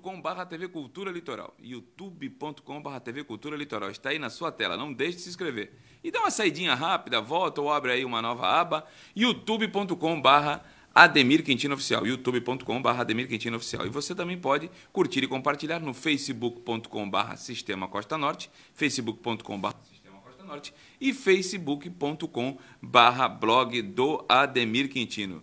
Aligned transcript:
youtube.com.br 0.00 0.44
TV 0.48 0.68
Cultura 0.68 1.10
Litoral. 1.10 1.54
youtube.com.br 1.62 2.98
TV 3.04 3.24
Cultura 3.24 3.56
Litoral. 3.56 3.90
Está 3.90 4.10
aí 4.10 4.18
na 4.18 4.30
sua 4.30 4.50
tela, 4.50 4.76
não 4.76 4.92
deixe 4.92 5.16
de 5.16 5.22
se 5.22 5.28
inscrever. 5.28 5.72
E 6.02 6.10
dá 6.10 6.20
uma 6.20 6.30
saidinha 6.30 6.74
rápida, 6.74 7.20
volta 7.20 7.60
ou 7.60 7.70
abre 7.70 7.92
aí 7.92 8.04
uma 8.04 8.22
nova 8.22 8.48
aba, 8.48 8.86
youtube.com.br 9.14 10.64
Ademir 10.92 11.44
Quintino 11.44 11.74
Oficial, 11.74 12.04
youtube.com.br 12.06 12.88
Ademir 12.88 13.28
Quintino 13.28 13.58
Oficial. 13.58 13.86
E 13.86 13.90
você 13.90 14.14
também 14.14 14.38
pode 14.38 14.70
curtir 14.92 15.22
e 15.22 15.28
compartilhar 15.28 15.78
no 15.78 15.94
facebook.com.br 15.94 17.36
Sistema 17.36 17.86
Costa 17.86 18.18
Norte, 18.18 18.50
facebook.com.br 18.74 19.68
Sistema 19.88 20.20
Costa 20.20 20.42
Norte 20.42 20.74
e 21.00 21.12
facebook.com.br 21.12 23.28
blog 23.38 23.82
do 23.82 24.24
Ademir 24.28 24.88
Quintino 24.88 25.42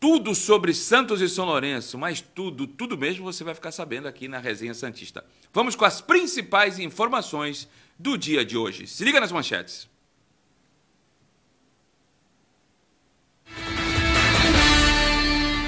tudo 0.00 0.34
sobre 0.34 0.72
Santos 0.72 1.20
e 1.20 1.28
São 1.28 1.44
Lourenço, 1.44 1.98
mas 1.98 2.22
tudo, 2.22 2.66
tudo 2.66 2.96
mesmo 2.96 3.22
você 3.22 3.44
vai 3.44 3.54
ficar 3.54 3.70
sabendo 3.70 4.08
aqui 4.08 4.26
na 4.26 4.38
Resenha 4.38 4.72
Santista. 4.72 5.22
Vamos 5.52 5.76
com 5.76 5.84
as 5.84 6.00
principais 6.00 6.78
informações 6.78 7.68
do 7.98 8.16
dia 8.16 8.42
de 8.42 8.56
hoje. 8.56 8.86
Se 8.86 9.04
liga 9.04 9.20
nas 9.20 9.30
manchetes. 9.30 9.86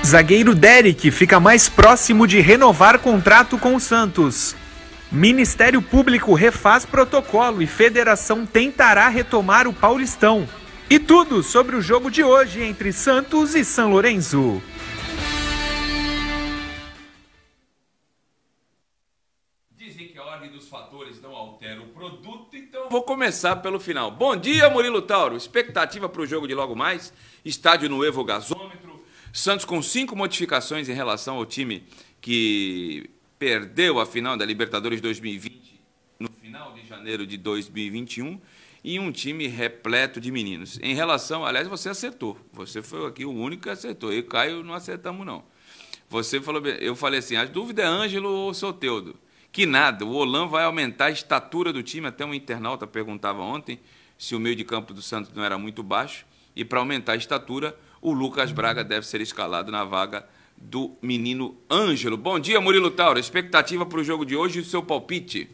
Zagueiro 0.04 0.54
Derek 0.54 1.10
fica 1.10 1.38
mais 1.38 1.68
próximo 1.68 2.26
de 2.26 2.40
renovar 2.40 2.98
contrato 2.98 3.58
com 3.58 3.76
o 3.76 3.80
Santos. 3.80 4.56
Ministério 5.10 5.82
Público 5.82 6.32
refaz 6.32 6.86
protocolo 6.86 7.60
e 7.60 7.66
federação 7.66 8.46
tentará 8.46 9.08
retomar 9.08 9.68
o 9.68 9.74
Paulistão. 9.74 10.48
E 10.92 10.98
tudo 10.98 11.42
sobre 11.42 11.74
o 11.74 11.80
jogo 11.80 12.10
de 12.10 12.22
hoje 12.22 12.62
entre 12.62 12.92
Santos 12.92 13.54
e 13.54 13.64
São 13.64 13.90
Lourenço. 13.90 14.60
Dizem 19.70 20.08
que 20.08 20.18
a 20.18 20.22
ordem 20.22 20.50
dos 20.50 20.68
fatores 20.68 21.18
não 21.22 21.34
altera 21.34 21.80
o 21.80 21.86
produto, 21.86 22.54
então 22.54 22.90
vou 22.90 23.02
começar 23.04 23.56
pelo 23.56 23.80
final. 23.80 24.10
Bom 24.10 24.36
dia, 24.36 24.68
Murilo 24.68 25.00
Tauro. 25.00 25.34
Expectativa 25.34 26.10
para 26.10 26.20
o 26.20 26.26
jogo 26.26 26.46
de 26.46 26.52
logo 26.52 26.76
mais. 26.76 27.10
Estádio 27.42 27.88
no 27.88 28.04
Evo 28.04 28.22
Gasômetro. 28.22 29.02
Santos 29.32 29.64
com 29.64 29.80
cinco 29.80 30.14
modificações 30.14 30.90
em 30.90 30.92
relação 30.92 31.38
ao 31.38 31.46
time 31.46 31.84
que 32.20 33.08
perdeu 33.38 33.98
a 33.98 34.04
final 34.04 34.36
da 34.36 34.44
Libertadores 34.44 35.00
2020 35.00 35.72
no 36.20 36.28
final 36.28 36.74
de 36.74 36.86
janeiro 36.86 37.26
de 37.26 37.38
2021 37.38 38.38
e 38.84 38.98
um 38.98 39.12
time 39.12 39.46
repleto 39.46 40.20
de 40.20 40.30
meninos. 40.30 40.78
Em 40.82 40.94
relação, 40.94 41.44
aliás, 41.44 41.68
você 41.68 41.88
acertou. 41.88 42.36
Você 42.52 42.82
foi 42.82 43.06
aqui 43.06 43.24
o 43.24 43.30
único 43.30 43.64
que 43.64 43.70
acertou. 43.70 44.12
Eu 44.12 44.18
e 44.18 44.22
Caio 44.22 44.64
não 44.64 44.74
acertamos, 44.74 45.24
não. 45.24 45.44
Você 46.08 46.40
falou, 46.40 46.64
eu 46.66 46.94
falei 46.96 47.20
assim, 47.20 47.36
a 47.36 47.44
dúvida 47.44 47.82
é 47.82 47.86
Ângelo 47.86 48.28
ou 48.28 48.52
Soteudo. 48.52 49.16
Que 49.50 49.66
nada, 49.66 50.04
o 50.04 50.12
Olan 50.12 50.46
vai 50.46 50.64
aumentar 50.64 51.06
a 51.06 51.10
estatura 51.10 51.72
do 51.72 51.82
time. 51.82 52.08
Até 52.08 52.24
um 52.24 52.34
internauta 52.34 52.86
perguntava 52.86 53.40
ontem 53.42 53.78
se 54.18 54.34
o 54.34 54.40
meio 54.40 54.56
de 54.56 54.64
campo 54.64 54.92
do 54.92 55.02
Santos 55.02 55.32
não 55.32 55.44
era 55.44 55.56
muito 55.56 55.82
baixo. 55.82 56.26
E 56.54 56.64
para 56.64 56.80
aumentar 56.80 57.12
a 57.12 57.16
estatura, 57.16 57.78
o 58.00 58.12
Lucas 58.12 58.52
Braga 58.52 58.82
deve 58.82 59.06
ser 59.06 59.20
escalado 59.20 59.70
na 59.70 59.84
vaga 59.84 60.26
do 60.56 60.96
menino 61.00 61.56
Ângelo. 61.70 62.16
Bom 62.16 62.38
dia, 62.38 62.60
Murilo 62.60 62.90
Tauro. 62.90 63.18
Expectativa 63.18 63.86
para 63.86 64.00
o 64.00 64.04
jogo 64.04 64.24
de 64.24 64.36
hoje 64.36 64.58
e 64.58 64.62
o 64.62 64.64
seu 64.64 64.82
palpite? 64.82 65.48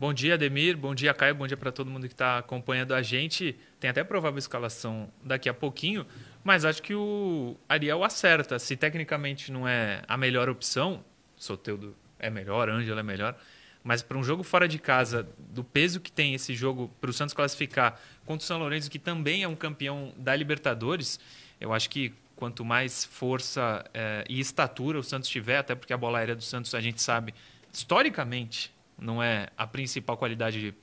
Bom 0.00 0.14
dia, 0.14 0.34
Ademir. 0.34 0.76
Bom 0.76 0.94
dia, 0.94 1.12
Caio. 1.12 1.34
Bom 1.34 1.44
dia 1.44 1.56
para 1.56 1.72
todo 1.72 1.90
mundo 1.90 2.06
que 2.06 2.14
está 2.14 2.38
acompanhando 2.38 2.94
a 2.94 3.02
gente. 3.02 3.58
Tem 3.80 3.90
até 3.90 4.04
provável 4.04 4.38
escalação 4.38 5.10
daqui 5.24 5.48
a 5.48 5.54
pouquinho, 5.54 6.06
mas 6.44 6.64
acho 6.64 6.80
que 6.80 6.94
o 6.94 7.56
Ariel 7.68 8.04
acerta. 8.04 8.60
Se 8.60 8.76
tecnicamente 8.76 9.50
não 9.50 9.66
é 9.66 10.02
a 10.06 10.16
melhor 10.16 10.48
opção, 10.48 11.04
Soteudo 11.36 11.96
é 12.16 12.30
melhor, 12.30 12.68
Ângelo 12.68 13.00
é 13.00 13.02
melhor, 13.02 13.36
mas 13.82 14.00
para 14.00 14.16
um 14.16 14.22
jogo 14.22 14.44
fora 14.44 14.68
de 14.68 14.78
casa, 14.78 15.28
do 15.36 15.64
peso 15.64 15.98
que 15.98 16.12
tem 16.12 16.32
esse 16.32 16.54
jogo 16.54 16.88
para 17.00 17.10
o 17.10 17.12
Santos 17.12 17.34
classificar 17.34 18.00
contra 18.24 18.44
o 18.44 18.46
São 18.46 18.60
Lourenço, 18.60 18.88
que 18.88 19.00
também 19.00 19.42
é 19.42 19.48
um 19.48 19.56
campeão 19.56 20.14
da 20.16 20.36
Libertadores, 20.36 21.18
eu 21.60 21.72
acho 21.72 21.90
que 21.90 22.14
quanto 22.36 22.64
mais 22.64 23.04
força 23.04 23.84
é, 23.92 24.24
e 24.28 24.38
estatura 24.38 24.96
o 24.96 25.02
Santos 25.02 25.28
tiver, 25.28 25.58
até 25.58 25.74
porque 25.74 25.92
a 25.92 25.96
bola 25.98 26.18
aérea 26.18 26.36
do 26.36 26.42
Santos 26.42 26.72
a 26.72 26.80
gente 26.80 27.02
sabe 27.02 27.34
historicamente 27.72 28.77
não 28.98 29.22
é 29.22 29.48
a 29.56 29.66
principal 29.66 30.16
qualidade 30.16 30.74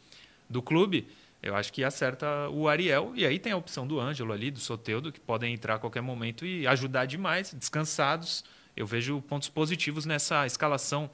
do 0.50 0.62
clube, 0.62 1.08
eu 1.46 1.56
acho 1.56 1.72
que 1.72 1.84
acerta 1.84 2.50
o 2.50 2.68
Ariel. 2.68 3.12
E 3.16 3.24
aí 3.24 3.38
tem 3.38 3.52
a 3.52 3.58
opção 3.58 3.86
do 3.86 4.00
Ângelo 4.00 4.34
ali, 4.34 4.50
do 4.50 4.60
Soteudo, 4.60 5.12
que 5.12 5.20
podem 5.20 5.54
entrar 5.54 5.76
a 5.76 5.80
qualquer 5.80 6.02
momento 6.02 6.44
e 6.44 6.66
ajudar 6.66 7.06
demais, 7.06 7.54
descansados. 7.54 8.44
Eu 8.76 8.88
vejo 8.88 9.22
pontos 9.22 9.48
positivos 9.48 10.08
nessa 10.08 10.48
escalação, 10.48 11.08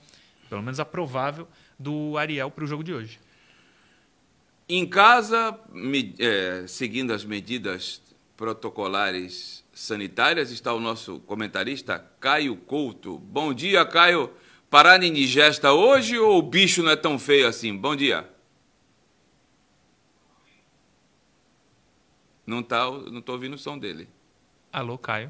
pelo 0.49 0.61
menos 0.61 0.79
a 0.79 0.85
provável, 0.85 1.47
do 1.77 2.17
Ariel 2.17 2.49
para 2.49 2.63
o 2.63 2.67
jogo 2.67 2.81
de 2.81 2.93
hoje. 2.93 3.19
Em 4.69 4.87
casa, 4.87 5.59
me, 5.69 6.15
é, 6.17 6.63
seguindo 6.65 7.11
as 7.11 7.25
medidas 7.25 8.01
protocolares 8.37 9.65
sanitárias, 9.73 10.49
está 10.49 10.73
o 10.73 10.79
nosso 10.79 11.19
comentarista 11.19 11.99
Caio 12.21 12.55
Couto. 12.55 13.19
Bom 13.19 13.53
dia, 13.53 13.85
Caio. 13.85 14.31
Parada 14.71 15.05
indigesta 15.05 15.73
hoje 15.73 16.17
ou 16.17 16.37
o 16.37 16.41
bicho 16.41 16.81
não 16.81 16.91
é 16.91 16.95
tão 16.95 17.19
feio 17.19 17.45
assim? 17.45 17.75
Bom 17.75 17.93
dia. 17.93 18.23
Não 22.47 22.63
tá, 22.63 22.89
não 23.11 23.21
tô 23.21 23.33
ouvindo 23.33 23.55
o 23.55 23.57
som 23.57 23.77
dele. 23.77 24.07
Alô, 24.71 24.97
Caio. 24.97 25.29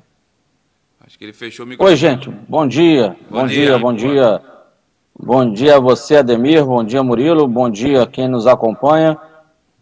Acho 1.04 1.18
que 1.18 1.26
ele 1.26 1.34
fechou 1.34 1.66
o 1.66 1.70
microfone. 1.70 1.92
Oi, 1.92 1.98
gente. 1.98 2.30
Bom 2.30 2.68
dia. 2.68 3.18
Bom, 3.32 3.40
bom 3.40 3.48
dia, 3.48 3.66
dia, 3.66 3.80
bom 3.80 3.94
dia. 3.96 4.42
Bom 5.20 5.52
dia 5.52 5.78
a 5.78 5.80
você, 5.80 6.18
Ademir. 6.18 6.64
Bom 6.64 6.84
dia, 6.84 7.02
Murilo. 7.02 7.48
Bom 7.48 7.68
dia 7.68 8.04
a 8.04 8.08
quem 8.08 8.28
nos 8.28 8.46
acompanha. 8.46 9.18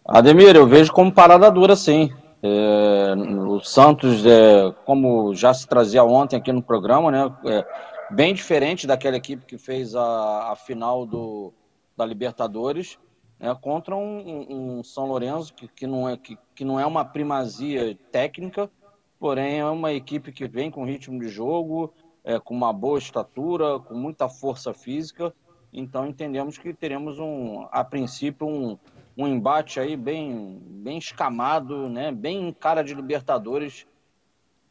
Ademir, 0.08 0.56
eu 0.56 0.66
vejo 0.66 0.90
como 0.90 1.12
parada 1.12 1.50
dura, 1.50 1.76
sim. 1.76 2.10
É, 2.42 3.14
o 3.14 3.60
Santos, 3.60 4.24
é, 4.24 4.72
como 4.86 5.34
já 5.34 5.52
se 5.52 5.68
trazia 5.68 6.02
ontem 6.02 6.36
aqui 6.36 6.50
no 6.50 6.62
programa, 6.62 7.10
né? 7.10 7.30
É, 7.44 7.66
bem 8.10 8.34
diferente 8.34 8.86
daquela 8.86 9.16
equipe 9.16 9.46
que 9.46 9.56
fez 9.56 9.94
a, 9.94 10.52
a 10.52 10.56
final 10.56 11.06
do, 11.06 11.52
da 11.96 12.04
Libertadores, 12.04 12.98
né, 13.38 13.56
contra 13.60 13.96
um, 13.96 14.78
um, 14.78 14.84
São 14.84 15.06
Lourenço 15.06 15.54
que, 15.54 15.68
que, 15.68 15.86
não 15.86 16.08
é, 16.08 16.16
que, 16.16 16.36
que 16.54 16.64
não 16.64 16.78
é 16.78 16.84
uma 16.84 17.04
primazia 17.04 17.96
técnica, 18.10 18.70
porém 19.18 19.60
é 19.60 19.66
uma 19.66 19.92
equipe 19.92 20.32
que 20.32 20.46
vem 20.48 20.70
com 20.70 20.84
ritmo 20.84 21.18
de 21.20 21.28
jogo, 21.28 21.92
é, 22.24 22.38
com 22.38 22.54
uma 22.54 22.72
boa 22.72 22.98
estatura, 22.98 23.78
com 23.78 23.94
muita 23.94 24.28
força 24.28 24.74
física. 24.74 25.34
Então 25.72 26.06
entendemos 26.06 26.58
que 26.58 26.74
teremos 26.74 27.18
um, 27.18 27.66
a 27.70 27.84
princípio, 27.84 28.46
um, 28.46 28.78
um 29.16 29.26
embate 29.26 29.78
aí 29.78 29.96
bem, 29.96 30.60
bem 30.64 30.98
escamado, 30.98 31.88
né, 31.88 32.10
bem 32.10 32.52
cara 32.52 32.82
de 32.82 32.92
Libertadores 32.92 33.86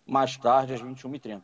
mais 0.05 0.35
tarde 0.35 0.73
às 0.73 0.81
21h30. 0.81 1.41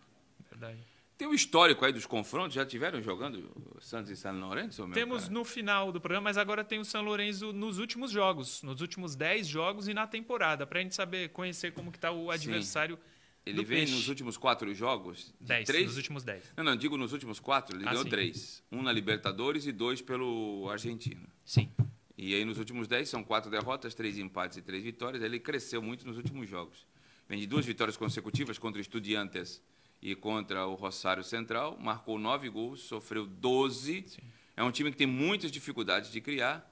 Verdade. 0.49 0.94
Tem 1.17 1.27
um 1.27 1.33
histórico 1.33 1.85
aí 1.85 1.93
dos 1.93 2.05
confrontos, 2.05 2.53
já 2.53 2.65
tiveram 2.65 3.01
jogando 3.01 3.49
Santos 3.79 4.11
e 4.11 4.17
São 4.17 4.37
Lourenço? 4.37 4.85
Temos 4.89 5.23
cara? 5.23 5.33
no 5.33 5.45
final 5.45 5.91
do 5.91 6.01
programa, 6.01 6.25
mas 6.25 6.37
agora 6.37 6.61
tem 6.61 6.79
o 6.79 6.85
São 6.85 7.01
Lourenço 7.01 7.53
nos 7.53 7.79
últimos 7.79 8.11
jogos, 8.11 8.61
nos 8.63 8.81
últimos 8.81 9.15
10 9.15 9.47
jogos 9.47 9.87
e 9.87 9.93
na 9.93 10.05
temporada, 10.05 10.67
para 10.67 10.79
a 10.79 10.81
gente 10.81 10.93
saber, 10.93 11.29
conhecer 11.29 11.71
como 11.71 11.89
que 11.89 11.97
está 11.97 12.11
o 12.11 12.29
adversário. 12.29 12.97
Sim. 12.97 13.01
Ele 13.45 13.63
vem 13.63 13.79
peixe. 13.79 13.93
nos 13.93 14.09
últimos 14.09 14.37
quatro 14.37 14.73
jogos? 14.73 15.33
10, 15.39 15.65
três? 15.67 15.85
nos 15.85 15.97
últimos 15.97 16.23
10. 16.23 16.53
Não, 16.57 16.63
não, 16.63 16.75
digo 16.75 16.97
nos 16.97 17.13
últimos 17.13 17.39
quatro, 17.39 17.77
ele 17.77 17.85
ah, 17.85 17.91
ganhou 17.91 18.03
sim. 18.03 18.09
três. 18.09 18.63
Um 18.71 18.81
na 18.81 18.91
Libertadores 18.91 19.65
e 19.67 19.71
dois 19.71 20.01
pelo 20.01 20.67
Argentino. 20.69 21.27
Sim. 21.45 21.71
E 22.17 22.33
aí 22.33 22.43
nos 22.43 22.57
últimos 22.57 22.87
10 22.87 23.07
são 23.07 23.23
quatro 23.23 23.49
derrotas, 23.49 23.93
três 23.93 24.17
empates 24.17 24.57
e 24.57 24.61
três 24.61 24.83
vitórias. 24.83 25.23
Ele 25.23 25.39
cresceu 25.39 25.81
muito 25.81 26.05
nos 26.05 26.17
últimos 26.17 26.49
jogos. 26.49 26.85
Vem 27.29 27.39
de 27.39 27.47
duas 27.47 27.65
vitórias 27.65 27.95
consecutivas 27.95 28.57
contra 28.57 28.81
Estudiantes 28.81 29.61
e 30.05 30.13
contra 30.13 30.67
o 30.67 30.75
Rosário 30.75 31.23
Central, 31.23 31.79
marcou 31.81 32.19
nove 32.19 32.47
gols, 32.47 32.81
sofreu 32.81 33.25
12. 33.25 34.05
Sim. 34.07 34.21
É 34.55 34.63
um 34.63 34.69
time 34.69 34.91
que 34.91 34.97
tem 34.97 35.07
muitas 35.07 35.51
dificuldades 35.51 36.11
de 36.11 36.21
criar 36.21 36.71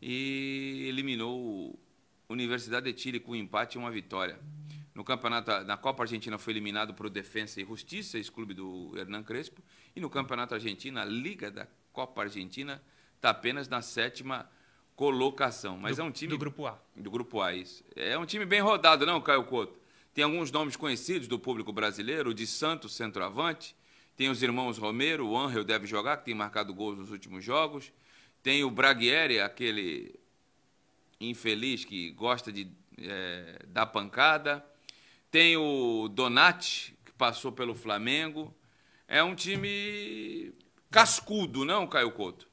e 0.00 0.86
eliminou 0.88 1.78
Universidade 2.26 2.90
de 2.90 2.98
Chile 2.98 3.20
com 3.20 3.32
um 3.32 3.34
empate 3.34 3.76
e 3.76 3.78
uma 3.78 3.90
vitória. 3.90 4.40
No 4.94 5.04
campeonato, 5.04 5.50
na 5.66 5.76
Copa 5.76 6.04
Argentina 6.04 6.38
foi 6.38 6.54
eliminado 6.54 6.94
por 6.94 7.10
Defensa 7.10 7.60
e 7.60 7.66
Justiça, 7.66 8.18
esse 8.18 8.32
clube 8.32 8.54
do 8.54 8.96
Hernan 8.96 9.24
Crespo, 9.24 9.62
e 9.94 10.00
no 10.00 10.08
Campeonato 10.08 10.54
Argentino, 10.54 10.98
a 10.98 11.04
Liga 11.04 11.50
da 11.50 11.68
Copa 11.92 12.22
Argentina 12.22 12.82
está 13.14 13.28
apenas 13.28 13.68
na 13.68 13.82
sétima 13.82 14.50
colocação. 14.96 15.76
Mas 15.76 15.96
do, 15.96 16.02
é 16.02 16.04
um 16.06 16.10
time 16.10 16.30
do 16.30 16.38
grupo 16.38 16.66
A. 16.66 16.78
Do 16.96 17.10
grupo 17.10 17.42
A, 17.42 17.52
isso. 17.52 17.84
É 17.94 18.16
um 18.16 18.24
time 18.24 18.46
bem 18.46 18.62
rodado, 18.62 19.04
não, 19.04 19.20
Caio 19.20 19.44
Couto? 19.44 19.79
Tem 20.12 20.24
alguns 20.24 20.50
nomes 20.50 20.76
conhecidos 20.76 21.28
do 21.28 21.38
público 21.38 21.72
brasileiro, 21.72 22.30
o 22.30 22.34
de 22.34 22.46
Santos, 22.46 22.94
centroavante. 22.94 23.76
Tem 24.16 24.28
os 24.28 24.42
irmãos 24.42 24.76
Romero, 24.76 25.26
o 25.26 25.38
Angel 25.38 25.64
deve 25.64 25.86
jogar, 25.86 26.18
que 26.18 26.26
tem 26.26 26.34
marcado 26.34 26.74
gols 26.74 26.98
nos 26.98 27.10
últimos 27.10 27.44
jogos. 27.44 27.92
Tem 28.42 28.64
o 28.64 28.70
Braguieri, 28.70 29.40
aquele 29.40 30.18
infeliz 31.20 31.84
que 31.84 32.10
gosta 32.10 32.52
de 32.52 32.70
é, 32.98 33.60
dar 33.68 33.86
pancada. 33.86 34.64
Tem 35.30 35.56
o 35.56 36.08
Donati, 36.08 36.96
que 37.04 37.12
passou 37.12 37.52
pelo 37.52 37.74
Flamengo. 37.74 38.54
É 39.06 39.22
um 39.22 39.34
time 39.34 40.52
Cascudo, 40.90 41.64
não, 41.64 41.86
Caio 41.86 42.10
Couto? 42.10 42.48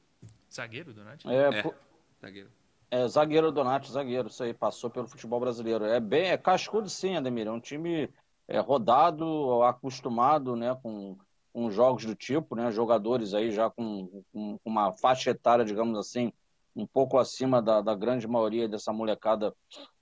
Zagueiro, 0.52 0.92
Donati? 0.92 1.28
É, 1.28 1.58
É, 1.58 1.74
zagueiro. 2.20 2.50
É, 2.90 3.06
zagueiro 3.06 3.52
Donati, 3.52 3.90
zagueiro, 3.90 4.28
isso 4.28 4.42
aí, 4.42 4.54
passou 4.54 4.88
pelo 4.88 5.06
futebol 5.06 5.40
brasileiro. 5.40 5.84
É 5.84 6.00
bem, 6.00 6.30
é 6.30 6.38
cascudo 6.38 6.88
sim, 6.88 7.16
Ademir, 7.16 7.46
é 7.46 7.50
um 7.50 7.60
time 7.60 8.08
é, 8.46 8.58
rodado, 8.58 9.62
acostumado, 9.62 10.56
né, 10.56 10.76
com, 10.82 11.16
com 11.52 11.70
jogos 11.70 12.04
do 12.04 12.14
tipo, 12.14 12.56
né, 12.56 12.70
jogadores 12.70 13.34
aí 13.34 13.50
já 13.50 13.68
com, 13.68 14.22
com 14.32 14.58
uma 14.64 14.92
faixa 14.92 15.30
etária, 15.30 15.64
digamos 15.64 15.98
assim, 15.98 16.32
um 16.74 16.86
pouco 16.86 17.18
acima 17.18 17.60
da, 17.60 17.80
da 17.80 17.94
grande 17.94 18.26
maioria 18.26 18.68
dessa 18.68 18.92
molecada 18.92 19.54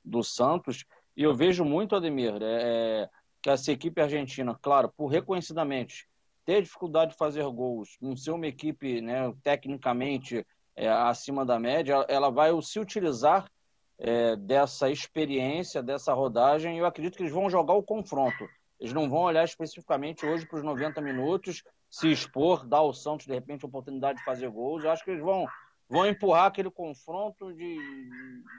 do 0.04 0.22
Santos. 0.22 0.84
E 1.16 1.22
eu 1.22 1.34
vejo 1.34 1.64
muito, 1.64 1.96
Ademir, 1.96 2.34
é, 2.40 3.08
que 3.42 3.50
essa 3.50 3.72
equipe 3.72 4.00
argentina, 4.00 4.56
claro, 4.60 4.92
por 4.96 5.08
reconhecidamente 5.08 6.08
ter 6.44 6.62
dificuldade 6.62 7.10
de 7.10 7.16
fazer 7.16 7.44
gols, 7.50 7.96
não 8.00 8.16
ser 8.16 8.30
uma 8.30 8.46
equipe, 8.46 9.00
né, 9.00 9.32
tecnicamente 9.42 10.46
é, 10.76 10.88
acima 10.88 11.44
da 11.44 11.58
média, 11.58 12.04
ela 12.08 12.30
vai 12.30 12.50
se 12.60 12.78
utilizar 12.78 13.50
é, 13.98 14.36
dessa 14.36 14.90
experiência, 14.90 15.82
dessa 15.82 16.12
rodagem, 16.12 16.76
e 16.76 16.78
eu 16.78 16.86
acredito 16.86 17.16
que 17.16 17.22
eles 17.22 17.32
vão 17.32 17.48
jogar 17.48 17.72
o 17.72 17.82
confronto. 17.82 18.46
Eles 18.78 18.92
não 18.92 19.08
vão 19.08 19.20
olhar 19.20 19.42
especificamente 19.42 20.26
hoje 20.26 20.46
para 20.46 20.58
os 20.58 20.62
90 20.62 21.00
minutos, 21.00 21.64
se 21.88 22.10
expor, 22.12 22.66
dar 22.66 22.78
ao 22.78 22.92
Santos, 22.92 23.26
de 23.26 23.32
repente, 23.32 23.64
a 23.64 23.68
oportunidade 23.68 24.18
de 24.18 24.24
fazer 24.24 24.50
gols. 24.50 24.84
Eu 24.84 24.90
acho 24.90 25.02
que 25.02 25.10
eles 25.10 25.22
vão, 25.22 25.46
vão 25.88 26.06
empurrar 26.06 26.46
aquele 26.46 26.70
confronto 26.70 27.54
de 27.54 27.78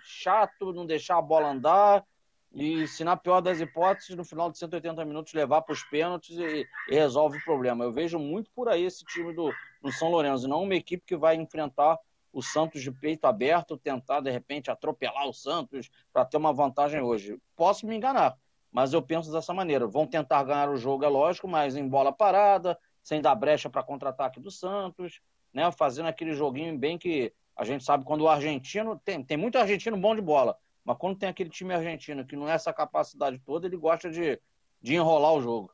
chato, 0.04 0.74
não 0.74 0.88
deixar 0.88 1.20
a 1.20 1.22
bola 1.22 1.50
andar, 1.50 2.04
e 2.52 2.88
se 2.88 3.04
na 3.04 3.16
pior 3.16 3.42
das 3.42 3.60
hipóteses, 3.60 4.16
no 4.16 4.26
final 4.26 4.50
de 4.50 4.58
180 4.58 5.06
minutos, 5.06 5.34
levar 5.34 5.62
para 5.62 5.74
os 5.74 5.84
pênaltis 5.84 6.36
e, 6.38 6.66
e 6.90 6.96
resolve 6.96 7.38
o 7.38 7.44
problema. 7.44 7.84
Eu 7.84 7.92
vejo 7.92 8.18
muito 8.18 8.50
por 8.56 8.70
aí 8.70 8.84
esse 8.84 9.06
time 9.06 9.34
do, 9.34 9.54
do 9.84 9.92
São 9.92 10.10
Lourenço, 10.10 10.48
não 10.48 10.64
uma 10.64 10.74
equipe 10.74 11.04
que 11.06 11.16
vai 11.16 11.36
enfrentar 11.36 12.00
o 12.38 12.44
Santos 12.44 12.84
de 12.84 12.92
peito 12.92 13.26
aberto, 13.26 13.76
tentar 13.76 14.20
de 14.20 14.30
repente 14.30 14.70
atropelar 14.70 15.28
o 15.28 15.34
Santos 15.34 15.90
para 16.14 16.24
ter 16.24 16.38
uma 16.38 16.54
vantagem 16.54 17.02
hoje. 17.02 17.42
Posso 17.56 17.88
me 17.88 17.96
enganar, 17.96 18.38
mas 18.72 18.94
eu 18.94 19.02
penso 19.02 19.32
dessa 19.32 19.56
maneira. 19.56 19.88
Vão 19.88 20.06
tentar 20.06 20.44
ganhar 20.44 20.70
o 20.70 20.78
jogo, 20.78 21.04
é 21.04 21.08
lógico, 21.08 21.48
mas 21.48 21.76
em 21.76 21.88
bola 21.88 22.14
parada, 22.14 22.78
sem 23.02 23.24
dar 23.24 23.34
brecha 23.34 23.72
para 23.72 23.82
contra-ataque 23.82 24.40
do 24.40 24.52
Santos, 24.52 25.20
né? 25.52 25.72
Fazendo 25.72 26.10
aquele 26.10 26.34
joguinho 26.34 26.78
bem 26.78 26.96
que 26.96 27.34
a 27.56 27.66
gente 27.66 27.84
sabe 27.84 28.06
quando 28.06 28.22
o 28.22 28.30
argentino 28.30 29.02
tem, 29.04 29.24
tem 29.24 29.36
muito 29.36 29.58
argentino 29.58 29.98
bom 29.98 30.16
de 30.16 30.22
bola, 30.22 30.56
mas 30.86 30.96
quando 30.96 31.18
tem 31.18 31.30
aquele 31.30 31.50
time 31.50 31.74
argentino 31.74 32.24
que 32.24 32.36
não 32.36 32.48
é 32.48 32.52
essa 32.52 32.72
capacidade 32.72 33.40
toda, 33.40 33.66
ele 33.66 33.78
gosta 33.78 34.12
de, 34.12 34.40
de 34.80 34.94
enrolar 34.94 35.34
o 35.34 35.42
jogo. 35.42 35.72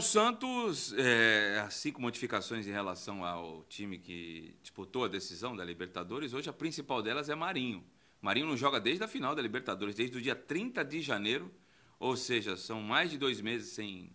O 0.00 0.04
Santos, 0.04 0.92
é, 0.92 1.58
assim 1.66 1.90
com 1.90 2.00
modificações 2.00 2.64
em 2.68 2.70
relação 2.70 3.24
ao 3.24 3.64
time 3.64 3.98
que 3.98 4.54
disputou 4.62 5.04
a 5.04 5.08
decisão 5.08 5.56
da 5.56 5.64
Libertadores, 5.64 6.32
hoje 6.32 6.48
a 6.48 6.52
principal 6.52 7.02
delas 7.02 7.28
é 7.28 7.34
Marinho. 7.34 7.84
Marinho 8.22 8.46
não 8.46 8.56
joga 8.56 8.78
desde 8.78 9.02
a 9.02 9.08
final 9.08 9.34
da 9.34 9.42
Libertadores, 9.42 9.96
desde 9.96 10.16
o 10.16 10.22
dia 10.22 10.36
30 10.36 10.84
de 10.84 11.00
janeiro, 11.00 11.52
ou 11.98 12.16
seja, 12.16 12.56
são 12.56 12.80
mais 12.80 13.10
de 13.10 13.18
dois 13.18 13.40
meses 13.40 13.70
sem 13.70 14.12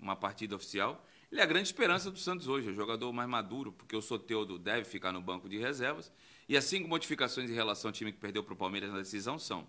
uma 0.00 0.16
partida 0.16 0.56
oficial. 0.56 1.06
Ele 1.30 1.40
é 1.40 1.44
a 1.44 1.46
grande 1.46 1.68
esperança 1.68 2.10
do 2.10 2.18
Santos 2.18 2.48
hoje, 2.48 2.66
é 2.66 2.72
o 2.72 2.74
jogador 2.74 3.12
mais 3.12 3.28
maduro, 3.28 3.70
porque 3.70 3.94
o 3.94 4.02
Soteudo 4.02 4.58
deve 4.58 4.82
ficar 4.82 5.12
no 5.12 5.20
banco 5.20 5.48
de 5.48 5.58
reservas. 5.58 6.10
E 6.48 6.56
as 6.56 6.64
cinco 6.64 6.88
modificações 6.88 7.48
em 7.48 7.54
relação 7.54 7.90
ao 7.90 7.92
time 7.92 8.10
que 8.10 8.18
perdeu 8.18 8.42
para 8.42 8.54
o 8.54 8.56
Palmeiras 8.56 8.90
na 8.90 8.98
decisão 8.98 9.38
são: 9.38 9.64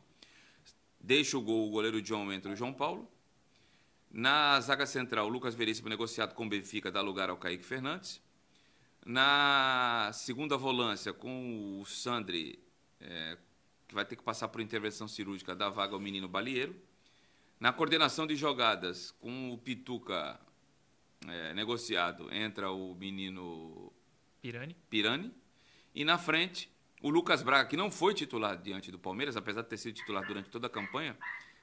deixa 0.99 1.37
o 1.37 1.41
gol, 1.41 1.67
o 1.67 1.69
goleiro 1.69 2.01
John 2.01 2.33
entra 2.33 2.51
o 2.51 2.55
João 2.55 2.73
Paulo. 2.73 3.07
Na 4.11 4.59
zaga 4.61 4.85
central, 4.85 5.25
o 5.25 5.29
Lucas 5.29 5.55
Veríssimo, 5.55 5.89
negociado 5.89 6.33
com 6.33 6.45
o 6.45 6.49
Benfica, 6.49 6.91
dá 6.91 7.01
lugar 7.01 7.29
ao 7.29 7.37
Kaique 7.37 7.65
Fernandes. 7.65 8.21
Na 9.05 10.11
segunda 10.13 10.57
volância, 10.57 11.13
com 11.13 11.79
o 11.79 11.85
Sandri, 11.85 12.57
é, 12.99 13.37
que 13.87 13.93
vai 13.93 14.05
ter 14.05 14.15
que 14.15 14.23
passar 14.23 14.47
por 14.47 14.61
intervenção 14.61 15.07
cirúrgica, 15.07 15.55
dá 15.55 15.69
vaga 15.69 15.93
ao 15.93 15.99
menino 15.99 16.27
Balieiro. 16.27 16.75
Na 17.59 17.71
coordenação 17.71 18.25
de 18.25 18.35
jogadas, 18.35 19.11
com 19.11 19.51
o 19.51 19.57
Pituca 19.57 20.39
é, 21.27 21.53
negociado, 21.53 22.33
entra 22.33 22.71
o 22.71 22.95
menino 22.95 23.91
Pirani? 24.41 24.75
Pirani. 24.89 25.33
E 25.93 26.03
na 26.03 26.17
frente, 26.17 26.69
o 27.01 27.09
Lucas 27.09 27.41
Braga, 27.41 27.67
que 27.67 27.77
não 27.77 27.89
foi 27.89 28.13
titular 28.13 28.57
diante 28.57 28.91
do 28.91 28.99
Palmeiras, 28.99 29.35
apesar 29.35 29.61
de 29.61 29.69
ter 29.69 29.77
sido 29.77 29.95
titular 29.95 30.25
durante 30.25 30.49
toda 30.49 30.67
a 30.67 30.69
campanha, 30.69 31.17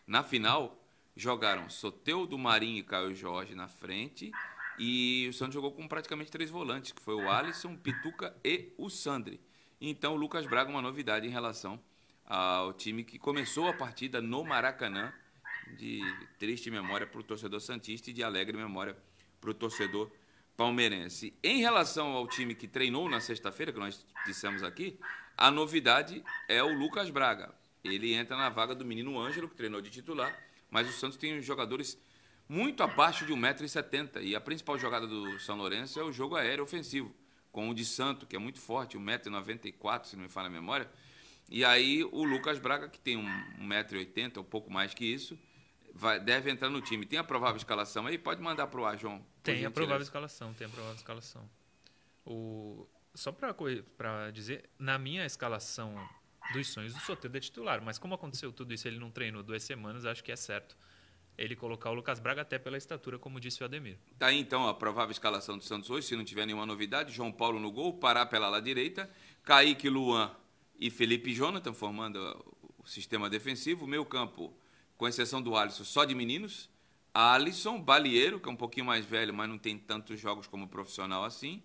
na 0.06 0.22
final 0.22 0.81
jogaram 1.16 1.68
Soteudo, 1.68 2.38
Marinho 2.38 2.78
e 2.78 2.82
Caio 2.82 3.14
Jorge 3.14 3.54
na 3.54 3.68
frente. 3.68 4.32
E 4.78 5.26
o 5.28 5.32
Santos 5.32 5.54
jogou 5.54 5.72
com 5.72 5.86
praticamente 5.86 6.30
três 6.30 6.50
volantes, 6.50 6.92
que 6.92 7.02
foi 7.02 7.14
o 7.14 7.30
Alisson, 7.30 7.76
Pituca 7.76 8.34
e 8.44 8.72
o 8.78 8.88
Sandri. 8.88 9.40
Então 9.80 10.14
o 10.14 10.16
Lucas 10.16 10.46
Braga 10.46 10.70
uma 10.70 10.80
novidade 10.80 11.26
em 11.26 11.30
relação 11.30 11.80
ao 12.24 12.72
time 12.72 13.04
que 13.04 13.18
começou 13.18 13.68
a 13.68 13.72
partida 13.72 14.20
no 14.20 14.44
Maracanã, 14.44 15.12
de 15.76 16.00
triste 16.38 16.70
memória 16.70 17.06
para 17.06 17.20
o 17.20 17.22
torcedor 17.22 17.60
Santista 17.60 18.10
e 18.10 18.12
de 18.12 18.22
alegre 18.22 18.56
memória 18.56 18.96
para 19.40 19.50
o 19.50 19.54
torcedor 19.54 20.10
palmeirense. 20.56 21.34
Em 21.42 21.60
relação 21.60 22.12
ao 22.12 22.26
time 22.26 22.54
que 22.54 22.68
treinou 22.68 23.08
na 23.08 23.20
sexta-feira, 23.20 23.72
que 23.72 23.78
nós 23.78 24.06
dissemos 24.26 24.62
aqui, 24.62 24.98
a 25.36 25.50
novidade 25.50 26.22
é 26.48 26.62
o 26.62 26.72
Lucas 26.72 27.10
Braga. 27.10 27.54
Ele 27.82 28.14
entra 28.14 28.36
na 28.36 28.48
vaga 28.48 28.74
do 28.74 28.84
menino 28.84 29.18
Ângelo, 29.18 29.48
que 29.48 29.56
treinou 29.56 29.80
de 29.80 29.90
titular, 29.90 30.38
mas 30.72 30.88
o 30.88 30.92
Santos 30.92 31.18
tem 31.18 31.40
jogadores 31.42 31.98
muito 32.48 32.82
abaixo 32.82 33.26
de 33.26 33.32
1,70m. 33.32 34.22
E 34.22 34.34
a 34.34 34.40
principal 34.40 34.78
jogada 34.78 35.06
do 35.06 35.38
São 35.38 35.54
Lourenço 35.56 36.00
é 36.00 36.02
o 36.02 36.10
jogo 36.10 36.34
aéreo 36.34 36.64
ofensivo, 36.64 37.14
com 37.52 37.68
o 37.68 37.74
de 37.74 37.84
Santo, 37.84 38.26
que 38.26 38.34
é 38.34 38.38
muito 38.38 38.58
forte, 38.58 38.96
1,94m, 38.96 40.04
se 40.04 40.16
não 40.16 40.22
me 40.22 40.30
falha 40.30 40.46
a 40.46 40.50
memória. 40.50 40.90
E 41.50 41.62
aí 41.62 42.02
o 42.02 42.24
Lucas 42.24 42.58
Braga, 42.58 42.88
que 42.88 42.98
tem 42.98 43.18
1,80m, 43.60 44.38
um 44.38 44.44
pouco 44.44 44.72
mais 44.72 44.94
que 44.94 45.04
isso, 45.04 45.38
vai, 45.94 46.18
deve 46.18 46.50
entrar 46.50 46.70
no 46.70 46.80
time. 46.80 47.04
Tem 47.04 47.18
a 47.18 47.24
provável 47.24 47.58
escalação 47.58 48.06
aí? 48.06 48.16
Pode 48.16 48.40
mandar 48.40 48.66
para 48.68 48.80
o 48.80 48.86
ar, 48.86 48.98
João. 48.98 49.22
Tem 49.42 49.56
a 49.56 49.56
gentileza. 49.56 49.74
provável 49.74 50.02
escalação, 50.02 50.54
tem 50.54 50.66
a 50.66 50.70
provável 50.70 50.96
escalação. 50.96 51.50
O... 52.24 52.88
Só 53.14 53.30
para 53.30 54.30
dizer, 54.30 54.70
na 54.78 54.96
minha 54.98 55.26
escalação 55.26 55.94
dos 56.52 56.68
sonhos, 56.68 56.94
o 56.96 57.00
Soteldo 57.00 57.36
é 57.36 57.40
titular, 57.40 57.82
mas 57.82 57.98
como 57.98 58.14
aconteceu 58.14 58.52
tudo 58.52 58.72
isso, 58.72 58.88
ele 58.88 58.98
não 58.98 59.10
treinou 59.10 59.42
duas 59.42 59.62
semanas, 59.62 60.04
acho 60.04 60.22
que 60.22 60.32
é 60.32 60.36
certo 60.36 60.76
ele 61.36 61.56
colocar 61.56 61.90
o 61.90 61.94
Lucas 61.94 62.20
Braga 62.20 62.42
até 62.42 62.58
pela 62.58 62.76
estatura, 62.76 63.18
como 63.18 63.40
disse 63.40 63.62
o 63.62 63.64
Ademir. 63.64 63.98
Tá 64.18 64.26
aí 64.26 64.38
então 64.38 64.68
a 64.68 64.74
provável 64.74 65.12
escalação 65.12 65.56
do 65.56 65.64
Santos 65.64 65.90
hoje, 65.90 66.06
se 66.06 66.16
não 66.16 66.24
tiver 66.24 66.46
nenhuma 66.46 66.66
novidade. 66.66 67.12
João 67.12 67.32
Paulo 67.32 67.58
no 67.58 67.70
gol, 67.70 67.94
Pará 67.94 68.26
pela 68.26 68.46
ala 68.46 68.60
direita, 68.60 69.10
Kaique, 69.42 69.88
Luan 69.88 70.30
e 70.78 70.90
Felipe 70.90 71.32
Jonathan 71.32 71.72
formando 71.72 72.18
o 72.78 72.86
sistema 72.86 73.30
defensivo. 73.30 73.86
Meio 73.86 74.04
campo, 74.04 74.54
com 74.96 75.08
exceção 75.08 75.40
do 75.40 75.56
Alisson, 75.56 75.84
só 75.84 76.04
de 76.04 76.14
meninos. 76.14 76.70
Alisson, 77.14 77.80
Balieiro, 77.80 78.40
que 78.40 78.48
é 78.48 78.52
um 78.52 78.56
pouquinho 78.56 78.86
mais 78.86 79.04
velho, 79.04 79.34
mas 79.34 79.48
não 79.48 79.58
tem 79.58 79.78
tantos 79.78 80.20
jogos 80.20 80.46
como 80.46 80.68
profissional 80.68 81.24
assim. 81.24 81.62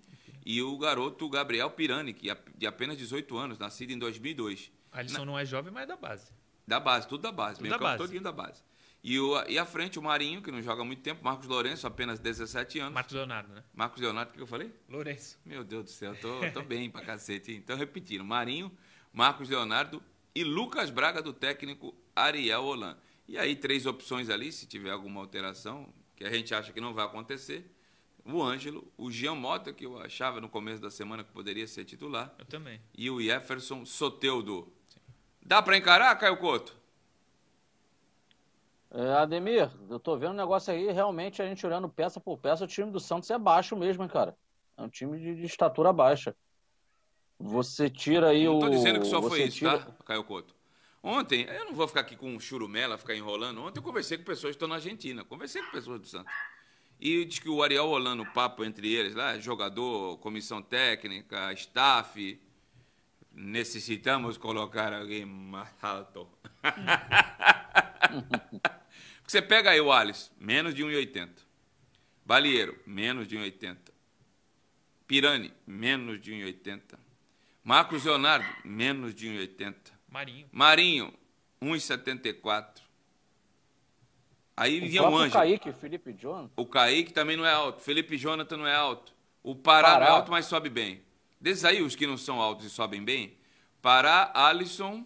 E 0.49 0.61
o 0.61 0.77
garoto 0.77 1.27
Gabriel 1.27 1.69
Pirani, 1.69 2.13
que 2.13 2.31
é 2.31 2.37
de 2.55 2.65
apenas 2.65 2.97
18 2.97 3.37
anos, 3.37 3.59
nascido 3.59 3.91
em 3.91 3.99
2002. 3.99 4.71
Alisson 4.93 5.25
não 5.25 5.37
é 5.37 5.43
jovem, 5.43 5.73
mas 5.73 5.83
é 5.83 5.87
da 5.87 5.97
base. 5.97 6.31
Da 6.65 6.79
base, 6.79 7.05
tudo 7.05 7.23
da 7.23 7.33
base. 7.33 7.55
Tudo 7.55 7.63
meio 7.63 7.73
da 7.73 7.77
campo 7.77 7.89
base. 7.91 8.03
todinho 8.03 8.23
da 8.23 8.31
base. 8.31 8.63
E, 9.03 9.19
o, 9.19 9.43
e 9.49 9.59
à 9.59 9.65
frente 9.65 9.99
o 9.99 10.01
Marinho, 10.01 10.41
que 10.41 10.49
não 10.49 10.61
joga 10.61 10.83
há 10.83 10.85
muito 10.85 11.01
tempo, 11.01 11.21
Marcos 11.21 11.47
Lourenço, 11.47 11.85
apenas 11.85 12.17
17 12.17 12.79
anos. 12.79 12.93
Marcos 12.93 13.13
Leonardo, 13.13 13.53
né? 13.53 13.61
Marcos 13.73 14.01
Leonardo, 14.01 14.31
o 14.31 14.33
que 14.35 14.41
eu 14.41 14.47
falei? 14.47 14.73
Lourenço. 14.87 15.37
Meu 15.43 15.65
Deus 15.65 15.83
do 15.83 15.89
céu, 15.89 16.15
tô, 16.15 16.39
tô 16.53 16.61
bem 16.61 16.89
pra 16.89 17.01
cacete. 17.01 17.51
hein? 17.51 17.57
Então, 17.57 17.75
repetindo, 17.75 18.23
Marinho, 18.23 18.71
Marcos 19.11 19.49
Leonardo 19.49 20.01
e 20.33 20.45
Lucas 20.45 20.89
Braga, 20.89 21.21
do 21.21 21.33
técnico 21.33 21.93
Ariel 22.15 22.63
Holan. 22.63 22.97
E 23.27 23.37
aí, 23.37 23.53
três 23.53 23.85
opções 23.85 24.29
ali, 24.29 24.53
se 24.53 24.65
tiver 24.65 24.91
alguma 24.91 25.19
alteração, 25.19 25.93
que 26.15 26.23
a 26.23 26.31
gente 26.31 26.55
acha 26.55 26.71
que 26.71 26.79
não 26.79 26.93
vai 26.93 27.03
acontecer. 27.03 27.69
O 28.29 28.43
Ângelo, 28.43 28.91
o 28.98 29.10
Jean 29.10 29.36
Mota, 29.36 29.72
que 29.72 29.86
eu 29.86 29.98
achava 30.00 30.41
no 30.41 30.50
começo 30.50 30.81
da 30.81 30.91
semana 30.91 31.24
que 31.24 31.31
poderia 31.31 31.65
ser 31.67 31.86
titular, 31.86 32.34
Eu 32.38 32.46
também. 32.46 32.81
e 32.98 33.10
o 33.10 33.22
Jefferson 33.22 33.86
Soteudo. 33.86 34.72
Dá 35.41 35.62
pra 35.62 35.77
encarar, 35.77 36.13
Caio 36.17 36.38
Couto? 36.38 36.75
É, 38.91 39.13
Ademir, 39.13 39.69
eu 39.89 40.00
tô 40.00 40.17
vendo 40.17 40.31
um 40.31 40.36
negócio 40.38 40.74
aí, 40.74 40.91
realmente 40.91 41.41
a 41.41 41.46
gente 41.46 41.65
olhando 41.65 41.89
peça 41.89 42.19
por 42.19 42.38
peça, 42.38 42.63
o 42.63 42.67
time 42.67 42.91
do 42.91 43.00
Santos 43.00 43.29
é 43.29 43.38
baixo 43.38 43.75
mesmo, 43.75 44.03
hein, 44.03 44.10
cara. 44.10 44.36
É 44.77 44.81
um 44.81 44.89
time 44.89 45.17
de, 45.19 45.36
de 45.36 45.46
estatura 45.46 45.91
baixa. 45.91 46.36
Você 47.39 47.89
tira 47.89 48.29
aí 48.29 48.46
Não 48.46 48.57
o. 48.57 48.60
tô 48.60 48.69
dizendo 48.69 49.00
que 49.00 49.05
só 49.07 49.22
foi 49.22 49.39
você 49.39 49.43
isso, 49.46 49.57
tira- 49.60 49.79
tá, 49.79 49.91
Caio 50.05 50.24
Couto? 50.24 50.55
Ontem, 51.03 51.43
eu 51.46 51.65
não 51.65 51.74
vou 51.74 51.88
ficar 51.88 52.01
aqui 52.01 52.15
com 52.15 52.29
um 52.34 52.39
churumela, 52.39 52.98
ficar 52.98 53.15
enrolando. 53.15 53.62
Ontem 53.62 53.79
eu 53.79 53.84
conversei 53.84 54.17
com 54.17 54.24
pessoas 54.24 54.51
que 54.51 54.55
estão 54.55 54.67
na 54.67 54.75
Argentina, 54.75 55.24
conversei 55.24 55.62
com 55.62 55.72
pessoas 55.72 56.00
do 56.01 56.07
Santos. 56.07 56.34
E 56.99 57.25
diz 57.25 57.39
que 57.39 57.49
o 57.49 57.61
Ariel 57.61 57.85
rolando 57.87 58.23
o 58.23 58.33
papo 58.33 58.65
entre 58.65 58.91
eles 58.91 59.13
lá, 59.13 59.37
jogador, 59.37 60.17
comissão 60.17 60.61
técnica, 60.61 61.53
staff, 61.53 62.39
necessitamos 63.31 64.37
colocar 64.37 64.91
alguém 64.91 65.23
mais 65.25 65.69
alto. 65.81 66.27
Porque 69.19 69.31
você 69.31 69.41
pega 69.41 69.71
aí 69.71 69.79
o 69.79 69.91
Alisson, 69.91 70.31
menos 70.39 70.73
de 70.73 70.83
1,80. 70.83 71.29
Balieiro, 72.25 72.79
menos 72.85 73.27
de 73.27 73.37
1,80. 73.37 73.77
Pirani, 75.05 75.53
menos 75.65 76.19
de 76.19 76.31
1,80. 76.31 76.97
Marcos 77.63 78.05
Leonardo, 78.05 78.47
menos 78.65 79.13
de 79.13 79.27
1,80. 79.27 79.75
Marinho. 80.09 80.49
Marinho, 80.51 81.13
1,74. 81.61 82.87
Aí 84.57 84.79
O 84.79 84.87
vinha 84.89 85.03
o 85.03 85.15
Anjo. 85.15 85.33
Kaique, 85.33 85.71
Felipe 85.71 86.11
John. 86.13 86.49
O 86.55 86.65
Kaique 86.65 87.13
também 87.13 87.37
não 87.37 87.45
é 87.45 87.53
alto. 87.53 87.81
Felipe 87.83 88.17
Jonathan 88.17 88.57
não 88.57 88.67
é 88.67 88.75
alto. 88.75 89.13
O 89.43 89.55
Pará, 89.55 89.89
Pará. 89.91 89.99
não 89.99 90.07
é 90.07 90.09
alto, 90.17 90.31
mas 90.31 90.45
sobe 90.47 90.67
bem. 90.69 91.01
Desses 91.39 91.63
aí, 91.63 91.81
os 91.83 91.95
que 91.95 92.07
não 92.07 92.17
são 92.17 92.41
altos 92.41 92.65
e 92.65 92.69
sobem 92.71 93.03
bem, 93.05 93.37
Pará, 93.81 94.31
Alisson, 94.33 95.05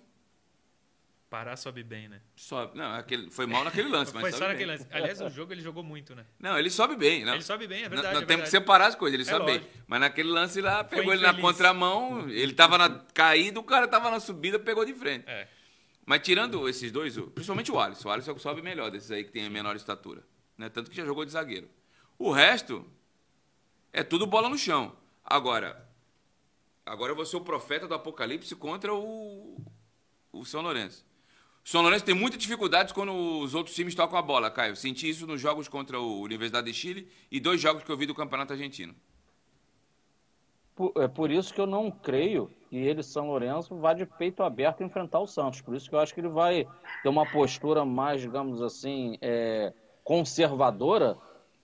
Pará 1.30 1.56
sobe 1.56 1.82
bem, 1.82 2.10
né? 2.10 2.20
sobe. 2.36 2.78
Não, 2.78 2.92
aquele, 2.94 3.30
foi 3.30 3.46
mal 3.46 3.64
naquele 3.64 3.88
lance, 3.88 4.12
mas 4.16 4.22
Foi 4.22 4.32
sobe 4.32 4.40
só 4.40 4.46
bem. 4.48 4.54
naquele 4.54 4.72
lance. 4.72 4.88
Aliás, 4.92 5.22
o 5.22 5.30
jogo 5.30 5.54
ele 5.54 5.62
jogou 5.62 5.82
muito, 5.84 6.14
né? 6.14 6.26
Não, 6.40 6.58
ele 6.60 6.70
sobe 6.70 6.96
bem. 6.98 7.24
Não. 7.24 7.34
Ele 7.36 7.42
sobe 7.44 7.68
bem, 7.68 7.84
é 7.84 7.90
verdade. 7.90 8.16
Não, 8.16 8.22
é 8.22 8.26
temos 8.26 8.46
que 8.46 8.50
separar 8.52 8.88
as 8.88 8.96
coisas, 8.96 9.14
ele 9.20 9.30
É 9.30 9.32
sobe 9.34 9.46
bem. 9.46 9.56
lógico. 9.60 9.74
Mas 9.88 10.00
naquele 10.02 10.30
lance 10.30 10.60
lá, 10.60 10.84
Foi 10.84 10.98
pegou 10.98 11.14
ele 11.14 11.22
na 11.22 11.34
contramão, 11.34 12.30
ele 12.30 12.54
tava 12.54 12.78
na 12.78 12.90
caída, 13.14 13.60
o 13.60 13.64
cara 13.64 13.88
tava 13.88 14.12
na 14.12 14.20
subida, 14.20 14.60
pegou 14.60 14.84
de 14.86 14.94
frente. 14.94 15.24
É. 15.28 15.48
Mas 16.06 16.22
tirando 16.22 16.68
esses 16.68 16.92
dois, 16.92 17.16
principalmente 17.34 17.72
o 17.72 17.80
Alisson, 17.80 18.10
o 18.10 18.12
Alisson 18.12 18.32
é 18.32 18.34
o 18.34 18.36
que 18.36 18.42
sobe 18.42 18.62
melhor 18.62 18.90
desses 18.92 19.12
aí 19.12 19.24
que 19.24 19.32
tem 19.32 19.46
a 19.46 19.50
menor 19.50 19.76
estatura. 19.76 20.24
Né? 20.58 20.70
Tanto 20.70 20.90
que 20.90 20.98
já 20.98 21.06
jogou 21.06 21.24
de 21.26 21.32
zagueiro. 21.32 21.70
O 22.18 22.32
resto 22.32 22.86
é 23.94 24.04
tudo 24.04 24.26
bola 24.28 24.50
no 24.50 24.58
chão. 24.58 24.96
Agora, 25.24 25.88
agora 26.86 27.12
eu 27.12 27.16
vou 27.16 27.26
ser 27.26 27.38
o 27.38 27.42
profeta 27.42 27.88
do 27.88 27.94
apocalipse 27.94 28.56
contra 28.56 28.94
o, 28.94 29.58
o 30.32 30.44
São 30.46 30.62
Lourenço. 30.62 31.06
O 31.64 31.70
São 31.70 31.82
Lourenço 31.84 32.04
tem 32.06 32.16
muita 32.16 32.38
dificuldade 32.38 32.94
quando 32.94 33.14
os 33.14 33.54
outros 33.54 33.76
times 33.76 33.94
tocam 33.94 34.18
a 34.18 34.22
bola, 34.22 34.50
Caio. 34.50 34.76
Senti 34.76 35.08
isso 35.08 35.28
nos 35.28 35.40
jogos 35.40 35.68
contra 35.68 36.00
o 36.00 36.20
Universidade 36.22 36.66
de 36.72 36.74
Chile 36.78 37.08
e 37.30 37.40
dois 37.40 37.62
jogos 37.62 37.84
que 37.84 37.92
eu 37.92 37.98
vi 37.98 38.08
do 38.08 38.16
Campeonato 38.16 38.54
Argentino. 38.54 38.96
Por- 40.76 40.94
é 40.96 41.08
por 41.08 41.30
isso 41.30 41.54
que 41.54 41.62
eu 41.62 41.68
não 41.68 41.92
creio 41.92 42.52
que 42.72 42.78
ele, 42.78 43.04
São 43.04 43.28
Lourenço, 43.28 43.76
vá 43.76 43.94
de 43.94 44.06
peito 44.06 44.42
aberto 44.44 44.82
enfrentar 44.82 45.20
o 45.20 45.28
Santos. 45.28 45.60
Por 45.60 45.76
isso 45.76 45.90
que 45.90 45.94
eu 45.94 46.00
acho 46.00 46.14
que 46.14 46.22
ele 46.22 46.30
vai 46.30 46.66
ter 47.04 47.10
uma 47.10 47.30
postura 47.30 47.84
mais, 47.84 48.22
digamos 48.22 48.62
assim, 48.62 49.18
é, 49.22 49.74
conservadora 50.06 51.18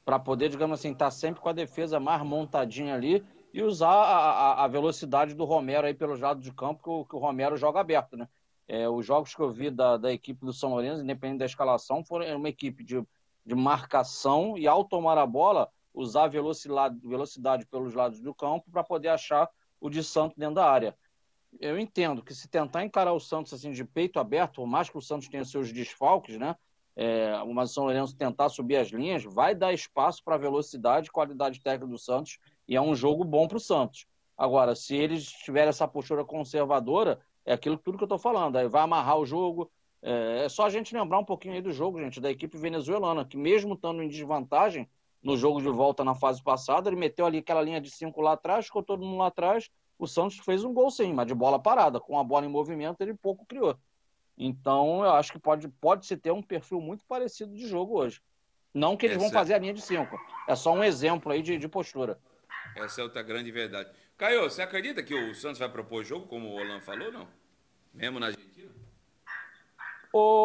para 0.04 0.20
poder, 0.20 0.50
digamos 0.50 0.78
assim, 0.78 0.92
estar 0.92 1.10
sempre 1.10 1.40
com 1.40 1.48
a 1.48 1.54
defesa 1.54 1.98
mais 1.98 2.22
montadinha 2.24 2.94
ali 2.94 3.24
e 3.54 3.64
usar 3.64 3.88
a, 3.90 4.32
a- 4.32 4.64
a 4.66 4.68
velocidade 4.68 5.34
do 5.34 5.46
Romero 5.46 5.88
aí 5.88 5.94
pelos 5.94 6.20
lados 6.20 6.44
de 6.44 6.52
campo, 6.52 6.84
que 6.84 6.90
o, 6.90 7.06
que 7.06 7.16
o 7.16 7.20
Romero 7.20 7.56
joga 7.56 7.80
aberto, 7.80 8.18
né? 8.18 8.28
É, 8.68 8.90
os 8.90 9.06
jogos 9.06 9.34
que 9.34 9.42
eu 9.42 9.50
vi 9.50 9.72
da, 9.72 9.96
da 9.96 10.12
equipe 10.12 10.46
do 10.46 10.52
São 10.52 10.72
Lourenço, 10.72 11.02
independente 11.02 11.40
da 11.40 11.46
escalação, 11.46 12.04
foram 12.04 12.26
é 12.26 12.36
uma 12.36 12.50
equipe 12.50 12.84
de, 12.84 13.02
de 13.46 13.56
marcação 13.56 14.58
e 14.58 14.68
ao 14.68 14.84
tomar 14.84 15.18
a 15.18 15.26
bola, 15.26 15.70
usar 15.94 16.28
velocidade, 16.28 17.00
velocidade 17.02 17.66
pelos 17.66 17.94
lados 17.94 18.20
do 18.20 18.36
campo 18.36 18.70
para 18.70 18.84
poder 18.84 19.08
achar 19.08 19.50
o 19.80 19.90
de 19.90 20.04
Santos 20.04 20.38
dentro 20.38 20.56
da 20.56 20.70
área. 20.70 20.96
Eu 21.60 21.80
entendo 21.80 22.24
que 22.24 22.34
se 22.34 22.48
tentar 22.48 22.84
encarar 22.84 23.14
o 23.14 23.20
Santos 23.20 23.54
assim 23.54 23.72
de 23.72 23.84
peito 23.84 24.20
aberto, 24.20 24.56
por 24.56 24.68
mais 24.68 24.90
que 24.90 24.98
o 24.98 25.02
Santos 25.02 25.28
tenha 25.28 25.46
seus 25.46 25.72
desfalques, 25.72 26.38
né? 26.38 26.56
É, 26.96 27.32
o 27.44 27.68
São 27.68 27.84
Lourenço 27.84 28.18
tentar 28.18 28.50
subir 28.50 28.78
as 28.78 28.88
linhas, 28.88 29.24
vai 29.24 29.54
dar 29.54 29.72
espaço 29.72 30.24
para 30.24 30.36
a 30.36 30.40
velocidade 30.40 31.08
e 31.08 31.12
qualidade 31.12 31.62
técnica 31.62 31.86
do 31.86 31.98
Santos, 31.98 32.40
e 32.68 32.76
é 32.76 32.82
um 32.82 32.96
jogo 32.96 33.24
bom 33.24 33.48
para 33.48 33.58
o 33.58 33.60
Santos. 33.60 34.08
Agora, 34.36 34.76
se 34.76 34.96
eles 34.96 35.26
tiverem 35.30 35.70
essa 35.70 35.88
postura 35.88 36.26
conservadora, 36.26 37.20
é 37.46 37.54
aquilo 37.54 37.78
tudo 37.78 37.98
que 37.98 38.04
eu 38.04 38.08
estou 38.08 38.18
falando, 38.20 38.58
aí 38.58 38.68
vai 38.68 38.82
amarrar 38.82 39.18
o 39.18 39.26
jogo. 39.26 39.72
É, 40.02 40.46
é 40.46 40.50
só 40.50 40.66
a 40.66 40.70
gente 40.70 40.94
lembrar 40.94 41.20
um 41.20 41.24
pouquinho 41.24 41.54
aí 41.54 41.62
do 41.62 41.72
jogo, 41.72 42.00
gente, 42.00 42.20
da 42.20 42.30
equipe 42.30 42.58
venezuelana, 42.58 43.26
que 43.26 43.38
mesmo 43.38 43.76
estando 43.76 44.02
em 44.02 44.08
desvantagem 44.08 44.90
no 45.22 45.36
jogo 45.36 45.62
de 45.62 45.70
volta 45.70 46.04
na 46.04 46.16
fase 46.16 46.42
passada, 46.42 46.90
ele 46.90 46.96
meteu 46.96 47.26
ali 47.26 47.40
aquela 47.40 47.62
linha 47.62 47.82
de 47.82 47.90
cinco 47.90 48.22
lá 48.22 48.34
atrás, 48.34 48.66
ficou 48.66 48.84
todo 48.84 49.04
mundo 49.04 49.18
lá 49.18 49.28
atrás, 49.28 49.70
o 50.00 50.08
Santos 50.08 50.38
fez 50.40 50.64
um 50.64 50.74
gol 50.74 50.90
sim, 50.92 51.12
mas 51.14 51.28
de 51.28 51.34
bola 51.34 51.60
parada, 51.60 52.00
com 52.00 52.18
a 52.20 52.24
bola 52.24 52.46
em 52.46 52.50
movimento 52.50 53.02
ele 53.02 53.14
pouco 53.14 53.46
criou. 53.46 53.78
Então 54.38 55.04
eu 55.04 55.12
acho 55.14 55.32
que 55.32 55.40
pode, 55.40 55.68
pode 55.68 56.06
se 56.06 56.16
ter 56.16 56.32
um 56.32 56.42
perfil 56.44 56.80
muito 56.80 57.04
parecido 57.06 57.54
de 57.56 57.68
jogo 57.68 57.98
hoje. 58.00 58.22
Não 58.74 58.96
que 58.96 59.06
eles 59.08 59.18
vão 59.18 59.26
Essa- 59.26 59.34
fazer 59.36 59.54
a 59.56 59.58
linha 59.58 59.74
de 59.74 59.82
cinco, 59.82 60.20
é 60.48 60.56
só 60.56 60.72
um 60.74 60.84
exemplo 60.84 61.32
aí 61.32 61.42
de, 61.42 61.58
de 61.58 61.68
postura. 61.68 62.20
Essa 62.76 63.02
é 63.02 63.04
outra 63.04 63.24
grande 63.24 63.52
verdade. 63.52 63.90
Caio, 64.16 64.44
você 64.44 64.62
acredita 64.62 65.02
que 65.02 65.14
o 65.14 65.34
Santos 65.34 65.58
vai 65.60 65.70
propor 65.70 66.04
jogo, 66.04 66.28
como 66.28 66.48
o 66.48 66.54
Olan 66.54 66.80
falou, 66.82 67.12
não? 67.12 67.28
Mesmo 67.94 68.20
na 68.20 68.28
Argentina? 68.28 68.57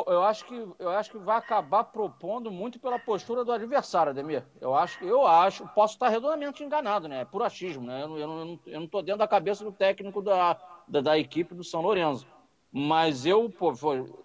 Eu 0.07 0.23
acho 0.23 0.45
que 0.45 0.55
eu 0.79 0.91
acho 0.91 1.11
que 1.11 1.19
vai 1.19 1.37
acabar 1.37 1.85
propondo 1.85 2.51
muito 2.51 2.79
pela 2.79 2.99
postura 2.99 3.45
do 3.45 3.53
adversário, 3.53 4.11
Ademir. 4.11 4.45
Eu 4.61 4.75
acho, 4.75 5.03
eu 5.05 5.27
acho, 5.27 5.67
posso 5.69 5.95
estar 5.95 6.09
redondamente 6.09 6.63
enganado, 6.63 7.09
né? 7.09 7.21
É 7.21 7.25
por 7.25 7.43
achismo, 7.43 7.87
né? 7.87 8.03
Eu 8.03 8.09
não, 8.09 8.19
eu 8.19 8.27
não, 8.27 8.61
eu 8.67 8.81
não- 8.81 8.87
tô 8.87 9.03
dentro 9.03 9.19
da 9.19 9.29
cabeça 9.29 9.65
do 9.65 9.73
técnico 9.73 10.21
da, 10.23 10.59
da, 10.89 11.01
da 11.01 11.19
equipe 11.19 11.55
do 11.55 11.65
São 11.65 11.81
Lourenço. 11.83 12.27
Mas 12.73 13.27
eu, 13.27 13.51
pô, 13.51 13.73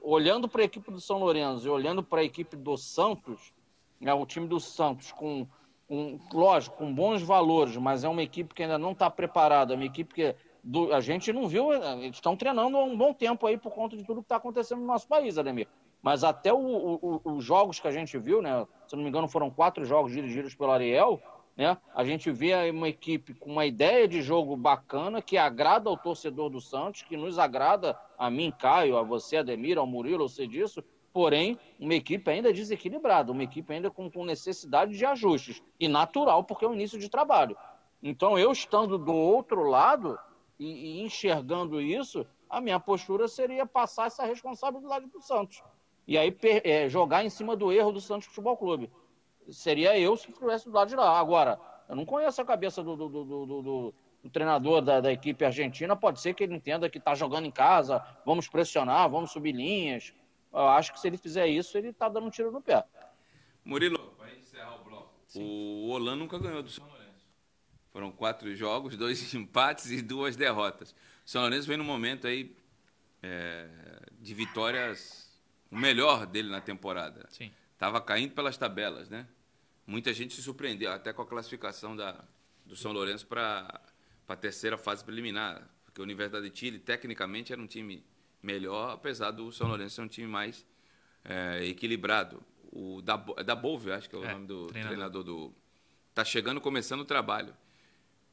olhando 0.01 0.47
para 0.47 0.61
a 0.61 0.65
equipe 0.65 0.89
do 0.89 1.01
São 1.01 1.19
Lourenço 1.19 1.67
e 1.67 1.69
olhando 1.69 2.01
para 2.01 2.21
a 2.21 2.23
equipe 2.23 2.55
do 2.55 2.77
Santos, 2.77 3.53
né, 3.99 4.13
o 4.13 4.25
time 4.25 4.47
do 4.47 4.59
Santos 4.59 5.11
com, 5.11 5.45
com, 5.87 6.19
lógico, 6.33 6.77
com 6.77 6.93
bons 6.93 7.21
valores, 7.21 7.75
mas 7.75 8.03
é 8.03 8.09
uma 8.09 8.23
equipe 8.23 8.53
que 8.53 8.63
ainda 8.63 8.77
não 8.77 8.93
está 8.93 9.09
preparada, 9.09 9.73
é 9.73 9.75
uma 9.75 9.85
equipe 9.85 10.13
que 10.13 10.35
do- 10.67 10.93
a 10.93 10.99
gente 10.99 11.31
não 11.31 11.47
viu, 11.47 11.71
eh, 11.71 11.97
eles 11.99 12.17
estão 12.17 12.35
treinando 12.35 12.75
há 12.77 12.83
um 12.83 12.97
bom 12.97 13.13
tempo 13.13 13.47
aí 13.47 13.57
por 13.57 13.71
conta 13.71 13.95
de 13.95 14.03
tudo 14.03 14.19
que 14.21 14.25
está 14.25 14.35
acontecendo 14.35 14.81
no 14.81 14.87
nosso 14.87 15.07
país, 15.07 15.37
Ademir. 15.37 15.67
Mas 16.01 16.25
até 16.25 16.51
o- 16.53 16.59
o- 17.01 17.21
os 17.23 17.43
jogos 17.43 17.79
que 17.79 17.87
a 17.87 17.91
gente 17.91 18.17
viu, 18.17 18.41
né? 18.41 18.67
Se 18.85 18.95
não 18.95 19.01
me 19.01 19.09
engano, 19.09 19.29
foram 19.29 19.49
quatro 19.49 19.85
jogos 19.85 20.11
dirigidos 20.11 20.53
pelo 20.53 20.71
Ariel, 20.71 21.21
né? 21.55 21.77
A 21.95 22.03
gente 22.03 22.29
vê 22.29 22.69
uma 22.69 22.89
equipe 22.89 23.33
com 23.33 23.49
uma 23.49 23.65
ideia 23.65 24.07
de 24.09 24.21
jogo 24.21 24.57
bacana, 24.57 25.21
que 25.21 25.37
agrada 25.37 25.89
ao 25.89 25.95
torcedor 25.97 26.49
do 26.49 26.59
Santos, 26.59 27.01
que 27.01 27.15
nos 27.15 27.39
agrada 27.39 27.97
a 28.17 28.29
mim, 28.29 28.51
Caio, 28.51 28.97
a 28.97 29.03
você, 29.03 29.37
Ademir, 29.37 29.77
ao 29.77 29.87
Murilo, 29.87 30.25
eu 30.25 30.29
sei 30.29 30.47
disso. 30.47 30.83
Porém, 31.13 31.57
uma 31.79 31.95
equipe 31.95 32.29
ainda 32.29 32.51
desequilibrada, 32.51 33.31
uma 33.31 33.43
equipe 33.43 33.73
ainda 33.73 33.89
com, 33.89 34.11
com 34.11 34.25
necessidade 34.25 34.97
de 34.97 35.05
ajustes. 35.05 35.63
E 35.79 35.87
natural, 35.87 36.43
porque 36.43 36.65
é 36.65 36.67
o 36.67 36.73
início 36.73 36.99
de 36.99 37.09
trabalho. 37.09 37.57
Então, 38.03 38.37
eu 38.37 38.51
estando 38.51 38.97
do 38.97 39.15
outro 39.15 39.63
lado 39.63 40.19
e, 40.59 40.99
e 40.99 41.01
enxergando 41.01 41.79
isso, 41.81 42.25
a 42.49 42.59
minha 42.61 42.79
postura 42.79 43.27
seria 43.27 43.65
passar 43.65 44.07
essa 44.07 44.25
responsabilidade 44.25 45.07
para 45.07 45.19
o 45.19 45.21
Santos. 45.21 45.61
E 46.07 46.17
aí 46.17 46.31
per- 46.31 46.61
é, 46.65 46.87
jogar 46.89 47.23
em 47.25 47.29
cima 47.29 47.55
do 47.55 47.71
erro 47.71 47.91
do 47.91 47.99
Santos 48.01 48.27
Futebol 48.27 48.55
Clube. 48.57 48.89
Seria 49.49 49.97
eu 49.97 50.15
se 50.17 50.29
estivesse 50.29 50.65
do 50.65 50.71
lado 50.71 50.87
de 50.89 50.95
lá. 50.95 51.19
Agora, 51.19 51.59
eu 51.87 51.95
não 51.95 52.05
conheço 52.05 52.41
a 52.41 52.45
cabeça 52.45 52.81
do, 52.83 52.95
do, 52.95 53.09
do, 53.09 53.23
do- 53.25 53.45
do- 53.61 53.93
do 54.23 54.29
treinador 54.29 54.81
da, 54.81 54.99
da 54.99 55.11
equipe 55.11 55.45
argentina. 55.45 55.95
Pode 55.95 56.19
ser 56.19 56.33
que 56.33 56.43
ele 56.43 56.55
entenda 56.55 56.89
que 56.89 56.97
está 56.97 57.13
jogando 57.13 57.45
em 57.45 57.51
casa, 57.51 58.03
vamos 58.25 58.47
pressionar, 58.47 59.09
vamos 59.09 59.31
subir 59.31 59.53
linhas. 59.53 60.13
Eu 60.51 60.67
acho 60.69 60.91
que 60.91 60.99
se 60.99 61.07
ele 61.07 61.17
fizer 61.17 61.47
isso, 61.47 61.77
ele 61.77 61.89
está 61.89 62.09
dando 62.09 62.27
um 62.27 62.29
tiro 62.29 62.51
no 62.51 62.61
pé. 62.61 62.83
Murilo, 63.63 63.99
para 64.17 64.33
encerrar 64.33 64.75
o 64.81 64.83
bloco. 64.83 65.09
O 65.35 65.89
Olan 65.91 66.15
nunca 66.15 66.39
ganhou 66.39 66.63
do 66.63 66.69
São 66.69 66.85
Lourenço. 66.85 66.96
Foram 67.97 68.11
quatro 68.11 68.55
jogos, 68.55 68.93
dois 68.95 69.33
empates 69.33 69.89
e 69.89 70.03
duas 70.03 70.35
derrotas. 70.35 70.91
O 70.91 70.95
São 71.25 71.41
Lourenço 71.41 71.67
vem 71.67 71.77
num 71.77 71.83
momento 71.83 72.27
aí 72.27 72.55
é, 73.23 73.67
de 74.21 74.35
vitórias, 74.35 75.35
o 75.71 75.75
melhor 75.75 76.27
dele 76.27 76.47
na 76.47 76.61
temporada. 76.61 77.25
Sim. 77.27 77.51
Tava 77.75 77.99
caindo 77.99 78.33
pelas 78.35 78.55
tabelas, 78.55 79.09
né? 79.09 79.27
Muita 79.87 80.13
gente 80.13 80.35
se 80.35 80.43
surpreendeu 80.43 80.91
até 80.91 81.11
com 81.11 81.23
a 81.23 81.25
classificação 81.25 81.95
da, 81.95 82.23
do 82.67 82.75
São 82.75 82.91
Lourenço 82.91 83.25
para 83.25 83.81
a 84.27 84.35
terceira 84.35 84.77
fase 84.77 85.03
preliminar. 85.03 85.67
Porque 85.83 85.99
a 85.99 86.03
Universidade 86.03 86.47
de 86.51 86.55
Chile, 86.59 86.77
tecnicamente, 86.77 87.51
era 87.51 87.59
um 87.59 87.65
time 87.65 88.05
melhor, 88.43 88.91
apesar 88.91 89.31
do 89.31 89.51
São 89.51 89.67
Lourenço 89.67 89.95
ser 89.95 90.01
um 90.03 90.07
time 90.07 90.27
mais 90.27 90.63
é, 91.25 91.65
equilibrado. 91.65 92.43
O 92.71 93.01
da, 93.01 93.25
é 93.37 93.43
da 93.43 93.55
Bolve, 93.55 93.91
acho 93.91 94.07
que 94.07 94.15
é 94.15 94.19
o 94.19 94.23
É, 94.23 94.33
nome 94.33 94.45
do 94.45 94.67
treinador. 94.67 94.87
treinador 94.87 95.23
do. 95.23 95.53
Tá 96.13 96.23
chegando, 96.23 96.61
começando 96.61 97.01
o 97.01 97.05
trabalho. 97.05 97.55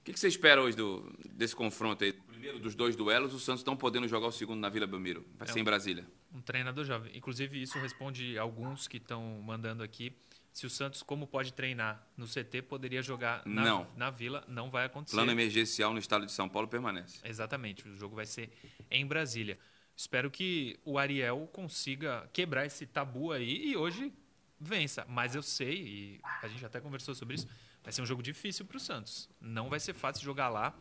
O 0.04 0.06
que, 0.06 0.12
que 0.12 0.20
você 0.20 0.28
espera 0.28 0.60
hoje 0.60 0.76
do, 0.76 1.10
desse 1.32 1.56
confronto 1.56 2.04
aí? 2.04 2.12
Primeiro 2.12 2.58
dos 2.58 2.74
dois 2.74 2.94
duelos, 2.94 3.32
o 3.32 3.40
Santos 3.40 3.60
estão 3.60 3.74
podendo 3.74 4.06
jogar 4.06 4.26
o 4.26 4.32
segundo 4.32 4.60
na 4.60 4.68
Vila 4.68 4.86
Belmiro. 4.86 5.24
Vai 5.38 5.48
É 5.48 5.52
ser 5.52 5.60
em 5.60 5.62
um- 5.62 5.64
Brasília. 5.64 6.06
Um 6.30 6.42
treinador 6.42 6.84
jovem. 6.84 7.16
Inclusive, 7.16 7.62
isso 7.62 7.78
responde 7.78 8.36
alguns 8.36 8.86
que 8.86 8.98
estão 8.98 9.40
mandando 9.42 9.82
aqui. 9.82 10.12
Se 10.52 10.66
o 10.66 10.70
Santos, 10.70 11.02
como 11.02 11.26
pode 11.26 11.54
treinar 11.54 12.06
no 12.18 12.26
CT, 12.26 12.60
poderia 12.62 13.00
jogar 13.00 13.42
na, 13.46 13.62
Não. 13.64 13.86
na 13.96 14.10
Vila, 14.10 14.44
não 14.46 14.70
vai 14.70 14.84
acontecer. 14.84 15.16
Plano 15.16 15.32
emergencial 15.32 15.92
no 15.94 15.98
estado 15.98 16.26
de 16.26 16.32
São 16.32 16.50
Paulo 16.50 16.68
permanece. 16.68 17.20
Exatamente, 17.24 17.88
o 17.88 17.96
jogo 17.96 18.14
vai 18.14 18.26
ser 18.26 18.50
em 18.90 19.06
Brasília. 19.06 19.58
Espero 19.96 20.30
que 20.30 20.78
o 20.84 20.98
Ariel 20.98 21.48
consiga 21.50 22.28
quebrar 22.30 22.66
esse 22.66 22.84
tabu 22.84 23.32
aí 23.32 23.68
e 23.70 23.76
hoje 23.76 24.12
vença. 24.60 25.06
Mas 25.08 25.34
eu 25.34 25.42
sei, 25.42 25.74
e 25.82 26.20
a 26.42 26.48
gente 26.48 26.64
até 26.66 26.78
conversou 26.78 27.14
sobre 27.14 27.36
isso, 27.36 27.48
vai 27.84 27.92
ser 27.92 28.00
um 28.02 28.06
jogo 28.06 28.22
difícil 28.22 28.64
para 28.64 28.78
o 28.78 28.80
Santos. 28.80 29.28
Não 29.40 29.68
vai 29.68 29.78
ser 29.78 29.92
fácil 29.92 30.24
jogar 30.24 30.48
lá 30.48 30.74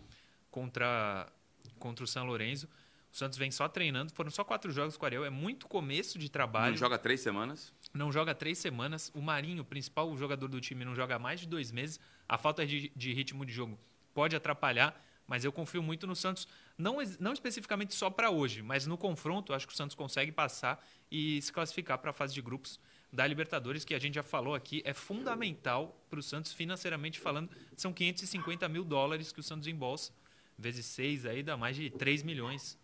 contra, 0.50 1.32
contra 1.78 2.04
o 2.04 2.08
São 2.08 2.26
Lourenço. 2.26 2.68
O 3.12 3.16
Santos 3.16 3.38
vem 3.38 3.52
só 3.52 3.68
treinando, 3.68 4.12
foram 4.14 4.32
só 4.32 4.44
quatro 4.44 4.72
jogos 4.72 4.98
com 4.98 5.04
o 5.04 5.06
Ariel, 5.06 5.24
é 5.26 5.30
muito 5.30 5.68
começo 5.68 6.18
de 6.18 6.30
trabalho. 6.30 6.72
Não 6.72 6.78
joga 6.78 6.98
três 6.98 7.20
semanas. 7.20 7.72
Não 7.94 8.12
joga 8.12 8.34
três 8.34 8.58
semanas. 8.58 9.12
O 9.14 9.22
Marinho, 9.22 9.62
o 9.62 9.66
principal 9.66 10.16
jogador 10.18 10.48
do 10.48 10.60
time, 10.60 10.84
não 10.84 10.96
joga 10.96 11.20
mais 11.20 11.42
de 11.42 11.48
dois 11.48 11.72
meses. 11.72 12.00
A 12.28 12.40
falta 12.40 12.66
de, 12.66 12.92
de 12.96 13.14
ritmo 13.14 13.46
de 13.46 13.54
jogo 13.54 13.78
pode 14.16 14.36
atrapalhar, 14.36 15.00
mas 15.28 15.46
eu 15.46 15.52
confio 15.52 15.84
muito 15.84 16.08
no 16.08 16.16
Santos, 16.16 16.48
não, 16.78 16.98
não 17.20 17.34
especificamente 17.34 17.94
só 17.94 18.10
para 18.10 18.30
hoje, 18.30 18.62
mas 18.62 18.88
no 18.88 18.98
confronto, 18.98 19.54
acho 19.54 19.68
que 19.68 19.74
o 19.74 19.76
Santos 19.76 19.96
consegue 19.96 20.32
passar 20.32 20.84
e 21.12 21.42
se 21.42 21.52
classificar 21.52 21.98
para 21.98 22.12
a 22.12 22.14
fase 22.14 22.34
de 22.34 22.42
grupos 22.42 22.80
da 23.14 23.28
Libertadores, 23.28 23.86
que 23.86 23.94
a 23.94 24.00
gente 24.00 24.16
já 24.16 24.24
falou 24.24 24.56
aqui, 24.56 24.82
é 24.84 24.92
fundamental 24.92 26.04
para 26.10 26.20
o 26.20 26.24
Santos 26.24 26.52
financeiramente 26.52 27.20
falando. 27.20 27.48
São 27.78 27.94
550 27.94 28.68
mil 28.68 28.84
dólares 28.84 29.32
que 29.32 29.40
o 29.40 29.44
Santos 29.44 29.68
embolsa, 29.68 30.12
vezes 30.58 30.88
6 30.88 31.28
aí 31.28 31.44
dá 31.44 31.56
mais 31.56 31.76
de 31.76 31.92
3 31.92 32.24
milhões 32.24 32.76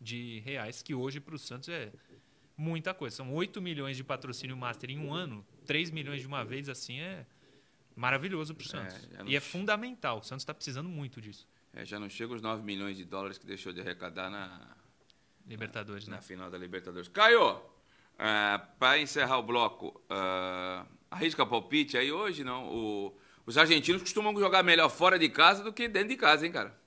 de 0.00 0.38
reais, 0.44 0.82
que 0.82 0.94
hoje 0.94 1.18
para 1.18 1.34
o 1.34 1.38
Santos 1.38 1.68
é 1.68 1.92
muita 2.56 2.94
coisa. 2.94 3.16
São 3.16 3.34
8 3.34 3.60
milhões 3.60 3.96
de 3.96 4.04
patrocínio 4.04 4.56
master 4.56 4.88
em 4.88 4.98
um 5.00 5.12
ano, 5.12 5.44
3 5.66 5.90
milhões 5.90 6.20
de 6.20 6.28
uma 6.28 6.44
vez, 6.44 6.68
assim 6.68 7.00
é 7.00 7.26
maravilhoso 7.96 8.54
para 8.54 8.64
o 8.64 8.68
Santos. 8.68 8.94
É, 8.94 9.24
e 9.26 9.34
é 9.34 9.40
fundamental. 9.40 10.18
O 10.18 10.22
Santos 10.22 10.42
está 10.42 10.54
precisando 10.54 10.88
muito 10.88 11.20
disso. 11.20 11.48
É, 11.72 11.84
já 11.84 11.98
não 11.98 12.08
chega 12.08 12.32
os 12.32 12.40
9 12.40 12.62
milhões 12.62 12.96
de 12.96 13.04
dólares 13.04 13.36
que 13.36 13.46
deixou 13.46 13.72
de 13.72 13.80
arrecadar 13.80 14.30
na 14.30 14.76
Libertadores, 15.44 16.06
na, 16.06 16.12
né? 16.12 16.16
Na 16.18 16.22
final 16.22 16.48
da 16.48 16.56
Libertadores. 16.56 17.08
Caio, 17.08 17.60
uh, 18.22 18.66
para 18.78 18.98
encerrar 19.00 19.38
o 19.38 19.42
bloco, 19.42 20.00
uh, 20.10 20.86
arrisca 21.10 21.44
palpite 21.44 21.98
aí 21.98 22.12
hoje, 22.12 22.44
não? 22.44 22.68
O, 22.68 23.16
os 23.44 23.58
argentinos 23.58 24.02
costumam 24.02 24.36
jogar 24.38 24.62
melhor 24.62 24.88
fora 24.88 25.18
de 25.18 25.28
casa 25.28 25.64
do 25.64 25.72
que 25.72 25.88
dentro 25.88 26.10
de 26.10 26.16
casa, 26.16 26.46
hein, 26.46 26.52
cara? 26.52 26.80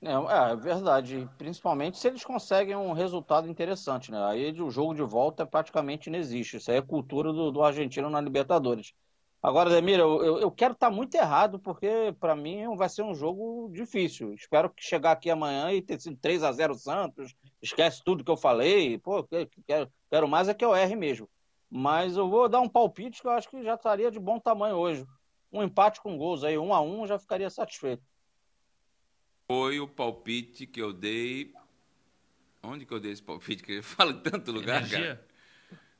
É, 0.00 0.10
é, 0.10 0.56
verdade, 0.56 1.30
principalmente 1.38 1.96
se 1.96 2.08
eles 2.08 2.24
conseguem 2.24 2.74
um 2.74 2.92
resultado 2.92 3.48
interessante, 3.48 4.10
né? 4.10 4.24
Aí 4.24 4.60
o 4.60 4.70
jogo 4.70 4.94
de 4.94 5.02
volta 5.02 5.46
praticamente 5.46 6.10
não 6.10 6.18
existe. 6.18 6.56
Isso 6.56 6.72
aí 6.72 6.78
é 6.78 6.82
cultura 6.82 7.32
do, 7.32 7.52
do 7.52 7.62
argentino 7.62 8.10
na 8.10 8.20
Libertadores. 8.20 8.94
Agora, 9.40 9.70
Demir, 9.70 9.98
eu, 9.98 10.22
eu, 10.24 10.38
eu 10.40 10.50
quero 10.50 10.72
estar 10.72 10.90
muito 10.90 11.14
errado, 11.16 11.58
porque 11.58 12.14
para 12.18 12.34
mim 12.34 12.76
vai 12.76 12.88
ser 12.88 13.02
um 13.02 13.14
jogo 13.14 13.70
difícil. 13.72 14.34
Espero 14.34 14.70
que 14.70 14.82
chegar 14.84 15.12
aqui 15.12 15.30
amanhã 15.30 15.72
e 15.72 15.82
ter 15.82 16.00
sido 16.00 16.16
3 16.16 16.42
a 16.42 16.52
0 16.52 16.74
Santos, 16.74 17.34
esquece 17.62 18.02
tudo 18.04 18.24
que 18.24 18.30
eu 18.30 18.36
falei. 18.36 18.98
Pô, 18.98 19.26
quero, 19.66 19.90
quero 20.10 20.28
mais 20.28 20.48
é 20.48 20.54
que 20.54 20.64
eu 20.64 20.74
erre 20.74 20.96
mesmo. 20.96 21.28
Mas 21.70 22.16
eu 22.16 22.28
vou 22.28 22.48
dar 22.48 22.60
um 22.60 22.68
palpite 22.68 23.22
que 23.22 23.26
eu 23.26 23.32
acho 23.32 23.48
que 23.48 23.62
já 23.62 23.74
estaria 23.74 24.10
de 24.10 24.18
bom 24.18 24.38
tamanho 24.38 24.76
hoje. 24.76 25.06
Um 25.50 25.62
empate 25.62 26.00
com 26.00 26.18
gols 26.18 26.44
aí, 26.44 26.58
um 26.58 26.74
a 26.74 26.80
um, 26.80 27.06
já 27.06 27.18
ficaria 27.18 27.48
satisfeito 27.48 28.02
foi 29.52 29.80
o 29.80 29.86
palpite 29.86 30.66
que 30.66 30.80
eu 30.80 30.94
dei. 30.94 31.52
Onde 32.62 32.86
que 32.86 32.94
eu 32.94 32.98
dei 32.98 33.12
esse 33.12 33.22
palpite? 33.22 33.62
Que 33.62 33.72
eu 33.74 33.82
falo 33.82 34.12
em 34.12 34.20
tanto 34.20 34.50
lugar, 34.50 34.78
energia? 34.78 35.16
cara. 35.16 35.26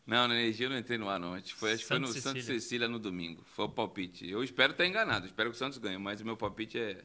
Não, 0.07 0.27
na 0.27 0.35
energia 0.35 0.67
eu 0.67 0.71
não 0.71 0.79
entrei 0.79 0.97
no 0.97 1.07
ar, 1.07 1.21
não. 1.21 1.35
Acho 1.35 1.45
que 1.45 1.55
foi, 1.55 1.73
acho 1.75 1.85
foi 1.85 1.99
no 1.99 2.07
Cecília. 2.07 2.23
Santa 2.23 2.41
Cecília 2.41 2.89
no 2.89 2.99
domingo. 2.99 3.45
Foi 3.45 3.67
o 3.67 3.69
palpite. 3.69 4.27
Eu 4.27 4.43
espero 4.43 4.73
estar 4.73 4.87
enganado, 4.87 5.27
espero 5.27 5.51
que 5.51 5.57
o 5.57 5.59
Santos 5.59 5.77
ganhe, 5.77 5.99
mas 5.99 6.23
o 6.23 6.25
meu 6.25 6.35
palpite 6.35 6.79
é 6.79 7.05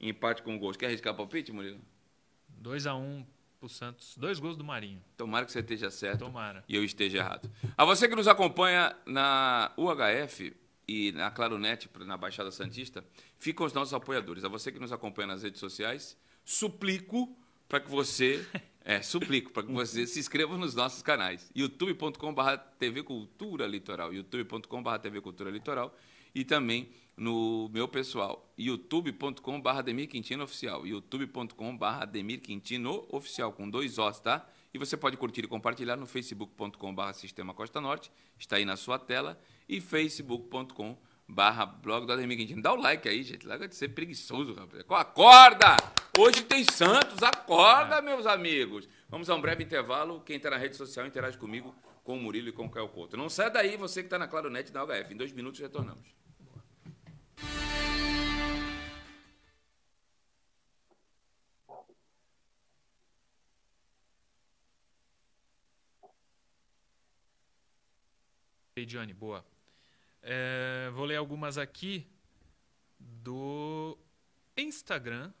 empate 0.00 0.42
com 0.42 0.56
gols. 0.56 0.76
Quer 0.76 0.86
arriscar 0.86 1.16
palpite, 1.16 1.50
Murilo? 1.50 1.80
2x1 2.62 2.96
um 2.96 3.26
pro 3.58 3.68
Santos. 3.68 4.16
Dois 4.16 4.38
gols 4.38 4.56
do 4.56 4.64
Marinho. 4.64 5.02
Tomara 5.16 5.44
que 5.44 5.52
você 5.52 5.60
esteja 5.60 5.90
certo. 5.90 6.20
Tomara. 6.20 6.64
E 6.68 6.76
eu 6.76 6.84
esteja 6.84 7.18
errado. 7.18 7.50
A 7.76 7.84
você 7.84 8.08
que 8.08 8.14
nos 8.14 8.28
acompanha 8.28 8.94
na 9.06 9.72
UHF, 9.76 10.54
e 10.88 11.12
na 11.12 11.30
Claronet, 11.30 11.86
na 12.06 12.16
Baixada 12.16 12.50
Santista, 12.50 13.04
ficam 13.36 13.66
os 13.66 13.74
nossos 13.74 13.92
apoiadores. 13.92 14.42
A 14.42 14.48
você 14.48 14.72
que 14.72 14.78
nos 14.78 14.90
acompanha 14.90 15.28
nas 15.28 15.42
redes 15.42 15.60
sociais, 15.60 16.16
suplico 16.42 17.36
para 17.68 17.78
que 17.78 17.90
você, 17.90 18.44
é, 18.82 19.02
suplico 19.02 19.52
para 19.52 19.64
que 19.64 19.70
você 19.70 20.06
se 20.06 20.18
inscreva 20.18 20.56
nos 20.56 20.74
nossos 20.74 21.02
canais. 21.02 21.50
youtube.com.br 21.54 22.56
TV 22.78 23.02
Cultura 23.02 23.66
Litoral, 23.66 24.14
youtube.com.br 24.14 24.98
TV 25.02 25.20
Cultura 25.20 25.50
Litoral 25.50 25.94
e 26.34 26.42
também 26.42 26.88
no 27.18 27.68
meu 27.70 27.88
pessoal, 27.88 28.48
youtube.com.br 28.56 29.82
Demir 29.84 30.08
Quintino 30.08 30.44
Oficial, 30.44 30.86
youtube.com.br 30.86 32.06
Demir 32.10 32.40
Quintino 32.40 33.04
Oficial, 33.10 33.52
com 33.52 33.68
dois 33.68 33.98
Os, 33.98 34.20
tá? 34.20 34.48
E 34.72 34.78
você 34.78 34.96
pode 34.96 35.16
curtir 35.16 35.44
e 35.44 35.48
compartilhar 35.48 35.96
no 35.96 36.06
facebook.com.br 36.06 37.12
Sistema 37.14 37.52
Costa 37.52 37.80
Norte, 37.80 38.12
está 38.38 38.56
aí 38.56 38.64
na 38.64 38.76
sua 38.76 38.98
tela, 38.98 39.38
e 39.68 39.80
facebook.com 39.80 40.96
barra 41.28 41.66
blog 41.66 42.06
do 42.06 42.12
Ademir 42.12 42.38
Quintino. 42.38 42.62
Dá 42.62 42.72
o 42.72 42.76
like 42.76 43.08
aí, 43.08 43.22
gente. 43.22 43.46
Larga 43.46 43.68
de 43.68 43.74
ser 43.74 43.88
preguiçoso, 43.88 44.54
rapaz. 44.54 44.84
Acorda! 44.88 45.76
Hoje 46.16 46.42
tem 46.42 46.64
Santos, 46.64 47.22
acorda, 47.22 47.96
é. 47.96 48.02
meus 48.02 48.26
amigos. 48.26 48.88
Vamos 49.08 49.28
a 49.28 49.34
um 49.34 49.40
breve 49.40 49.62
intervalo. 49.62 50.20
Quem 50.22 50.36
está 50.36 50.50
na 50.50 50.56
rede 50.56 50.76
social 50.76 51.06
interage 51.06 51.36
comigo, 51.36 51.74
com 52.02 52.16
o 52.16 52.20
Murilo 52.20 52.48
e 52.48 52.52
com 52.52 52.64
o 52.64 52.70
Caio 52.70 52.88
Couto. 52.88 53.16
Não 53.16 53.28
sai 53.28 53.50
daí, 53.50 53.76
você 53.76 54.02
que 54.02 54.06
está 54.06 54.18
na 54.18 54.26
Claronet 54.26 54.72
da 54.72 54.84
HF. 54.84 55.12
Em 55.12 55.16
dois 55.16 55.32
minutos 55.32 55.60
retornamos. 55.60 56.17
Johnny, 68.88 69.12
boa. 69.12 69.44
É, 70.22 70.90
vou 70.94 71.04
ler 71.04 71.16
algumas 71.16 71.58
aqui 71.58 72.06
do 72.98 73.96
Instagram. 74.56 75.32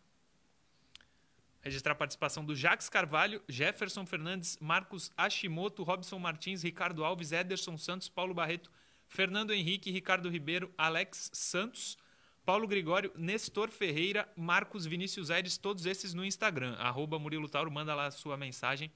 Registrar 1.60 1.92
a 1.92 1.96
participação 1.96 2.44
do 2.44 2.54
Jax 2.54 2.88
Carvalho, 2.88 3.42
Jefferson 3.48 4.06
Fernandes, 4.06 4.56
Marcos 4.60 5.10
Ashimoto, 5.16 5.82
Robson 5.82 6.18
Martins, 6.18 6.62
Ricardo 6.62 7.04
Alves, 7.04 7.32
Ederson 7.32 7.76
Santos, 7.76 8.08
Paulo 8.08 8.32
Barreto, 8.32 8.70
Fernando 9.08 9.52
Henrique, 9.52 9.90
Ricardo 9.90 10.28
Ribeiro, 10.28 10.72
Alex 10.76 11.30
Santos, 11.32 11.96
Paulo 12.44 12.66
Gregório, 12.66 13.12
Nestor 13.16 13.70
Ferreira, 13.70 14.28
Marcos 14.36 14.86
Vinícius 14.86 15.30
Aires, 15.30 15.58
todos 15.58 15.86
esses 15.86 16.14
no 16.14 16.24
Instagram. 16.24 16.74
Arroba 16.78 17.18
Murilo 17.18 17.48
Tauro, 17.48 17.70
manda 17.70 17.94
lá 17.94 18.06
a 18.06 18.10
sua 18.10 18.36
mensagem 18.36 18.90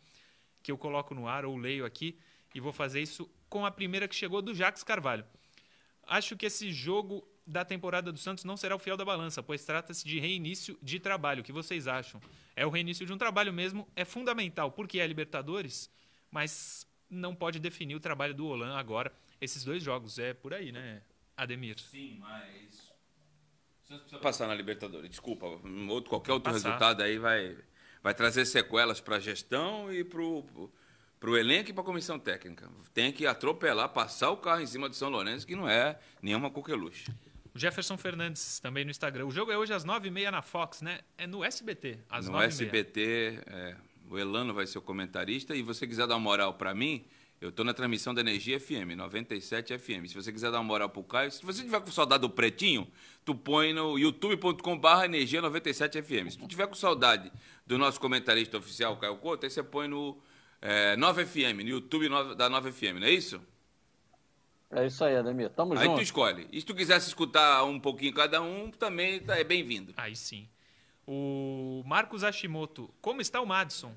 que 0.62 0.70
eu 0.70 0.79
coloco 0.79 1.14
no 1.14 1.27
ar 1.27 1.44
ou 1.44 1.57
leio 1.57 1.85
aqui. 1.85 2.18
E 2.55 2.61
vou 2.61 2.72
fazer 2.72 3.03
isso 3.03 3.29
com 3.48 3.66
a 3.66 3.70
primeira 3.70 4.07
que 4.07 4.14
chegou 4.14 4.40
do 4.40 4.55
Jax 4.55 4.83
Carvalho. 4.85 5.25
Acho 6.07 6.37
que 6.37 6.46
esse 6.46 6.70
jogo 6.70 7.27
da 7.46 7.64
temporada 7.64 8.12
do 8.12 8.18
Santos 8.18 8.44
não 8.44 8.57
será 8.57 8.77
o 8.77 8.79
fiel 8.79 8.96
da 8.96 9.05
balança, 9.05 9.42
pois 9.42 9.64
trata-se 9.64 10.07
de 10.07 10.18
reinício 10.20 10.79
de 10.83 11.01
trabalho. 11.01 11.40
O 11.40 11.44
que 11.44 11.53
vocês 11.53 11.88
acham? 11.88 12.20
É 12.55 12.64
o 12.64 12.70
reinício 12.70 13.05
de 13.05 13.12
um 13.12 13.18
trabalho 13.18 13.53
mesmo, 13.53 13.88
é 13.96 14.05
fundamental, 14.05 14.70
porque 14.70 15.01
é 15.01 15.07
Libertadores, 15.07 15.90
mas 16.31 16.87
não 17.11 17.35
pode 17.35 17.59
definir 17.59 17.94
o 17.94 18.01
trabalho 18.01 18.35
do 18.35 18.46
Olan 18.46 18.77
agora. 18.77 19.12
Esses 19.42 19.64
dois 19.64 19.83
jogos, 19.83 20.18
é 20.18 20.33
por 20.33 20.55
aí, 20.55 20.70
né, 20.70 21.02
Ademir? 21.37 21.78
Sim, 21.81 22.18
mas. 22.20 22.92
Precisa 23.85 24.18
passar 24.20 24.46
na 24.46 24.55
Libertadores, 24.55 25.11
desculpa. 25.11 25.46
Outro, 25.88 26.09
qualquer 26.09 26.33
outro 26.33 26.52
passar. 26.52 26.68
resultado 26.68 27.02
aí 27.02 27.18
vai, 27.18 27.59
vai 28.02 28.14
trazer 28.14 28.46
sequelas 28.46 29.00
para 29.00 29.16
a 29.16 29.20
gestão 29.20 29.92
e 29.92 30.05
para 30.05 30.22
o 30.22 30.70
para 31.22 31.31
o 31.31 31.37
elenco 31.37 31.70
e 31.70 31.72
para 31.72 31.83
a 31.83 31.87
comissão 31.87 32.18
técnica. 32.18 32.68
Tem 32.92 33.12
que 33.12 33.24
atropelar, 33.28 33.88
passar 33.90 34.31
o 34.31 34.37
carro 34.37 34.61
em 34.61 34.66
cima 34.66 34.88
do 34.88 34.96
São 34.96 35.09
Lourenço, 35.09 35.46
que 35.46 35.55
não 35.55 35.68
é 35.68 35.96
nenhuma 36.20 36.50
coqueluche. 36.50 37.12
O 37.55 37.59
Jefferson 37.59 37.96
Fernandes 37.96 38.59
também 38.59 38.85
no 38.85 38.90
Instagram. 38.90 39.26
O 39.26 39.31
jogo 39.31 39.52
é 39.52 39.57
hoje 39.57 39.72
às 39.72 39.85
9h30 39.85 40.31
na 40.31 40.42
Fox, 40.42 40.83
né? 40.83 40.98
É 41.16 41.24
no 41.24 41.44
SBT, 41.44 42.00
às 42.11 42.28
No 42.28 42.42
SBT, 42.42 43.40
é, 43.46 43.76
o 44.11 44.18
Elano 44.18 44.52
vai 44.52 44.66
ser 44.66 44.78
o 44.78 44.83
comentarista. 44.83 45.55
E 45.55 45.62
você 45.62 45.87
quiser 45.87 46.09
dar 46.09 46.14
uma 46.14 46.20
moral 46.20 46.55
para 46.55 46.74
mim, 46.74 47.05
eu 47.42 47.48
estou 47.48 47.64
na 47.64 47.74
transmissão 47.74 48.14
da 48.14 48.20
Energia 48.20 48.61
FM, 48.61 48.94
97 48.96 49.76
FM. 49.76 50.07
Se 50.07 50.14
você 50.14 50.33
quiser 50.33 50.52
dar 50.52 50.59
uma 50.59 50.64
moral 50.64 50.88
pro 50.88 51.02
Caio, 51.02 51.28
se 51.28 51.44
você 51.44 51.64
tiver 51.64 51.81
com 51.81 51.90
saudade 51.90 52.20
do 52.20 52.31
Pretinho, 52.31 52.87
tu 53.24 53.35
põe 53.35 53.72
no 53.72 53.98
youtube.com.br 53.98 55.05
Energia 55.05 55.42
97 55.42 56.00
FM. 56.00 56.31
Se 56.31 56.38
tu 56.38 56.46
tiver 56.46 56.68
com 56.68 56.76
saudade 56.76 57.33
do 57.66 57.76
nosso 57.76 57.98
comentarista 57.98 58.59
oficial, 58.59 58.96
Caio 58.96 59.16
Couto, 59.16 59.44
aí 59.44 59.50
você 59.50 59.61
põe 59.61 59.88
no 59.88 60.16
é, 60.61 60.94
9FM, 60.96 61.64
no 61.64 61.68
YouTube 61.68 62.09
da 62.37 62.48
9FM, 62.48 63.00
não 63.00 63.09
é 63.09 63.11
isso? 63.11 63.40
É 64.70 64.87
isso 64.87 65.05
aí, 65.05 65.16
Ademir. 65.16 65.50
Tamo 65.50 65.72
aí 65.72 65.81
junto. 65.81 65.90
Aí 65.90 65.96
tu 65.96 66.02
escolhe. 66.02 66.46
E 66.52 66.61
se 66.61 66.64
tu 66.64 66.76
quisesse 66.76 67.09
escutar 67.09 67.64
um 67.64 67.81
pouquinho 67.81 68.14
cada 68.14 68.40
um, 68.40 68.70
também 68.70 69.18
tá, 69.18 69.37
é 69.37 69.42
bem-vindo. 69.42 69.92
Aí 69.96 70.14
sim. 70.14 70.48
O 71.05 71.83
Marcos 71.85 72.22
Hashimoto, 72.22 72.88
como 73.00 73.20
está 73.20 73.40
o 73.40 73.46
Madison? 73.46 73.92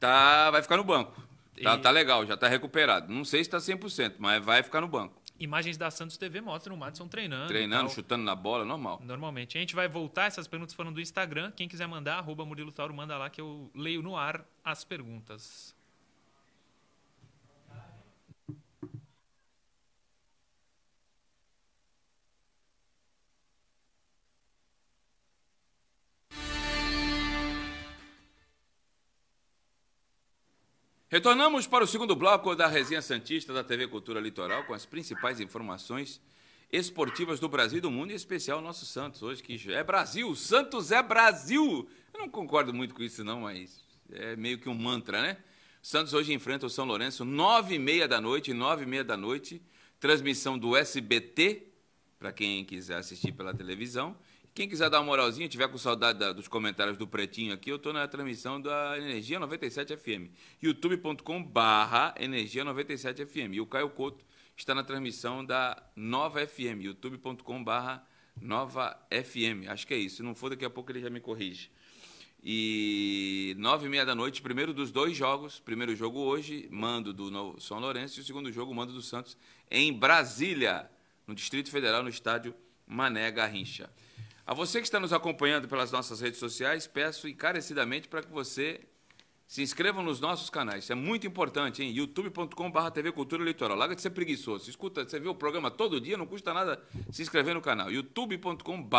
Tá, 0.00 0.50
vai 0.50 0.62
ficar 0.62 0.76
no 0.76 0.82
banco. 0.82 1.29
Tá, 1.62 1.78
tá 1.78 1.90
legal, 1.90 2.26
já 2.26 2.36
tá 2.36 2.48
recuperado. 2.48 3.12
Não 3.12 3.24
sei 3.24 3.44
se 3.44 3.50
tá 3.50 3.58
100%, 3.58 4.16
mas 4.18 4.44
vai 4.44 4.62
ficar 4.62 4.80
no 4.80 4.88
banco. 4.88 5.20
Imagens 5.38 5.78
da 5.78 5.90
Santos 5.90 6.18
TV 6.18 6.42
mostram 6.42 6.74
o 6.74 6.78
Madison 6.78 7.08
treinando. 7.08 7.48
Treinando, 7.48 7.88
chutando 7.88 8.22
na 8.22 8.34
bola, 8.34 8.62
normal. 8.62 9.00
Normalmente. 9.02 9.56
A 9.56 9.60
gente 9.60 9.74
vai 9.74 9.88
voltar, 9.88 10.26
essas 10.26 10.46
perguntas 10.46 10.74
foram 10.74 10.92
do 10.92 11.00
Instagram. 11.00 11.50
Quem 11.52 11.66
quiser 11.66 11.86
mandar, 11.86 12.18
arroba 12.18 12.44
Murilo 12.44 12.70
Tauro, 12.70 12.92
manda 12.92 13.16
lá 13.16 13.30
que 13.30 13.40
eu 13.40 13.70
leio 13.74 14.02
no 14.02 14.16
ar 14.16 14.44
as 14.62 14.84
perguntas. 14.84 15.74
Retornamos 31.10 31.66
para 31.66 31.82
o 31.82 31.88
segundo 31.88 32.14
bloco 32.14 32.54
da 32.54 32.68
Resenha 32.68 33.02
Santista 33.02 33.52
da 33.52 33.64
TV 33.64 33.88
Cultura 33.88 34.20
Litoral 34.20 34.62
com 34.62 34.72
as 34.72 34.86
principais 34.86 35.40
informações 35.40 36.20
esportivas 36.70 37.40
do 37.40 37.48
Brasil 37.48 37.78
e 37.78 37.80
do 37.80 37.90
mundo, 37.90 38.12
em 38.12 38.14
especial 38.14 38.60
o 38.60 38.62
nosso 38.62 38.86
Santos 38.86 39.20
hoje, 39.20 39.42
que 39.42 39.72
é 39.72 39.82
Brasil, 39.82 40.36
Santos 40.36 40.92
é 40.92 41.02
Brasil. 41.02 41.90
Eu 42.14 42.20
não 42.20 42.28
concordo 42.28 42.72
muito 42.72 42.94
com 42.94 43.02
isso 43.02 43.24
não, 43.24 43.40
mas 43.40 43.82
é 44.12 44.36
meio 44.36 44.56
que 44.60 44.68
um 44.68 44.74
mantra, 44.74 45.20
né? 45.20 45.36
Santos 45.82 46.14
hoje 46.14 46.32
enfrenta 46.32 46.66
o 46.66 46.70
São 46.70 46.84
Lourenço, 46.84 47.24
nove 47.24 47.74
e 47.74 47.78
meia 47.80 48.06
da 48.06 48.20
noite, 48.20 48.54
nove 48.54 48.84
e 48.84 48.86
meia 48.86 49.02
da 49.02 49.16
noite, 49.16 49.60
transmissão 49.98 50.56
do 50.56 50.76
SBT, 50.76 51.66
para 52.20 52.32
quem 52.32 52.64
quiser 52.64 52.98
assistir 52.98 53.32
pela 53.32 53.52
televisão. 53.52 54.16
Quem 54.52 54.68
quiser 54.68 54.90
dar 54.90 54.98
uma 54.98 55.06
moralzinha, 55.06 55.48
tiver 55.48 55.68
com 55.68 55.78
saudade 55.78 56.18
da, 56.18 56.32
dos 56.32 56.48
comentários 56.48 56.96
do 56.96 57.06
Pretinho 57.06 57.54
aqui, 57.54 57.70
eu 57.70 57.76
estou 57.76 57.92
na 57.92 58.06
transmissão 58.08 58.60
da 58.60 58.98
Energia 58.98 59.38
97 59.38 59.96
FM. 59.96 60.28
youtube.com 60.60 61.42
barra 61.42 62.12
Energia 62.18 62.64
97 62.64 63.24
FM. 63.26 63.54
E 63.54 63.60
o 63.60 63.66
Caio 63.66 63.88
Couto 63.90 64.24
está 64.56 64.74
na 64.74 64.82
transmissão 64.82 65.44
da 65.44 65.80
Nova 65.94 66.44
FM, 66.44 66.82
youtube.com 66.82 67.62
barra 67.62 68.04
Nova 68.40 68.98
FM. 69.10 69.68
Acho 69.68 69.86
que 69.86 69.94
é 69.94 69.98
isso. 69.98 70.16
Se 70.16 70.22
não 70.22 70.34
for, 70.34 70.50
daqui 70.50 70.64
a 70.64 70.70
pouco 70.70 70.90
ele 70.90 71.00
já 71.00 71.10
me 71.10 71.20
corrige. 71.20 71.70
E 72.42 73.54
nove 73.56 73.86
e 73.86 73.88
meia 73.88 74.04
da 74.04 74.16
noite, 74.16 74.42
primeiro 74.42 74.74
dos 74.74 74.90
dois 74.90 75.16
jogos. 75.16 75.60
Primeiro 75.60 75.94
jogo 75.94 76.18
hoje, 76.18 76.66
mando 76.72 77.12
do 77.12 77.60
São 77.60 77.78
Lourenço. 77.78 78.18
E 78.18 78.22
o 78.22 78.24
segundo 78.24 78.50
jogo, 78.50 78.74
mando 78.74 78.92
do 78.92 79.02
Santos, 79.02 79.36
em 79.70 79.92
Brasília, 79.92 80.90
no 81.24 81.36
Distrito 81.36 81.70
Federal, 81.70 82.02
no 82.02 82.08
estádio 82.08 82.52
Mané 82.84 83.30
Garrincha. 83.30 83.88
A 84.50 84.52
você 84.52 84.80
que 84.80 84.84
está 84.84 84.98
nos 84.98 85.12
acompanhando 85.12 85.68
pelas 85.68 85.92
nossas 85.92 86.20
redes 86.20 86.40
sociais, 86.40 86.84
peço 86.84 87.28
encarecidamente 87.28 88.08
para 88.08 88.20
que 88.20 88.32
você 88.32 88.80
se 89.46 89.62
inscreva 89.62 90.02
nos 90.02 90.18
nossos 90.18 90.50
canais. 90.50 90.82
Isso 90.82 90.92
é 90.92 90.96
muito 90.96 91.24
importante, 91.24 91.84
hein? 91.84 91.92
youtube.com.br 91.92 92.90
TV 92.92 93.12
Cultura 93.12 93.44
Litoral. 93.44 93.76
Larga 93.76 93.94
de 93.94 94.02
ser 94.02 94.10
preguiçoso. 94.10 94.68
Escuta, 94.68 95.08
você 95.08 95.20
vê 95.20 95.28
o 95.28 95.36
programa 95.36 95.70
todo 95.70 96.00
dia, 96.00 96.16
não 96.16 96.26
custa 96.26 96.52
nada 96.52 96.82
se 97.12 97.22
inscrever 97.22 97.54
no 97.54 97.60
canal. 97.60 97.92
youtube.com.br 97.92 98.96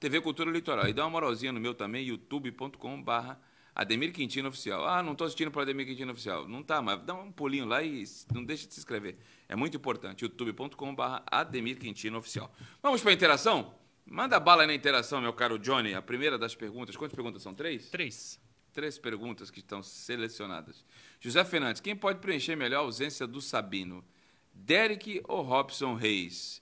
TV 0.00 0.18
Cultura 0.22 0.50
Litoral. 0.50 0.88
E 0.88 0.94
dá 0.94 1.04
uma 1.04 1.10
moralzinha 1.10 1.52
no 1.52 1.60
meu 1.60 1.74
também, 1.74 2.06
youtube.com.br 2.06 3.34
Ademir 3.74 4.14
Quintino 4.14 4.48
Oficial. 4.48 4.88
Ah, 4.88 5.02
não 5.02 5.12
estou 5.12 5.26
assistindo 5.26 5.50
para 5.50 5.60
Ademir 5.60 5.88
Quintino 5.88 6.12
Oficial. 6.12 6.48
Não 6.48 6.62
tá, 6.62 6.80
mas 6.80 7.02
dá 7.02 7.12
um 7.12 7.30
pulinho 7.30 7.66
lá 7.66 7.82
e 7.82 8.02
não 8.32 8.42
deixe 8.42 8.66
de 8.66 8.72
se 8.72 8.80
inscrever. 8.80 9.18
É 9.46 9.54
muito 9.54 9.76
importante. 9.76 10.22
youtube.com.br 10.22 11.02
Ademir 11.26 11.78
Quintino 11.78 12.16
Oficial. 12.16 12.50
Vamos 12.82 13.02
para 13.02 13.10
a 13.10 13.14
interação? 13.14 13.78
Manda 14.10 14.40
bala 14.40 14.64
aí 14.64 14.66
na 14.66 14.74
interação, 14.74 15.20
meu 15.20 15.32
caro 15.32 15.56
Johnny. 15.56 15.94
A 15.94 16.02
primeira 16.02 16.36
das 16.36 16.52
perguntas. 16.52 16.96
Quantas 16.96 17.14
perguntas 17.14 17.44
são? 17.44 17.54
Três? 17.54 17.88
Três. 17.90 18.40
Três 18.72 18.98
perguntas 18.98 19.52
que 19.52 19.60
estão 19.60 19.84
selecionadas. 19.84 20.84
José 21.20 21.44
Fernandes, 21.44 21.80
quem 21.80 21.94
pode 21.94 22.18
preencher 22.18 22.56
melhor 22.56 22.78
a 22.78 22.82
ausência 22.82 23.24
do 23.24 23.40
Sabino? 23.40 24.04
Derek 24.52 25.22
ou 25.28 25.42
Robson 25.42 25.94
Reis? 25.94 26.60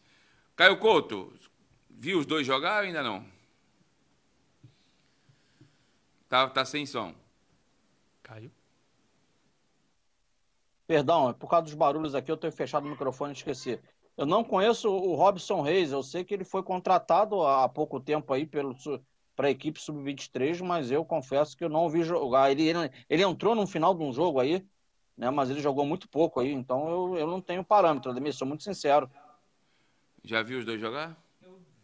Caio 0.55 0.79
Couto, 0.79 1.33
viu 1.89 2.19
os 2.19 2.27
dois 2.27 2.47
jogar 2.47 2.83
ou 2.83 2.87
ainda 2.87 3.03
não? 3.03 3.27
Tá, 6.29 6.51
tá 6.51 6.67
sem 6.67 6.85
som. 6.85 7.15
Caio? 8.23 8.53
Perdão, 10.87 11.31
é 11.31 11.33
por 11.33 11.49
causa 11.49 11.65
dos 11.65 11.75
barulhos 11.75 12.15
aqui, 12.15 12.31
eu 12.31 12.37
tenho 12.37 12.53
fechado 12.53 12.87
o 12.87 12.91
microfone 12.91 13.33
e 13.33 13.37
esqueci. 13.37 13.81
Eu 14.18 14.26
não 14.26 14.42
conheço 14.42 14.90
o 14.90 15.14
Robson 15.14 15.62
Reis, 15.62 15.92
eu 15.92 16.02
sei 16.02 16.24
que 16.24 16.35
ele 16.35 16.42
foi 16.42 16.61
contratado 16.61 17.40
há 17.46 17.68
pouco 17.68 18.00
tempo 18.00 18.33
aí 18.33 18.44
para 18.44 19.46
a 19.46 19.50
equipe 19.50 19.81
sub-23, 19.81 20.61
mas 20.61 20.90
eu 20.90 21.04
confesso 21.04 21.57
que 21.57 21.62
eu 21.62 21.68
não 21.68 21.88
vi 21.88 22.02
jogar. 22.02 22.50
Ele, 22.50 22.66
ele, 22.68 22.90
ele, 23.09 23.22
entrou 23.22 23.54
no 23.54 23.64
final 23.64 23.94
de 23.94 24.02
um 24.02 24.12
jogo 24.12 24.40
aí, 24.40 24.66
né, 25.16 25.31
mas 25.31 25.50
ele 25.50 25.61
jogou 25.61 25.87
muito 25.87 26.09
pouco 26.09 26.40
aí, 26.40 26.52
então 26.52 26.88
eu, 26.88 27.16
eu 27.16 27.26
não 27.28 27.40
tenho 27.40 27.62
parâmetro, 27.62 28.11
Ademir, 28.11 28.35
sou 28.35 28.48
muito 28.48 28.64
sincero. 28.64 29.09
Já 30.24 30.42
viu 30.42 30.59
os 30.59 30.64
dois 30.64 30.81
jogar? 30.81 31.16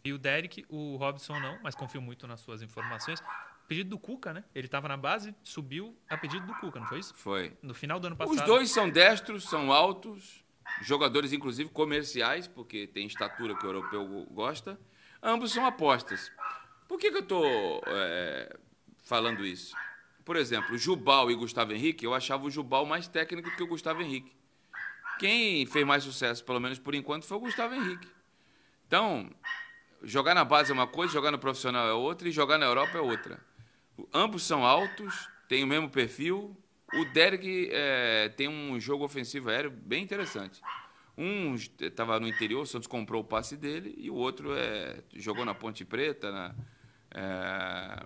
E 0.03 0.11
o 0.11 0.17
Derek, 0.17 0.65
o 0.67 0.97
Robson 0.97 1.39
não, 1.39 1.57
mas 1.63 1.73
confio 1.73 2.01
muito 2.01 2.27
nas 2.27 2.41
suas 2.41 2.61
informações. 2.61 3.23
Pedido 3.65 3.91
do 3.91 3.97
Cuca, 3.97 4.33
né? 4.33 4.43
Ele 4.53 4.67
estava 4.67 4.89
na 4.89 4.97
base, 4.97 5.33
subiu 5.41 5.97
a 6.09 6.17
pedido 6.17 6.45
do 6.45 6.53
Cuca, 6.55 6.81
não 6.81 6.87
foi 6.87 6.99
isso? 6.99 7.13
Foi. 7.15 7.57
No 7.61 7.73
final 7.73 7.97
do 7.97 8.07
ano 8.07 8.17
passado. 8.17 8.35
Os 8.35 8.41
dois 8.43 8.69
são 8.71 8.89
destros, 8.89 9.45
são 9.45 9.71
altos, 9.71 10.44
jogadores 10.81 11.33
inclusive 11.33 11.69
comerciais, 11.69 12.47
porque 12.47 12.87
tem 12.87 13.07
estatura 13.07 13.55
que 13.55 13.65
o 13.65 13.69
europeu 13.69 14.27
gosta. 14.31 14.79
Ambos 15.21 15.51
são 15.51 15.65
apostas. 15.65 16.31
Por 16.87 16.99
que, 16.99 17.09
que 17.09 17.17
eu 17.17 17.21
estou 17.21 17.81
é, 17.87 18.57
falando 19.03 19.45
isso? 19.45 19.75
Por 20.23 20.35
exemplo, 20.35 20.77
Jubal 20.77 21.29
e 21.29 21.35
Gustavo 21.35 21.71
Henrique, 21.71 22.05
eu 22.05 22.13
achava 22.13 22.45
o 22.45 22.51
Jubal 22.51 22.85
mais 22.85 23.07
técnico 23.07 23.49
do 23.49 23.55
que 23.55 23.63
o 23.63 23.67
Gustavo 23.67 24.01
Henrique. 24.01 24.35
Quem 25.19 25.65
fez 25.65 25.85
mais 25.85 26.03
sucesso, 26.03 26.43
pelo 26.43 26.59
menos 26.59 26.79
por 26.79 26.93
enquanto, 26.93 27.25
foi 27.25 27.37
o 27.37 27.41
Gustavo 27.41 27.73
Henrique. 27.73 28.07
Então, 28.87 29.29
jogar 30.03 30.33
na 30.33 30.43
base 30.43 30.71
é 30.71 30.73
uma 30.73 30.87
coisa, 30.87 31.13
jogar 31.13 31.31
no 31.31 31.39
profissional 31.39 31.87
é 31.87 31.93
outra 31.93 32.27
e 32.27 32.31
jogar 32.31 32.57
na 32.57 32.65
Europa 32.65 32.97
é 32.97 33.01
outra. 33.01 33.39
Ambos 34.13 34.43
são 34.43 34.65
altos, 34.65 35.29
têm 35.47 35.63
o 35.63 35.67
mesmo 35.67 35.89
perfil, 35.89 36.55
o 36.93 37.05
Derek 37.05 37.69
é, 37.71 38.29
tem 38.29 38.47
um 38.47 38.79
jogo 38.79 39.03
ofensivo 39.03 39.49
aéreo 39.49 39.71
bem 39.71 40.03
interessante. 40.03 40.61
Um 41.17 41.55
estava 41.55 42.19
no 42.19 42.27
interior, 42.27 42.61
o 42.61 42.65
Santos 42.65 42.87
comprou 42.87 43.21
o 43.21 43.25
passe 43.25 43.55
dele, 43.55 43.95
e 43.97 44.09
o 44.09 44.15
outro 44.15 44.53
é, 44.53 45.01
jogou 45.15 45.45
na 45.45 45.55
Ponte 45.55 45.85
Preta 45.85 46.31
na, 46.31 46.55
é, 47.11 48.05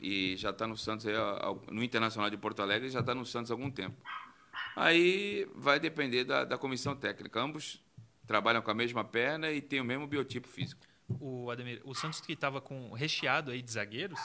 e 0.00 0.36
já 0.36 0.50
está 0.50 0.66
no 0.66 0.76
Santos, 0.76 1.06
aí, 1.06 1.14
no 1.70 1.82
Internacional 1.82 2.28
de 2.28 2.36
Porto 2.36 2.60
Alegre, 2.60 2.90
já 2.90 3.00
está 3.00 3.14
no 3.14 3.24
Santos 3.24 3.50
há 3.50 3.54
algum 3.54 3.70
tempo. 3.70 3.96
Aí 4.76 5.48
vai 5.54 5.80
depender 5.80 6.24
da, 6.24 6.44
da 6.44 6.58
comissão 6.58 6.94
técnica. 6.94 7.40
Ambos 7.40 7.82
trabalham 8.26 8.60
com 8.60 8.70
a 8.70 8.74
mesma 8.74 9.04
perna 9.04 9.50
e 9.50 9.60
têm 9.60 9.80
o 9.80 9.84
mesmo 9.84 10.06
biotipo 10.06 10.48
físico. 10.48 10.82
O 11.20 11.50
Ademir, 11.50 11.80
o 11.84 11.94
Santos 11.94 12.20
que 12.20 12.32
estava 12.32 12.60
com 12.60 12.92
recheado 12.92 13.50
aí 13.50 13.62
de 13.62 13.70
zagueiros, 13.70 14.20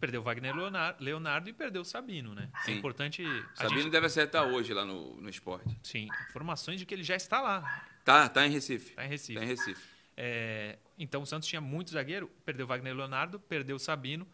Perdeu 0.00 0.22
o 0.22 0.24
Wagner 0.24 0.54
Leonardo 0.98 1.50
e 1.50 1.52
perdeu 1.52 1.82
o 1.82 1.84
Sabino, 1.84 2.34
né? 2.34 2.48
É 2.54 2.64
Sim. 2.64 2.72
É 2.72 2.74
importante. 2.76 3.22
Sabino 3.54 3.82
gente... 3.82 3.92
deve 3.92 4.06
acertar 4.06 4.44
hoje 4.44 4.72
lá 4.72 4.84
no, 4.84 5.20
no 5.20 5.28
esporte. 5.28 5.78
Sim, 5.82 6.08
informações 6.30 6.80
de 6.80 6.86
que 6.86 6.94
ele 6.94 7.02
já 7.02 7.14
está 7.14 7.40
lá. 7.40 7.86
Tá, 8.04 8.28
tá 8.28 8.46
em 8.46 8.50
Recife. 8.50 8.94
Tá 8.94 9.04
em 9.04 9.08
Recife. 9.08 9.38
Tá 9.38 9.44
em 9.44 9.46
Recife. 9.46 9.82
É, 10.16 10.78
então 10.98 11.22
o 11.22 11.26
Santos 11.26 11.48
tinha 11.48 11.60
muito 11.60 11.90
zagueiro, 11.90 12.30
perdeu 12.44 12.64
o 12.64 12.68
Wagner 12.68 12.94
Leonardo, 12.94 13.38
perdeu 13.38 13.76
o 13.76 13.78
Sabino. 13.78 14.26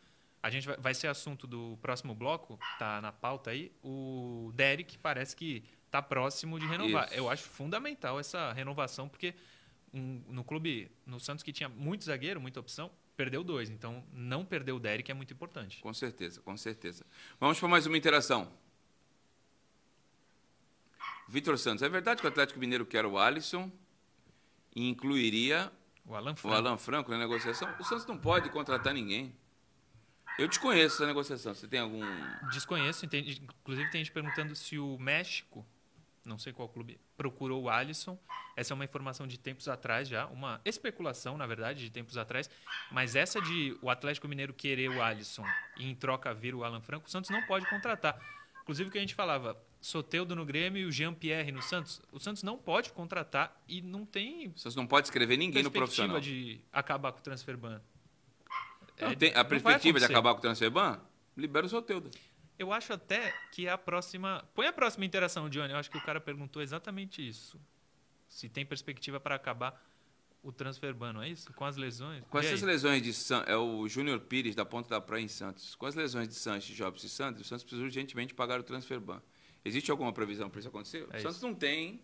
A 0.43 0.51
gente 0.51 0.67
vai, 0.67 0.77
vai 0.77 0.95
ser 0.95 1.09
assunto 1.09 1.47
do 1.47 1.77
próximo 1.83 2.15
bloco, 2.15 2.59
tá 2.79 3.01
na 3.01 3.11
pauta 3.11 3.51
aí. 3.51 3.73
O 3.83 4.53
Derek 4.55 4.97
parece 4.99 5.35
que 5.35 5.65
está 5.85 6.01
próximo 6.01 6.59
de 6.61 6.67
renovar. 6.67 7.07
Isso. 7.07 7.15
Eu 7.15 7.29
acho 7.29 7.43
fundamental 7.45 8.21
essa 8.21 8.53
renovação, 8.53 9.09
porque 9.09 9.35
um, 9.93 10.23
no 10.29 10.45
clube, 10.45 10.91
no 11.05 11.19
Santos 11.19 11.43
que 11.43 11.53
tinha 11.53 11.69
muito 11.69 12.05
zagueiro, 12.05 12.41
muita 12.41 12.61
opção, 12.61 12.91
perdeu 13.17 13.43
dois. 13.43 13.71
Então, 13.71 14.05
não 14.13 14.45
perder 14.45 14.73
o 14.73 14.79
Derek 14.79 15.11
é 15.11 15.15
muito 15.15 15.33
importante. 15.33 15.81
Com 15.81 15.93
certeza, 15.93 16.41
com 16.41 16.57
certeza. 16.57 17.05
Vamos 17.41 17.59
para 17.59 17.69
mais 17.69 17.87
uma 17.87 17.97
interação. 17.97 18.53
Vitor 21.29 21.59
Santos, 21.59 21.83
é 21.83 21.89
verdade 21.89 22.21
que 22.21 22.27
o 22.27 22.31
Atlético 22.31 22.61
Mineiro 22.61 22.87
quer 22.87 23.05
o 23.05 23.19
Alisson 23.19 23.71
e 24.75 24.89
incluiria 24.89 25.73
o 26.05 26.15
Alan 26.15 26.37
Franco, 26.37 26.55
o 26.55 26.57
Alan 26.57 26.77
Franco 26.77 27.11
na 27.11 27.19
negociação? 27.19 27.75
O 27.81 27.85
Santos 27.85 28.07
não 28.07 28.17
pode 28.17 28.49
contratar 28.51 28.95
ninguém. 28.95 29.35
Eu 30.39 30.47
desconheço 30.47 30.97
essa 30.97 31.07
negociação. 31.07 31.55
Você 31.55 31.67
tem 31.67 31.81
algum. 31.81 32.01
Desconheço. 32.51 33.07
Inclusive, 33.07 33.91
tem 33.91 34.05
gente 34.05 34.13
perguntando 34.13 34.55
se 34.55 34.79
o 34.79 34.99
México 34.99 35.67
não 36.27 36.37
sei 36.37 36.53
qual 36.53 36.69
clube, 36.69 37.01
procurou 37.17 37.62
o 37.62 37.71
Alisson. 37.71 38.19
Essa 38.57 38.73
é 38.73 38.75
uma 38.75 38.85
informação 38.85 39.27
de 39.27 39.39
tempos 39.39 39.69
atrás 39.69 40.09
já, 40.09 40.27
uma 40.27 40.61
especulação, 40.65 41.39
na 41.39 41.47
verdade, 41.47 41.85
de 41.85 41.91
tempos 41.91 42.19
atrás. 42.19 42.51
Mas 42.91 43.15
essa 43.15 43.41
de 43.41 43.79
o 43.81 43.89
Atlético 43.89 44.27
Mineiro 44.27 44.53
querer 44.53 44.91
o 44.91 45.03
Alisson 45.03 45.45
e 45.77 45.89
em 45.89 45.95
troca 45.95 46.35
vir 46.35 46.55
o 46.55 46.65
Alan 46.65 46.81
Franco, 46.81 47.07
o 47.07 47.11
Santos 47.11 47.31
não 47.31 47.43
pode 47.47 47.69
contratar. 47.71 48.21
Inclusive 48.62 48.89
o 48.89 48.93
que 48.93 48.99
a 48.99 49.01
gente 49.01 49.15
falava, 49.15 49.57
Soteudo 49.81 50.35
no 50.35 50.45
Grêmio 50.45 50.83
e 50.83 50.85
o 50.85 50.91
Jean-Pierre 50.91 51.53
no 51.53 51.62
Santos. 51.62 52.03
O 52.11 52.19
Santos 52.19 52.43
não 52.43 52.59
pode 52.59 52.91
contratar 52.91 53.57
e 53.69 53.81
não 53.81 54.05
tem. 54.05 54.49
O 54.49 54.59
Santos 54.59 54.75
não 54.75 54.87
pode 54.87 55.07
escrever 55.07 55.37
ninguém 55.37 55.62
no 55.62 55.71
profissional. 55.71 56.19
de 56.19 56.61
acabar 56.73 57.12
com 57.12 57.21
o 57.21 57.23
transfer 57.23 57.57
ban. 57.57 57.81
É, 58.99 59.15
tem, 59.15 59.33
a 59.35 59.45
perspectiva 59.45 60.01
de 60.01 60.05
acabar 60.05 60.33
com 60.33 60.39
o 60.39 60.43
transfer 60.43 60.71
ban? 60.71 60.99
Libera 61.37 61.67
o 61.67 61.69
Soteudo. 61.69 62.11
Eu 62.59 62.73
acho 62.73 62.92
até 62.92 63.35
que 63.53 63.69
a 63.69 63.77
próxima. 63.77 64.49
Põe 64.55 64.66
a 64.66 64.73
próxima 64.73 65.05
interação, 65.05 65.49
Johnny. 65.49 65.73
Eu 65.73 65.79
acho 65.79 65.90
que 65.90 65.99
o 65.99 66.05
cara 66.05 66.21
perguntou 66.21 66.62
exatamente 66.62 67.27
isso. 67.27 67.61
Se 68.29 68.49
tem 68.49 68.64
perspectiva 68.64 69.21
para 69.21 69.35
acabar 69.35 69.81
o 70.42 70.53
transfer 70.53 70.95
ban, 70.95 71.12
não 71.12 71.23
é 71.23 71.29
isso? 71.29 71.53
Com 71.55 71.64
as 71.64 71.77
lesões. 71.77 72.23
Com 72.31 72.38
essas 72.38 72.62
lesões 72.62 73.03
de 73.03 73.12
San... 73.12 73.42
É 73.47 73.57
o 73.57 73.88
Júnior 73.88 74.21
Pires, 74.21 74.55
da 74.55 74.64
Ponta 74.64 74.88
da 74.88 75.01
Praia 75.01 75.23
em 75.23 75.29
Santos. 75.29 75.75
Com 75.75 75.87
as 75.87 75.95
lesões 75.95 76.29
de 76.29 76.35
Santos, 76.35 76.66
Jobs 76.69 77.03
e 77.03 77.09
Santos, 77.09 77.42
o 77.42 77.45
Santos 77.45 77.64
precisa 77.64 77.83
urgentemente 77.83 78.33
pagar 78.33 78.61
o 78.61 78.62
transfer 78.62 79.01
ban. 79.01 79.21
Existe 79.64 79.90
alguma 79.90 80.12
previsão 80.12 80.49
para 80.49 80.61
isso 80.61 80.69
acontecer? 80.69 81.07
É 81.11 81.19
o 81.19 81.21
Santos 81.21 81.38
isso. 81.38 81.47
não 81.47 81.55
tem. 81.55 82.01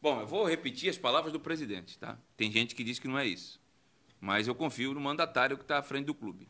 Bom, 0.00 0.20
eu 0.20 0.26
vou 0.26 0.46
repetir 0.46 0.88
as 0.88 0.96
palavras 0.96 1.32
do 1.32 1.38
presidente, 1.38 1.98
tá? 1.98 2.18
Tem 2.36 2.50
gente 2.50 2.74
que 2.74 2.82
diz 2.82 2.98
que 2.98 3.06
não 3.06 3.18
é 3.18 3.26
isso. 3.26 3.60
Mas 4.20 4.48
eu 4.48 4.54
confio 4.54 4.94
no 4.94 5.00
mandatário 5.00 5.56
que 5.58 5.64
está 5.64 5.78
à 5.78 5.82
frente 5.82 6.06
do 6.06 6.14
clube. 6.14 6.48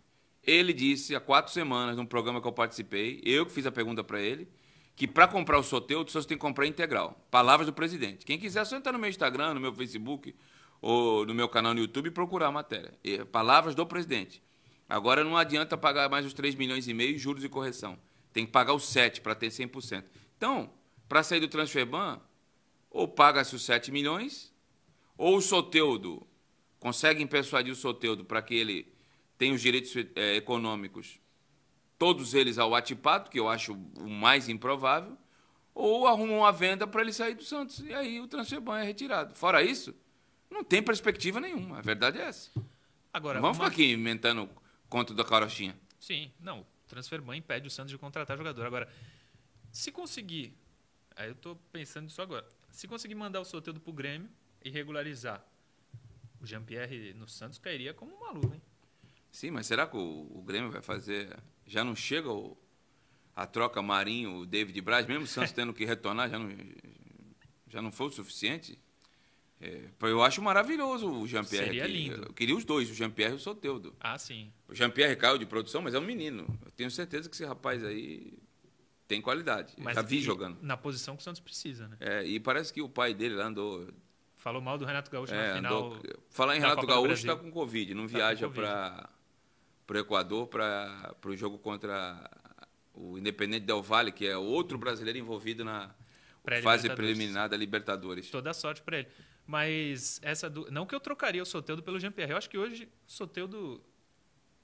Ele 0.48 0.72
disse 0.72 1.14
há 1.14 1.20
quatro 1.20 1.52
semanas, 1.52 1.94
num 1.94 2.06
programa 2.06 2.40
que 2.40 2.48
eu 2.48 2.52
participei, 2.52 3.20
eu 3.22 3.44
que 3.44 3.52
fiz 3.52 3.66
a 3.66 3.70
pergunta 3.70 4.02
para 4.02 4.18
ele, 4.18 4.48
que 4.96 5.06
para 5.06 5.28
comprar 5.28 5.58
o 5.58 5.62
sorteio, 5.62 6.00
o 6.00 6.08
senhor 6.08 6.24
tem 6.24 6.38
que 6.38 6.40
comprar 6.40 6.66
integral. 6.66 7.22
Palavras 7.30 7.66
do 7.66 7.72
presidente. 7.74 8.24
Quem 8.24 8.38
quiser, 8.38 8.64
só 8.64 8.74
entrar 8.74 8.92
no 8.92 8.98
meu 8.98 9.10
Instagram, 9.10 9.52
no 9.52 9.60
meu 9.60 9.74
Facebook, 9.74 10.34
ou 10.80 11.26
no 11.26 11.34
meu 11.34 11.50
canal 11.50 11.74
no 11.74 11.80
YouTube 11.80 12.06
e 12.06 12.10
procurar 12.10 12.46
a 12.46 12.50
matéria. 12.50 12.94
Palavras 13.30 13.74
do 13.74 13.84
presidente. 13.84 14.42
Agora 14.88 15.22
não 15.22 15.36
adianta 15.36 15.76
pagar 15.76 16.08
mais 16.08 16.24
os 16.24 16.32
3 16.32 16.54
milhões 16.54 16.88
e 16.88 16.94
meio 16.94 17.18
juros 17.18 17.44
e 17.44 17.48
correção. 17.50 17.98
Tem 18.32 18.46
que 18.46 18.50
pagar 18.50 18.72
os 18.72 18.88
7 18.88 19.20
para 19.20 19.34
ter 19.34 19.48
100%. 19.48 20.04
Então, 20.38 20.70
para 21.06 21.22
sair 21.22 21.40
do 21.40 21.48
Transferban, 21.48 22.22
ou 22.90 23.06
paga-se 23.06 23.54
os 23.54 23.66
7 23.66 23.92
milhões, 23.92 24.50
ou 25.14 25.36
o 25.36 25.42
Soteudo, 25.42 26.26
conseguem 26.80 27.26
persuadir 27.26 27.70
o 27.70 27.76
Soteudo 27.76 28.24
para 28.24 28.40
que 28.40 28.54
ele 28.54 28.96
tenha 29.38 29.54
os 29.54 29.62
direitos 29.62 29.94
é, 30.16 30.36
econômicos, 30.36 31.20
todos 31.96 32.34
eles 32.34 32.58
ao 32.58 32.74
Atipato, 32.74 33.30
que 33.30 33.38
eu 33.38 33.48
acho 33.48 33.72
o 33.72 34.10
mais 34.10 34.48
improvável, 34.48 35.16
ou 35.74 36.08
arrumam 36.08 36.38
uma 36.38 36.52
venda 36.52 36.86
para 36.86 37.00
ele 37.02 37.12
sair 37.12 37.34
do 37.34 37.44
Santos. 37.44 37.78
E 37.80 37.94
aí 37.94 38.20
o 38.20 38.26
Transferban 38.26 38.78
é 38.78 38.84
retirado. 38.84 39.34
Fora 39.34 39.62
isso, 39.62 39.94
não 40.50 40.64
tem 40.64 40.82
perspectiva 40.82 41.40
nenhuma. 41.40 41.78
A 41.78 41.82
verdade 41.82 42.18
é 42.18 42.22
essa. 42.22 42.50
Agora, 43.12 43.36
não 43.36 43.42
vamos 43.42 43.58
uma... 43.58 43.70
ficar 43.70 43.74
aqui 43.74 43.92
inventando 43.92 44.50
conto 44.88 45.14
da 45.14 45.24
carochinha. 45.24 45.78
Sim, 46.00 46.32
não. 46.40 46.60
O 46.60 46.88
Transferban 46.88 47.36
impede 47.36 47.68
o 47.68 47.70
Santos 47.70 47.92
de 47.92 47.98
contratar 47.98 48.36
jogador. 48.36 48.66
Agora, 48.66 48.88
se 49.70 49.92
conseguir, 49.92 50.52
aí 51.14 51.28
eu 51.28 51.32
estou 51.32 51.56
pensando 51.70 52.04
nisso 52.04 52.20
agora, 52.20 52.46
se 52.70 52.88
conseguir 52.88 53.14
mandar 53.14 53.40
o 53.40 53.44
sorteio 53.44 53.78
para 53.78 53.90
o 53.90 53.92
Grêmio 53.92 54.28
e 54.64 54.70
regularizar, 54.70 55.44
o 56.40 56.46
Jean-Pierre 56.46 57.12
no 57.14 57.28
Santos 57.28 57.58
cairia 57.58 57.92
como 57.92 58.14
uma 58.14 58.30
luva, 58.30 58.54
hein? 58.54 58.62
Sim, 59.30 59.50
mas 59.50 59.66
será 59.66 59.86
que 59.86 59.96
o, 59.96 60.26
o 60.30 60.42
Grêmio 60.42 60.70
vai 60.70 60.82
fazer... 60.82 61.36
Já 61.66 61.84
não 61.84 61.94
chega 61.94 62.30
o, 62.30 62.56
a 63.36 63.46
troca 63.46 63.80
Marinho, 63.80 64.44
David 64.44 64.80
Braz, 64.80 65.06
mesmo 65.06 65.24
o 65.24 65.26
Santos 65.26 65.52
tendo 65.52 65.72
que 65.72 65.84
retornar, 65.84 66.28
já 66.28 66.38
não, 66.38 66.50
já 67.68 67.80
não 67.80 67.92
foi 67.92 68.08
o 68.08 68.10
suficiente? 68.10 68.78
É, 69.60 69.88
eu 70.02 70.22
acho 70.22 70.40
maravilhoso 70.40 71.10
o 71.10 71.26
Jean-Pierre. 71.26 71.66
Seria 71.66 71.84
aqui. 71.84 71.92
lindo. 71.92 72.22
Eu 72.28 72.32
queria 72.32 72.56
os 72.56 72.64
dois, 72.64 72.90
o 72.90 72.94
Jean-Pierre 72.94 73.34
e 73.34 73.36
o 73.36 73.38
Soteudo. 73.38 73.94
Ah, 74.00 74.16
sim. 74.16 74.52
O 74.68 74.74
Jean-Pierre 74.74 75.16
caiu 75.16 75.38
de 75.38 75.46
produção, 75.46 75.82
mas 75.82 75.94
é 75.94 75.98
um 75.98 76.04
menino. 76.04 76.46
Eu 76.64 76.70
tenho 76.72 76.90
certeza 76.90 77.28
que 77.28 77.34
esse 77.34 77.44
rapaz 77.44 77.84
aí 77.84 78.38
tem 79.08 79.20
qualidade. 79.20 79.74
Mas 79.78 79.96
Já 79.96 80.02
vi 80.02 80.20
jogando. 80.20 80.58
Na 80.62 80.76
posição 80.76 81.16
que 81.16 81.22
o 81.22 81.24
Santos 81.24 81.40
precisa, 81.40 81.88
né? 81.88 81.96
É, 81.98 82.24
e 82.24 82.38
parece 82.38 82.72
que 82.72 82.80
o 82.80 82.88
pai 82.88 83.14
dele 83.14 83.34
lá 83.34 83.46
andou. 83.46 83.88
Falou 84.36 84.62
mal 84.62 84.78
do 84.78 84.84
Renato 84.84 85.10
Gaúcho 85.10 85.34
é, 85.34 85.48
na 85.48 85.54
final. 85.56 85.92
Andou... 85.92 86.02
Falar 86.30 86.56
em 86.56 86.60
Renato 86.60 86.86
Gaúcho 86.86 87.14
está 87.14 87.34
com 87.34 87.50
Covid, 87.50 87.94
não 87.94 88.06
tá 88.06 88.16
viaja 88.18 88.48
para 88.48 89.10
o 89.96 90.00
Equador 90.00 90.46
para 90.46 91.14
o 91.24 91.36
jogo 91.36 91.58
contra 91.58 92.30
o 92.92 93.16
Independente 93.16 93.64
Del 93.64 93.82
Valle, 93.82 94.12
que 94.12 94.26
é 94.26 94.36
outro 94.36 94.76
brasileiro 94.76 95.18
envolvido 95.18 95.64
na 95.64 95.94
fase 96.62 96.88
preliminar 96.90 97.48
da 97.48 97.56
Libertadores. 97.56 98.30
Toda 98.30 98.52
sorte 98.52 98.82
para 98.82 98.98
ele. 98.98 99.08
Mas 99.46 100.20
essa 100.22 100.50
do... 100.50 100.70
não 100.70 100.84
que 100.84 100.94
eu 100.94 101.00
trocaria 101.00 101.42
o 101.42 101.46
Soteudo 101.46 101.82
pelo 101.82 101.98
Jean-Pierre. 101.98 102.32
Eu 102.32 102.36
acho 102.36 102.50
que 102.50 102.58
hoje 102.58 102.88
o 103.06 103.10
Soteudo 103.10 103.82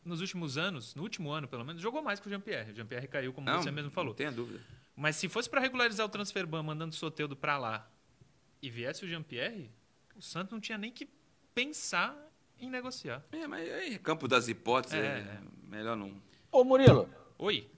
nos 0.05 0.21
últimos 0.21 0.59
anos, 0.59 0.95
no 0.95 1.03
último 1.03 1.31
ano 1.31 1.49
pelo 1.49 1.65
menos, 1.65 1.81
jogou 1.81 2.03
mais 2.03 2.21
que 2.21 2.27
o 2.27 2.31
Jean-Pierre. 2.31 2.73
O 2.73 2.75
Jean-Pierre 2.75 3.09
caiu, 3.09 3.33
como 3.33 3.47
não, 3.47 3.63
você 3.63 3.71
mesmo 3.71 3.91
falou. 3.91 4.11
Não 4.11 4.17
tenha 4.17 4.33
dúvida. 4.33 4.61
Mas 4.95 5.17
se 5.17 5.29
fosse 5.29 5.49
para 5.49 5.61
regularizar 5.61 6.05
o 6.05 6.09
transfer 6.09 6.47
ban 6.47 6.63
mandando 6.63 6.93
o 6.93 6.97
Soteudo 6.97 7.35
para 7.35 7.57
lá 7.57 7.91
e 8.61 8.69
viesse 8.69 9.05
o 9.05 9.09
Jean-Pierre, 9.09 9.71
o 10.15 10.23
Santos 10.23 10.53
não 10.53 10.61
tinha 10.61 10.77
nem 10.77 10.93
que 10.93 11.09
pensar 11.55 12.15
em 12.61 12.71
negociar. 12.71 13.25
É, 13.33 13.47
mas 13.47 13.71
aí, 13.73 13.99
campo 13.99 14.27
das 14.29 14.49
hipóteses, 14.49 14.99
é, 14.99 15.19
é 15.19 15.41
melhor 15.69 15.97
não. 15.97 16.13
Ô 16.51 16.65
Murilo. 16.65 17.09
Oi 17.39 17.69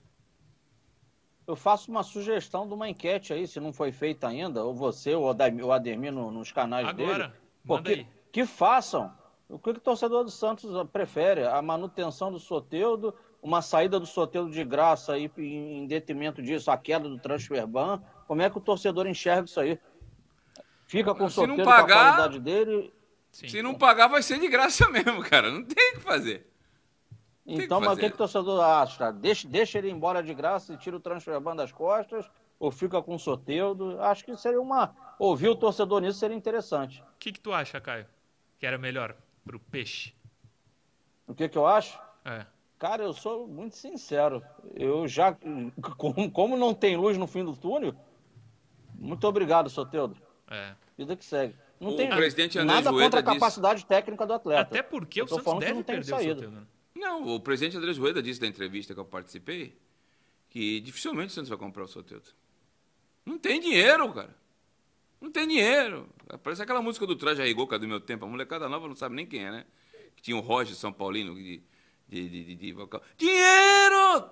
eu 1.47 1.55
faço 1.55 1.89
uma 1.89 2.03
sugestão 2.03 2.67
de 2.67 2.73
uma 2.73 2.89
enquete 2.89 3.31
aí, 3.31 3.47
se 3.47 3.57
não 3.59 3.71
foi 3.71 3.93
feita 3.93 4.27
ainda, 4.27 4.65
ou 4.65 4.73
você 4.73 5.15
ou 5.15 5.33
o 5.33 5.71
Ademir 5.71 6.11
nos 6.11 6.51
canais 6.51 6.85
Agora, 6.85 7.27
dele. 7.29 7.33
Porque, 7.65 7.91
aí. 7.91 8.07
Que 8.33 8.45
façam. 8.45 9.11
O 9.47 9.57
que, 9.57 9.71
que 9.71 9.79
o 9.79 9.81
torcedor 9.81 10.25
do 10.25 10.29
Santos 10.29 10.69
prefere? 10.91 11.45
A 11.45 11.61
manutenção 11.61 12.29
do 12.29 12.37
Soteudo, 12.37 13.15
uma 13.41 13.61
saída 13.61 13.97
do 13.97 14.05
Soteudo 14.05 14.51
de 14.51 14.61
graça 14.65 15.13
aí, 15.13 15.31
em 15.37 15.87
detrimento 15.87 16.41
disso, 16.41 16.69
a 16.69 16.77
queda 16.77 17.07
do 17.07 17.17
transfer 17.17 17.65
ban. 17.65 18.01
Como 18.27 18.41
é 18.41 18.49
que 18.49 18.57
o 18.57 18.61
torcedor 18.61 19.07
enxerga 19.07 19.45
isso 19.45 19.59
aí? 19.61 19.79
Fica 20.85 21.15
com 21.15 21.25
o 21.25 21.29
Soteudo 21.29 21.63
com 21.63 21.69
a 21.69 21.87
qualidade 21.87 22.41
dele. 22.41 22.93
Sim, 23.31 23.47
se 23.47 23.61
não 23.61 23.75
pagar, 23.75 24.07
vai 24.07 24.23
ser 24.23 24.39
de 24.39 24.47
graça 24.47 24.87
mesmo, 24.91 25.21
cara. 25.23 25.51
Não 25.51 25.63
tem 25.63 25.91
o 25.91 25.95
que 25.95 26.01
fazer. 26.01 26.47
Então, 27.45 27.79
mas 27.79 27.93
o 27.93 27.97
que, 27.97 28.09
que 28.09 28.15
o 28.15 28.17
torcedor 28.17 28.61
acha? 28.61 29.11
Deixa, 29.11 29.47
deixa 29.47 29.77
ele 29.77 29.89
embora 29.89 30.21
de 30.21 30.33
graça 30.33 30.73
e 30.73 30.77
tira 30.77 30.97
o 30.97 30.99
transfer 30.99 31.39
ban 31.39 31.55
das 31.55 31.71
costas? 31.71 32.29
Ou 32.59 32.71
fica 32.71 33.01
com 33.01 33.15
o 33.15 33.19
Soteudo? 33.19 34.01
Acho 34.01 34.25
que 34.25 34.35
seria 34.35 34.59
uma. 34.59 34.93
Ouvir 35.17 35.47
o 35.47 35.55
torcedor 35.55 36.01
nisso 36.01 36.19
seria 36.19 36.35
interessante. 36.35 37.01
O 37.01 37.17
que, 37.19 37.31
que 37.31 37.39
tu 37.39 37.53
acha, 37.53 37.79
Caio? 37.79 38.05
Que 38.59 38.65
era 38.65 38.77
melhor 38.77 39.15
pro 39.45 39.59
peixe? 39.59 40.13
O 41.25 41.33
que, 41.33 41.47
que 41.47 41.57
eu 41.57 41.65
acho? 41.65 41.97
É. 42.25 42.45
Cara, 42.77 43.03
eu 43.03 43.13
sou 43.13 43.47
muito 43.47 43.77
sincero. 43.77 44.43
Eu 44.75 45.07
já. 45.07 45.35
Como, 45.97 46.29
como 46.31 46.57
não 46.57 46.73
tem 46.73 46.97
luz 46.97 47.17
no 47.17 47.27
fim 47.27 47.45
do 47.45 47.55
túnel, 47.55 47.95
muito 48.93 49.25
obrigado, 49.27 49.69
Soteudo. 49.69 50.17
É. 50.49 50.73
Vida 50.97 51.15
que 51.15 51.23
segue. 51.23 51.55
Não 51.79 51.91
o 51.91 51.95
tem 51.95 52.09
presidente 52.09 52.57
nada 52.63 52.91
contra 52.91 53.19
a 53.19 53.21
disse... 53.21 53.33
capacidade 53.33 53.85
técnica 53.85 54.25
do 54.25 54.33
atleta. 54.33 54.61
Até 54.61 54.81
porque 54.81 55.21
o 55.21 55.27
Santos 55.27 55.59
deve 55.59 55.83
perder 55.83 56.13
o 56.13 56.17
Soteudo. 56.17 56.51
Né? 56.51 56.63
Não, 56.95 57.35
o 57.35 57.39
presidente 57.39 57.77
Andrés 57.77 57.97
Rueda 57.97 58.21
disse 58.21 58.41
na 58.41 58.47
entrevista 58.47 58.93
que 58.93 58.99
eu 58.99 59.05
participei 59.05 59.77
que 60.49 60.79
dificilmente 60.79 61.31
o 61.31 61.33
Santos 61.33 61.49
vai 61.49 61.57
comprar 61.57 61.83
o 61.83 61.87
Soteldo. 61.87 62.29
Não 63.25 63.37
tem 63.37 63.59
dinheiro, 63.59 64.11
cara. 64.13 64.35
Não 65.19 65.31
tem 65.31 65.47
dinheiro. 65.47 66.09
Parece 66.43 66.61
aquela 66.61 66.81
música 66.81 67.05
do 67.05 67.15
Traje 67.15 67.41
é 67.41 67.53
do 67.53 67.87
meu 67.87 67.99
tempo. 67.99 68.25
A 68.25 68.27
molecada 68.27 68.69
nova 68.69 68.87
não 68.87 68.95
sabe 68.95 69.15
nem 69.15 69.25
quem 69.25 69.45
é, 69.45 69.51
né? 69.51 69.65
Que 70.15 70.21
tinha 70.21 70.37
o 70.37 70.39
Roger 70.39 70.75
São 70.75 70.91
Paulino 70.93 71.35
de, 71.35 71.61
de, 72.07 72.29
de, 72.29 72.43
de, 72.45 72.55
de 72.55 72.73
vocal. 72.73 73.01
Dinheiro! 73.17 74.31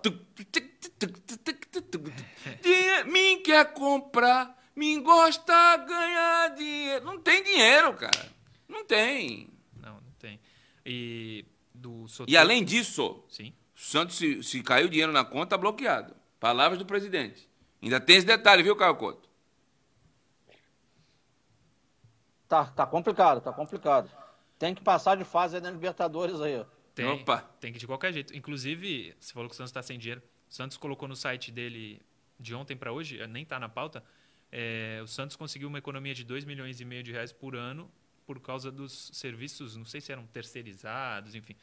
dinheiro! 2.61 3.11
Mim 3.11 3.41
quer 3.41 3.73
comprar, 3.73 4.64
mim 4.75 5.01
gosta 5.01 5.77
ganhar 5.77 6.55
dinheiro. 6.55 7.05
Não 7.05 7.19
tem 7.19 7.43
dinheiro, 7.43 7.93
cara. 7.93 8.31
Não 8.67 8.85
tem. 8.85 9.49
Não, 9.75 9.93
não 9.95 10.11
tem. 10.19 10.39
E 10.85 11.45
do 11.73 12.05
E 12.27 12.35
além 12.35 12.63
disso, 12.63 13.23
Sim. 13.29 13.53
Santos, 13.75 14.17
se, 14.17 14.41
se 14.43 14.63
caiu 14.63 14.87
dinheiro 14.87 15.11
na 15.11 15.25
conta, 15.25 15.51
tá 15.51 15.57
bloqueado. 15.57 16.15
Palavras 16.39 16.79
do 16.79 16.85
presidente. 16.85 17.49
Ainda 17.81 17.99
tem 17.99 18.17
esse 18.17 18.25
detalhe, 18.25 18.63
viu, 18.63 18.75
Caio 18.75 18.95
Couto? 18.95 19.29
Tá, 22.47 22.65
tá 22.65 22.85
complicado, 22.85 23.41
tá 23.41 23.51
complicado. 23.51 24.09
Tem 24.57 24.73
que 24.73 24.81
passar 24.81 25.17
de 25.17 25.23
fase 25.23 25.59
na 25.59 25.69
Libertadores 25.69 26.39
aí. 26.39 26.65
Tem, 26.93 27.05
Opa. 27.05 27.39
tem 27.59 27.73
que 27.73 27.79
de 27.79 27.85
qualquer 27.85 28.13
jeito. 28.13 28.35
Inclusive, 28.35 29.13
você 29.19 29.33
falou 29.33 29.49
que 29.49 29.53
o 29.53 29.57
Santos 29.57 29.71
está 29.71 29.83
sem 29.83 29.99
dinheiro. 29.99 30.21
O 30.49 30.53
Santos 30.53 30.77
colocou 30.77 31.07
no 31.07 31.15
site 31.15 31.51
dele 31.51 32.01
de 32.39 32.55
ontem 32.55 32.77
para 32.77 32.91
hoje, 32.91 33.25
nem 33.27 33.43
está 33.43 33.59
na 33.59 33.67
pauta. 33.67 34.03
É, 34.51 34.99
o 35.03 35.07
Santos 35.07 35.35
conseguiu 35.35 35.67
uma 35.67 35.77
economia 35.77 36.13
de 36.13 36.23
2 36.23 36.45
milhões 36.45 36.79
e 36.79 36.85
meio 36.85 37.03
de 37.03 37.11
reais 37.11 37.31
por 37.31 37.55
ano 37.55 37.91
por 38.25 38.39
causa 38.39 38.71
dos 38.71 39.11
serviços, 39.13 39.75
não 39.75 39.85
sei 39.85 40.01
se 40.01 40.11
eram 40.11 40.25
terceirizados, 40.25 41.35
enfim, 41.35 41.55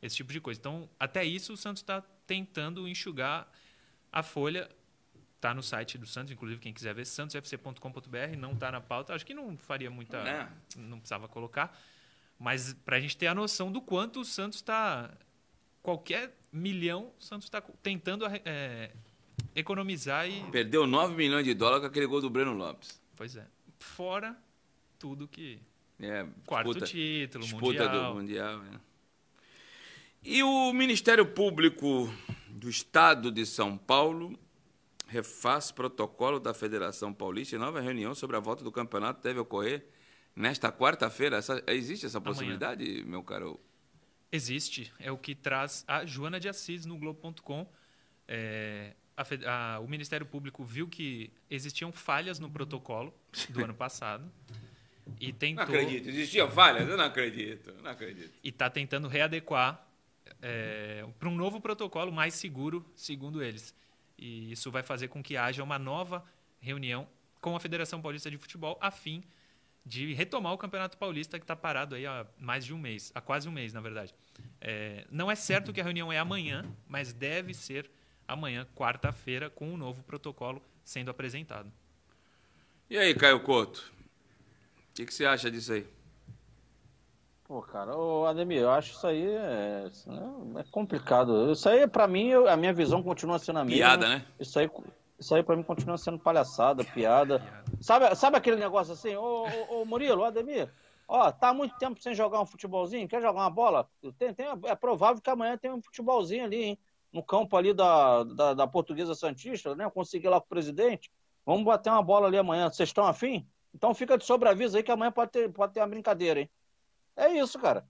esse 0.00 0.16
tipo 0.16 0.32
de 0.32 0.40
coisa. 0.40 0.60
Então, 0.60 0.88
até 0.98 1.24
isso 1.24 1.52
o 1.52 1.56
Santos 1.56 1.82
está 1.82 2.00
tentando 2.26 2.86
enxugar 2.88 3.50
a 4.12 4.22
folha. 4.22 4.70
Está 5.36 5.52
no 5.52 5.62
site 5.62 5.98
do 5.98 6.06
Santos, 6.06 6.32
inclusive 6.32 6.58
quem 6.58 6.72
quiser 6.72 6.94
ver, 6.94 7.04
santosfc.com.br, 7.04 8.36
não 8.38 8.52
está 8.52 8.72
na 8.72 8.80
pauta. 8.80 9.14
Acho 9.14 9.26
que 9.26 9.34
não 9.34 9.58
faria 9.58 9.90
muita. 9.90 10.16
É. 10.18 10.48
Não 10.76 10.98
precisava 10.98 11.28
colocar. 11.28 11.78
Mas 12.38 12.72
para 12.72 12.96
a 12.96 13.00
gente 13.00 13.14
ter 13.16 13.26
a 13.26 13.34
noção 13.34 13.70
do 13.70 13.82
quanto 13.82 14.20
o 14.20 14.24
Santos 14.24 14.58
está. 14.58 15.12
Qualquer 15.82 16.34
milhão, 16.50 17.12
o 17.18 17.22
Santos 17.22 17.46
está 17.46 17.60
tentando 17.82 18.24
é, 18.26 18.90
economizar 19.54 20.28
e. 20.28 20.42
Perdeu 20.50 20.86
9 20.86 21.14
milhões 21.14 21.44
de 21.44 21.54
dólares 21.54 21.80
com 21.82 21.86
aquele 21.86 22.06
gol 22.06 22.20
do 22.20 22.30
Breno 22.30 22.52
Lopes. 22.54 23.00
Pois 23.16 23.36
é. 23.36 23.46
Fora 23.76 24.36
tudo 24.98 25.28
que 25.28 25.60
é, 26.00 26.26
Quarto 26.46 26.72
disputa, 26.72 26.86
título, 26.86 27.44
disputa 27.44 27.84
mundial. 27.84 28.08
do 28.12 28.14
Mundial. 28.14 28.62
É. 28.64 28.80
E 30.22 30.42
o 30.42 30.72
Ministério 30.72 31.26
Público 31.26 32.12
do 32.48 32.68
Estado 32.68 33.30
de 33.30 33.44
São 33.44 33.76
Paulo 33.76 34.38
refaz 35.06 35.70
protocolo 35.70 36.40
da 36.40 36.54
Federação 36.54 37.12
Paulista 37.12 37.54
e 37.54 37.58
nova 37.58 37.80
reunião 37.80 38.14
sobre 38.14 38.36
a 38.36 38.40
volta 38.40 38.64
do 38.64 38.72
campeonato 38.72 39.22
deve 39.22 39.38
ocorrer 39.38 39.86
nesta 40.34 40.72
quarta-feira. 40.72 41.38
existe 41.68 42.06
essa 42.06 42.20
possibilidade, 42.20 42.84
Amanhã. 42.84 43.04
meu 43.06 43.22
caro? 43.22 43.60
Existe. 44.32 44.92
É 44.98 45.12
o 45.12 45.18
que 45.18 45.34
traz 45.34 45.84
a 45.86 46.04
Joana 46.04 46.40
de 46.40 46.48
Assis 46.48 46.84
no 46.84 46.98
Globo.com. 46.98 47.70
É, 48.26 48.94
a, 49.16 49.76
a, 49.76 49.80
o 49.80 49.88
Ministério 49.88 50.26
Público 50.26 50.64
viu 50.64 50.88
que 50.88 51.32
existiam 51.50 51.92
falhas 51.92 52.38
no 52.38 52.50
protocolo 52.50 53.14
do 53.50 53.64
ano 53.64 53.74
passado 53.74 54.30
e 55.20 55.32
tentou... 55.32 55.64
Não 55.64 55.74
acredito, 55.74 56.08
existia 56.08 56.48
falhas? 56.48 56.88
Eu 56.88 56.96
não 56.96 57.04
acredito, 57.04 57.74
não 57.82 57.90
acredito. 57.90 58.32
E 58.42 58.48
está 58.48 58.68
tentando 58.68 59.08
readequar 59.08 59.86
é, 60.42 61.06
para 61.18 61.28
um 61.28 61.34
novo 61.34 61.60
protocolo 61.60 62.12
mais 62.12 62.34
seguro, 62.34 62.84
segundo 62.94 63.42
eles. 63.42 63.74
E 64.18 64.52
isso 64.52 64.70
vai 64.70 64.82
fazer 64.82 65.08
com 65.08 65.22
que 65.22 65.36
haja 65.36 65.62
uma 65.62 65.78
nova 65.78 66.24
reunião 66.60 67.06
com 67.40 67.54
a 67.54 67.60
Federação 67.60 68.00
Paulista 68.00 68.30
de 68.30 68.38
Futebol, 68.38 68.78
a 68.80 68.90
fim 68.90 69.22
de 69.84 70.14
retomar 70.14 70.52
o 70.52 70.58
Campeonato 70.58 70.96
Paulista 70.96 71.38
que 71.38 71.44
está 71.44 71.54
parado 71.54 71.94
aí 71.94 72.06
há 72.06 72.26
mais 72.38 72.64
de 72.64 72.72
um 72.72 72.78
mês, 72.78 73.12
há 73.14 73.20
quase 73.20 73.46
um 73.46 73.52
mês, 73.52 73.72
na 73.74 73.82
verdade. 73.82 74.14
É, 74.60 75.06
não 75.10 75.30
é 75.30 75.34
certo 75.34 75.72
que 75.72 75.80
a 75.80 75.84
reunião 75.84 76.10
é 76.10 76.18
amanhã, 76.18 76.64
mas 76.88 77.12
deve 77.12 77.52
ser 77.52 77.90
amanhã, 78.26 78.66
quarta-feira, 78.74 79.50
com 79.50 79.68
o 79.70 79.74
um 79.74 79.76
novo 79.76 80.02
protocolo 80.02 80.62
sendo 80.84 81.10
apresentado. 81.10 81.70
E 82.88 82.98
aí, 82.98 83.14
Caio 83.14 83.40
Couto? 83.40 83.92
O 84.90 84.94
que, 84.94 85.06
que 85.06 85.14
você 85.14 85.24
acha 85.24 85.50
disso 85.50 85.72
aí? 85.72 85.86
Pô, 87.44 87.60
cara, 87.60 87.94
ô 87.94 88.24
Ademir, 88.26 88.62
eu 88.62 88.70
acho 88.70 88.92
isso 88.92 89.06
aí 89.06 89.26
é, 89.26 89.90
é 90.58 90.64
complicado. 90.70 91.52
Isso 91.52 91.68
aí, 91.68 91.86
pra 91.86 92.06
mim, 92.06 92.28
eu, 92.28 92.48
a 92.48 92.56
minha 92.56 92.72
visão 92.72 93.02
continua 93.02 93.38
sendo 93.38 93.58
a 93.58 93.64
mesma. 93.64 93.76
Piada, 93.76 94.08
né? 94.08 94.24
Isso 94.40 94.58
aí, 94.58 94.70
isso 95.18 95.34
aí 95.34 95.42
pra 95.42 95.54
mim 95.54 95.62
continua 95.62 95.98
sendo 95.98 96.18
palhaçada, 96.18 96.82
piada. 96.94 97.42
Sabe, 97.80 98.14
sabe 98.14 98.38
aquele 98.38 98.56
negócio 98.56 98.94
assim, 98.94 99.14
ô, 99.14 99.46
ô, 99.46 99.82
ô 99.82 99.84
Murilo, 99.84 100.22
ô 100.22 100.24
Ademir, 100.24 100.70
ó, 101.06 101.30
tá 101.30 101.50
há 101.50 101.54
muito 101.54 101.76
tempo 101.76 102.00
sem 102.02 102.14
jogar 102.14 102.40
um 102.40 102.46
futebolzinho, 102.46 103.06
quer 103.06 103.20
jogar 103.20 103.40
uma 103.40 103.50
bola? 103.50 103.90
Tem, 104.18 104.32
tem, 104.32 104.46
é 104.64 104.74
provável 104.74 105.20
que 105.20 105.28
amanhã 105.28 105.58
tenha 105.58 105.74
um 105.74 105.82
futebolzinho 105.82 106.44
ali, 106.44 106.62
hein? 106.62 106.78
No 107.14 107.22
campo 107.22 107.56
ali 107.56 107.72
da, 107.72 108.24
da, 108.24 108.54
da 108.54 108.66
Portuguesa 108.66 109.14
Santista, 109.14 109.74
né? 109.74 109.84
Eu 109.84 109.90
consegui 109.90 110.28
lá 110.28 110.38
com 110.38 110.46
o 110.46 110.48
presidente. 110.48 111.10
Vamos 111.46 111.64
bater 111.64 111.88
uma 111.88 112.02
bola 112.02 112.26
ali 112.26 112.36
amanhã. 112.36 112.68
Vocês 112.68 112.90
estão 112.90 113.06
afim? 113.06 113.48
Então 113.72 113.94
fica 113.94 114.18
de 114.18 114.24
sobreaviso 114.24 114.76
aí 114.76 114.82
que 114.82 114.90
amanhã 114.90 115.10
pode 115.10 115.30
ter, 115.30 115.50
pode 115.52 115.72
ter 115.72 115.80
uma 115.80 115.86
brincadeira, 115.86 116.40
hein? 116.40 116.50
É 117.16 117.32
isso, 117.32 117.58
cara. 117.58 117.86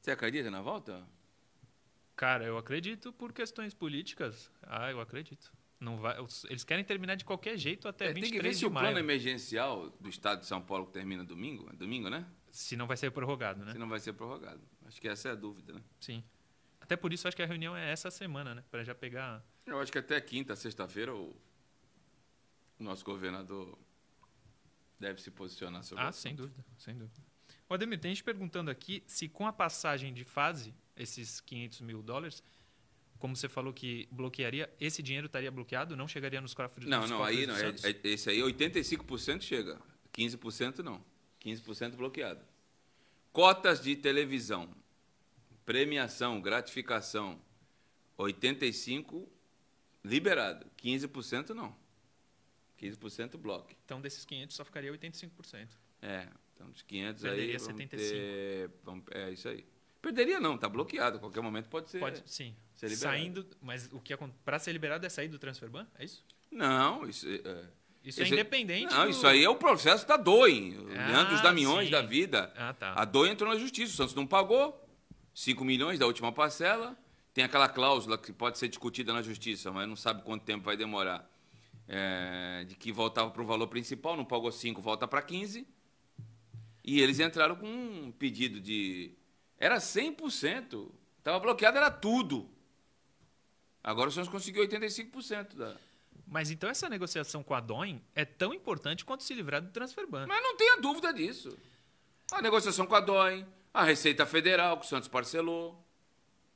Você 0.00 0.10
acredita 0.10 0.50
na 0.50 0.60
volta? 0.60 1.06
Cara, 2.16 2.44
eu 2.44 2.58
acredito 2.58 3.12
por 3.12 3.32
questões 3.32 3.72
políticas. 3.72 4.50
Ah, 4.62 4.90
eu 4.90 5.00
acredito. 5.00 5.52
Não 5.78 5.96
vai, 5.96 6.16
eles 6.50 6.64
querem 6.64 6.84
terminar 6.84 7.14
de 7.14 7.24
qualquer 7.24 7.56
jeito 7.56 7.88
até 7.88 8.06
é, 8.06 8.12
23 8.12 8.30
tem 8.30 8.38
que 8.38 8.46
ver 8.46 8.54
se 8.54 8.66
o 8.66 8.70
plano 8.70 8.98
emergencial 8.98 9.88
do 9.98 10.10
Estado 10.10 10.40
de 10.40 10.46
São 10.46 10.60
Paulo 10.60 10.86
termina 10.86 11.24
domingo, 11.24 11.70
é 11.72 11.76
domingo, 11.76 12.10
né? 12.10 12.26
Se 12.50 12.76
não 12.76 12.86
vai 12.86 12.98
ser 12.98 13.10
prorrogado, 13.10 13.64
né? 13.64 13.72
Se 13.72 13.78
não 13.78 13.88
vai 13.88 13.98
ser 13.98 14.12
prorrogado. 14.12 14.60
Acho 14.84 15.00
que 15.00 15.08
essa 15.08 15.30
é 15.30 15.32
a 15.32 15.34
dúvida, 15.34 15.72
né? 15.72 15.80
Sim. 15.98 16.22
Até 16.80 16.96
por 16.96 17.12
isso 17.12 17.28
acho 17.28 17.36
que 17.36 17.42
a 17.42 17.46
reunião 17.46 17.76
é 17.76 17.90
essa 17.90 18.10
semana, 18.10 18.54
né? 18.54 18.64
Para 18.70 18.82
já 18.82 18.94
pegar. 18.94 19.44
Eu 19.66 19.80
acho 19.80 19.92
que 19.92 19.98
até 19.98 20.20
quinta, 20.20 20.56
sexta-feira 20.56 21.14
o 21.14 21.36
nosso 22.78 23.04
governador 23.04 23.78
deve 24.98 25.20
se 25.20 25.30
posicionar 25.30 25.84
sobre 25.84 26.04
Ah, 26.04 26.12
sem 26.12 26.34
dúvida, 26.34 26.64
sem 26.78 26.96
dúvida. 26.96 27.20
O 27.68 27.74
Ademir, 27.74 28.00
tem 28.00 28.10
gente 28.12 28.24
perguntando 28.24 28.70
aqui 28.70 29.04
se 29.06 29.28
com 29.28 29.46
a 29.46 29.52
passagem 29.52 30.12
de 30.12 30.24
fase, 30.24 30.74
esses 30.96 31.40
500 31.40 31.82
mil 31.82 32.02
dólares, 32.02 32.42
como 33.18 33.36
você 33.36 33.48
falou 33.48 33.72
que 33.72 34.08
bloquearia, 34.10 34.72
esse 34.80 35.02
dinheiro 35.02 35.26
estaria 35.26 35.50
bloqueado? 35.50 35.94
Não 35.94 36.08
chegaria 36.08 36.40
nos 36.40 36.54
cofres 36.54 36.88
Não, 36.88 37.06
não, 37.06 37.22
aí 37.22 37.46
não. 37.46 37.54
É, 37.54 37.68
é, 37.68 38.00
esse 38.08 38.30
aí 38.30 38.38
85% 38.38 39.42
chega, 39.42 39.78
15% 40.12 40.78
não. 40.78 41.04
15% 41.40 41.96
bloqueado. 41.96 42.40
Cotas 43.32 43.82
de 43.82 43.94
televisão, 43.94 44.68
premiação, 45.70 46.40
gratificação, 46.40 47.40
85% 48.18 49.28
liberado, 50.04 50.66
15% 50.82 51.50
não. 51.50 51.76
15% 52.76 53.36
bloco. 53.36 53.70
Então, 53.84 54.00
desses 54.00 54.24
500 54.24 54.56
só 54.56 54.64
ficaria 54.64 54.92
85%. 54.92 55.68
É, 56.02 56.26
então 56.52 56.68
dos 56.70 56.82
500 56.82 57.22
Perderia 57.22 57.56
aí... 57.56 57.58
Perderia 57.60 57.88
75%. 57.88 58.10
Ter, 58.10 58.70
vamos, 58.82 59.04
é 59.12 59.30
isso 59.30 59.48
aí. 59.48 59.64
Perderia 60.02 60.40
não, 60.40 60.58
tá 60.58 60.68
bloqueado. 60.68 61.18
A 61.18 61.20
qualquer 61.20 61.40
momento 61.40 61.68
pode 61.68 61.88
ser. 61.88 62.00
Pode, 62.00 62.20
sim. 62.26 62.56
Ser 62.74 62.88
liberado. 62.88 63.16
Saindo, 63.16 63.46
mas 63.62 63.88
o 63.92 64.00
que 64.00 64.16
para 64.44 64.58
ser 64.58 64.72
liberado 64.72 65.06
é 65.06 65.08
sair 65.08 65.28
do 65.28 65.38
transfer 65.38 65.70
ban? 65.70 65.86
É 65.96 66.04
isso? 66.04 66.24
Não, 66.50 67.08
isso 67.08 67.28
é, 67.28 67.68
isso 68.02 68.20
é 68.22 68.26
independente. 68.26 68.92
Não, 68.92 69.04
do... 69.04 69.10
isso 69.10 69.24
aí 69.24 69.44
é 69.44 69.48
o 69.48 69.54
processo 69.54 70.04
da 70.08 70.16
DOI, 70.16 70.76
ah, 70.96 71.06
Leandro 71.06 71.42
Damiões 71.42 71.84
sim. 71.84 71.92
da 71.92 72.02
vida. 72.02 72.52
Ah, 72.56 72.72
tá. 72.72 72.94
A 72.94 73.04
DOI 73.04 73.28
entrou 73.28 73.52
na 73.52 73.56
justiça, 73.56 73.92
o 73.92 73.96
Santos 73.96 74.14
não 74.16 74.26
pagou 74.26 74.79
5 75.40 75.64
milhões 75.64 75.98
da 75.98 76.06
última 76.06 76.30
parcela. 76.30 76.94
Tem 77.32 77.42
aquela 77.42 77.66
cláusula 77.66 78.18
que 78.18 78.30
pode 78.30 78.58
ser 78.58 78.68
discutida 78.68 79.10
na 79.10 79.22
justiça, 79.22 79.72
mas 79.72 79.88
não 79.88 79.96
sabe 79.96 80.22
quanto 80.22 80.44
tempo 80.44 80.64
vai 80.64 80.76
demorar 80.76 81.26
é, 81.88 82.64
de 82.68 82.74
que 82.74 82.92
voltava 82.92 83.30
para 83.30 83.40
o 83.40 83.46
valor 83.46 83.66
principal, 83.68 84.16
não 84.18 84.24
pagou 84.24 84.52
5, 84.52 84.82
volta 84.82 85.08
para 85.08 85.22
15. 85.22 85.66
E 86.84 87.00
eles 87.00 87.18
entraram 87.20 87.56
com 87.56 87.66
um 87.66 88.12
pedido 88.12 88.60
de. 88.60 89.14
Era 89.56 89.78
100%. 89.78 90.90
Estava 91.18 91.38
bloqueado, 91.40 91.78
era 91.78 91.90
tudo. 91.90 92.50
Agora 93.82 94.10
o 94.10 94.12
Santos 94.12 94.30
conseguiu 94.30 94.66
85% 94.68 95.54
da. 95.54 95.76
Mas 96.26 96.50
então 96.50 96.68
essa 96.68 96.86
negociação 96.88 97.42
com 97.42 97.54
a 97.54 97.60
DOIN 97.60 98.02
é 98.14 98.26
tão 98.26 98.52
importante 98.52 99.06
quanto 99.06 99.22
se 99.22 99.32
livrar 99.32 99.62
do 99.62 99.70
transfer 99.70 100.06
ban. 100.06 100.26
Mas 100.26 100.42
não 100.42 100.54
tenha 100.54 100.76
dúvida 100.80 101.14
disso. 101.14 101.56
A 102.30 102.42
negociação 102.42 102.86
com 102.86 102.94
a 102.94 103.00
DOIN, 103.00 103.46
a 103.72 103.84
Receita 103.84 104.26
Federal, 104.26 104.78
que 104.78 104.86
o 104.86 104.88
Santos 104.88 105.08
parcelou. 105.08 105.82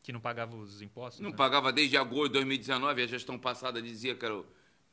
Que 0.03 0.13
não 0.13 0.21
pagava 0.21 0.57
os 0.57 0.83
impostos? 0.83 1.21
Não 1.21 1.31
né? 1.31 1.37
pagava 1.37 1.73
desde 1.73 1.97
agosto 1.97 2.29
de 2.29 2.35
2019, 2.35 3.03
a 3.03 3.07
gestão 3.07 3.39
passada 3.39 3.81
dizia 3.81 4.15
que 4.15 4.25
era 4.25 4.45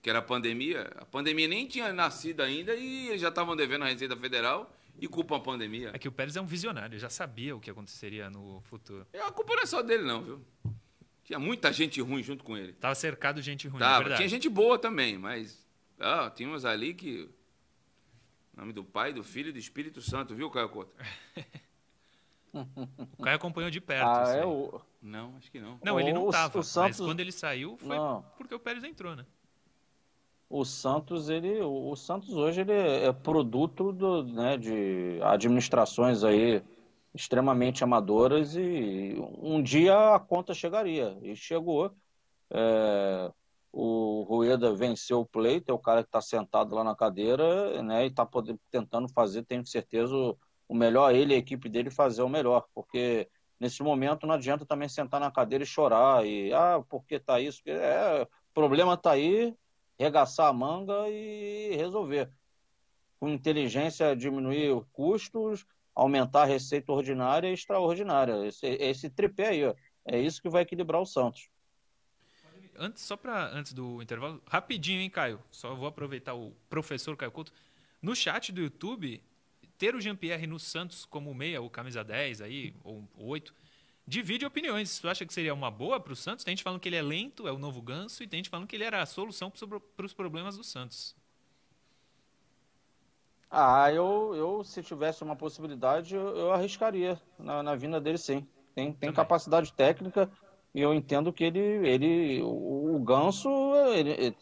que 0.02 0.10
era 0.10 0.20
a 0.20 0.22
pandemia. 0.22 0.92
A 0.98 1.06
pandemia 1.06 1.48
nem 1.48 1.68
tinha 1.68 1.94
nascido 1.94 2.42
ainda 2.42 2.74
e 2.76 3.10
eles 3.10 3.22
já 3.22 3.30
estavam 3.30 3.56
devendo 3.56 3.84
a 3.84 3.88
Receita 3.88 4.18
Federal 4.18 4.74
e 5.00 5.08
culpam 5.08 5.38
a 5.38 5.40
pandemia. 5.40 5.92
É 5.94 6.00
que 6.00 6.08
o 6.08 6.12
Pérez 6.12 6.36
é 6.36 6.42
um 6.42 6.46
visionário, 6.46 6.98
já 6.98 7.10
sabia 7.10 7.56
o 7.56 7.60
que 7.60 7.70
aconteceria 7.70 8.30
no 8.30 8.62
futuro. 8.62 9.06
É, 9.14 9.22
a 9.22 9.32
culpa 9.32 9.56
não 9.56 9.64
é 9.64 9.66
só 9.66 9.82
dele, 9.82 10.04
não, 10.04 10.24
viu? 10.24 10.42
Tinha 11.24 11.40
muita 11.40 11.72
gente 11.72 12.02
ruim 12.02 12.24
junto 12.24 12.44
com 12.44 12.58
ele. 12.58 12.74
Tava 12.74 12.96
cercado 12.96 13.36
de 13.38 13.44
gente 13.44 13.68
ruim, 13.68 13.80
Tava, 13.80 14.14
é 14.14 14.16
tinha 14.16 14.28
gente 14.28 14.50
boa 14.50 14.78
também, 14.78 15.18
mas 15.18 15.66
ah, 16.00 16.32
tinha 16.34 16.50
uns 16.50 16.66
ali 16.66 16.94
que. 16.94 17.30
Em 18.54 18.60
nome 18.60 18.74
do 18.74 18.84
Pai, 18.84 19.14
do 19.14 19.24
Filho 19.24 19.50
e 19.50 19.54
do 19.54 19.60
Espírito 19.60 20.02
Santo, 20.02 20.36
viu, 20.36 20.50
Caio 20.50 20.68
Couto? 20.68 20.94
o 23.18 23.24
Caio 23.24 23.36
acompanhou 23.36 23.70
de 23.72 23.80
perto. 23.82 24.08
Ah, 24.08 24.34
é 24.36 24.46
o... 24.46 24.82
Não, 25.02 25.36
acho 25.38 25.52
que 25.52 25.60
não. 25.60 25.80
Não, 25.84 26.00
ele 26.00 26.14
não 26.14 26.26
estava. 26.26 26.62
Santos... 26.64 27.00
Mas 27.00 27.08
quando 27.08 27.20
ele 27.20 27.32
saiu, 27.32 27.78
foi 27.78 27.96
não. 27.96 28.24
porque 28.38 28.54
o 28.54 28.60
Pérez 28.60 28.84
entrou, 28.84 29.16
né? 29.16 29.26
o 30.52 30.66
Santos 30.66 31.30
ele 31.30 31.62
o 31.62 31.96
Santos 31.96 32.36
hoje 32.36 32.62
ele 32.62 32.74
é 32.74 33.12
produto 33.14 33.94
do, 33.94 34.24
né, 34.24 34.58
de 34.58 35.20
administrações 35.24 36.24
aí 36.26 36.62
extremamente 37.14 37.84
amadoras 37.84 38.56
e 38.56 39.16
um 39.42 39.64
dia 39.64 40.14
a 40.14 40.20
conta 40.20 40.54
chegaria 40.54 41.18
e 41.22 41.36
chegou 41.38 41.96
é, 42.50 43.32
o 43.72 44.24
Rueda 44.28 44.76
venceu 44.76 45.22
o 45.22 45.26
pleito 45.26 45.72
é 45.72 45.74
o 45.74 45.80
cara 45.80 46.04
que 46.04 46.10
está 46.10 46.20
sentado 46.20 46.76
lá 46.76 46.84
na 46.84 46.96
cadeira 46.96 47.82
né 47.82 48.04
e 48.04 48.08
está 48.08 48.28
tentando 48.70 49.08
fazer 49.08 49.44
tenho 49.44 49.66
certeza 49.66 50.14
o, 50.72 50.76
melhor 50.76 51.14
ele 51.14 51.34
e 51.34 51.36
a 51.36 51.40
equipe 51.40 51.70
dele 51.70 51.90
fazer 51.90 52.22
o 52.22 52.30
melhor 52.30 52.68
porque 52.74 53.28
nesse 53.60 53.84
momento 53.84 54.26
não 54.26 54.36
adianta 54.36 54.66
também 54.66 54.90
sentar 54.90 55.20
na 55.20 55.32
cadeira 55.32 55.64
e 55.64 55.68
chorar 55.68 56.26
e 56.26 56.54
ah 56.54 56.84
porque 56.90 57.20
tá 57.20 57.40
isso 57.40 57.62
é 57.68 58.28
problema 58.54 58.98
tá 58.98 59.12
aí 59.12 59.56
regaçar 60.02 60.48
a 60.48 60.54
manga 60.54 61.08
e 61.10 61.76
resolver. 61.76 62.30
Com 63.20 63.30
inteligência, 63.30 64.16
diminuir 64.16 64.84
custos, 64.92 65.66
aumentar 65.94 66.44
a 66.44 66.46
receita 66.46 66.92
ordinária 66.92 67.48
e 67.48 67.54
extraordinária. 67.54 68.48
Esse, 68.48 68.66
esse 68.66 69.10
tripé 69.10 69.50
aí, 69.50 69.66
ó, 69.66 69.76
é 70.06 70.20
isso 70.20 70.42
que 70.42 70.50
vai 70.50 70.64
equilibrar 70.64 71.00
o 71.00 71.06
Santos. 71.06 71.50
Antes, 72.76 73.04
só 73.04 73.16
para 73.16 73.50
antes 73.50 73.74
do 73.74 74.02
intervalo, 74.02 74.42
rapidinho, 74.48 75.02
hein, 75.02 75.10
Caio? 75.10 75.40
Só 75.52 75.76
vou 75.76 75.88
aproveitar 75.88 76.34
o 76.34 76.52
professor 76.68 77.16
Caio 77.16 77.32
Couto. 77.32 77.54
No 78.02 78.16
chat 78.16 78.52
do 78.52 78.62
YouTube, 78.62 79.22
ter 79.82 79.96
o 79.96 80.00
Jean-Pierre 80.00 80.46
no 80.46 80.60
Santos 80.60 81.06
como 81.06 81.34
meia, 81.34 81.60
ou 81.60 81.68
camisa 81.68 82.04
10 82.04 82.42
aí, 82.42 82.76
ou 82.84 83.04
8, 83.18 83.52
divide 84.06 84.46
opiniões. 84.46 85.00
Tu 85.00 85.10
acha 85.10 85.26
que 85.26 85.34
seria 85.34 85.56
uma 85.56 85.72
boa 85.72 86.00
para 86.00 86.14
o 86.14 86.16
Santos? 86.16 86.46
Tem 86.46 86.52
gente 86.52 86.64
falando 86.64 86.80
que 86.80 86.88
ele 86.88 86.98
é 86.98 87.02
lento, 87.02 87.48
é 87.48 87.52
o 87.52 87.58
novo 87.58 87.82
ganso, 87.82 88.22
e 88.22 88.28
tem 88.28 88.38
gente 88.38 88.50
falando 88.52 88.68
que 88.68 88.76
ele 88.76 88.84
era 88.84 89.02
a 89.02 89.08
solução 89.08 89.52
para 89.98 90.06
os 90.06 90.14
problemas 90.14 90.56
do 90.56 90.64
Santos. 90.64 91.16
Ah, 93.50 93.92
eu, 93.92 94.36
eu 94.36 94.64
se 94.64 94.84
tivesse 94.84 95.24
uma 95.24 95.36
possibilidade, 95.36 96.14
eu, 96.14 96.28
eu 96.38 96.52
arriscaria 96.54 97.20
na, 97.40 97.64
na, 97.64 97.76
vinda 97.76 98.00
dele 98.00 98.20
sim. 98.20 98.48
Tem, 98.76 98.94
tem 98.94 99.12
capacidade 99.12 99.74
técnica 99.74 100.32
e 100.76 100.80
eu 100.80 100.94
entendo 100.94 101.34
que 101.34 101.44
ele, 101.44 101.60
ele 101.60 102.42
o, 102.44 102.98
o 102.98 103.00
Ganso, 103.00 103.50
ele, 103.96 104.12
ele 104.12 104.38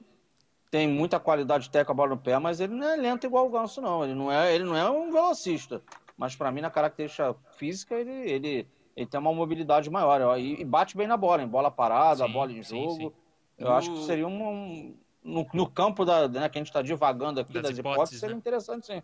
tem 0.72 0.88
muita 0.88 1.20
qualidade 1.20 1.70
técnica, 1.70 1.94
bola 1.94 2.12
no 2.12 2.18
pé, 2.18 2.38
mas 2.38 2.60
ele 2.60 2.74
não 2.74 2.88
é 2.88 2.96
lento 2.96 3.26
igual 3.26 3.48
o 3.48 3.50
Ganso, 3.50 3.82
não. 3.82 4.04
Ele 4.04 4.14
não 4.14 4.32
é, 4.32 4.54
ele 4.54 4.64
não 4.64 4.78
é 4.78 4.90
um 4.90 5.12
velocista. 5.12 5.82
Mas 6.18 6.36
para 6.36 6.52
mim, 6.52 6.62
na 6.62 6.70
característica 6.70 7.36
física, 7.58 7.96
ele, 7.96 8.12
ele, 8.12 8.68
ele 8.96 9.06
tem 9.06 9.20
uma 9.20 9.34
mobilidade 9.34 9.90
maior. 9.90 10.22
Ó, 10.22 10.38
e, 10.38 10.64
bate 10.64 10.96
bem 10.96 11.08
na 11.08 11.18
bola, 11.18 11.42
em 11.42 11.48
bola 11.48 11.72
parada, 11.72 12.26
sim, 12.26 12.32
bola 12.32 12.52
em 12.52 12.62
jogo. 12.62 12.92
Sim, 12.92 12.98
sim. 12.98 13.14
Eu 13.58 13.68
no... 13.68 13.74
acho 13.74 13.94
que 13.94 14.06
seria 14.06 14.28
um. 14.28 14.50
um 14.50 14.98
no, 15.22 15.46
no, 15.54 15.70
campo 15.70 16.06
da, 16.06 16.30
né, 16.30 16.48
que 16.48 16.58
a 16.58 16.62
gente 16.62 16.70
está 16.70 16.82
divagando 16.82 17.42
aqui 17.42 17.52
das, 17.52 17.64
das 17.64 17.78
hipóteses, 17.78 17.96
hipóteses 17.96 18.20
seria 18.20 18.36
né? 18.36 18.40
interessante, 18.40 18.86
sim. 18.88 19.04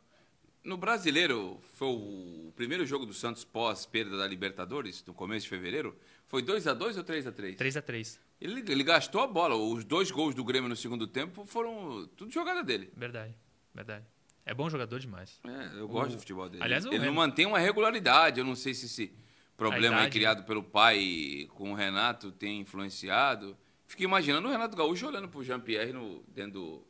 No 0.63 0.77
brasileiro, 0.77 1.59
foi 1.73 1.89
o 1.89 2.53
primeiro 2.55 2.85
jogo 2.85 3.05
do 3.05 3.13
Santos 3.13 3.43
pós 3.43 3.85
perda 3.85 4.17
da 4.17 4.25
Libertadores, 4.25 5.03
no 5.05 5.13
começo 5.13 5.43
de 5.43 5.49
fevereiro. 5.49 5.95
Foi 6.25 6.41
2 6.41 6.67
a 6.67 6.73
2 6.73 6.97
ou 6.97 7.03
3 7.03 7.27
a 7.27 7.31
3 7.31 7.55
3 7.55 7.77
a 7.77 7.81
3 7.81 8.19
ele, 8.39 8.63
ele 8.71 8.83
gastou 8.83 9.21
a 9.21 9.27
bola. 9.27 9.55
Os 9.55 9.83
dois 9.83 10.11
gols 10.11 10.35
do 10.35 10.43
Grêmio 10.43 10.69
no 10.69 10.75
segundo 10.75 11.07
tempo 11.07 11.45
foram 11.45 12.07
tudo 12.15 12.31
jogada 12.31 12.63
dele. 12.63 12.91
Verdade, 12.95 13.33
verdade. 13.73 14.05
É 14.45 14.53
bom 14.53 14.69
jogador 14.69 14.99
demais. 14.99 15.39
É, 15.43 15.79
eu 15.79 15.87
gosto 15.87 16.11
do 16.13 16.19
futebol 16.19 16.47
dele. 16.47 16.63
Aliás, 16.63 16.85
ele 16.85 16.95
não 16.97 17.01
Renato- 17.05 17.15
mantém 17.17 17.45
uma 17.47 17.57
regularidade. 17.59 18.39
Eu 18.39 18.45
não 18.45 18.55
sei 18.55 18.73
se 18.75 18.85
esse 18.85 19.11
problema 19.57 19.95
aí 19.95 20.01
idade, 20.03 20.11
criado 20.11 20.43
pelo 20.45 20.61
pai 20.63 21.47
com 21.55 21.71
o 21.71 21.75
Renato 21.75 22.31
tem 22.31 22.59
influenciado. 22.61 23.57
Fico 23.87 24.03
imaginando 24.03 24.47
o 24.47 24.51
Renato 24.51 24.75
Gaúcho 24.77 25.07
olhando 25.07 25.27
pro 25.27 25.43
Jean-Pierre 25.43 25.93
dentro 26.27 26.51
do, 26.51 26.87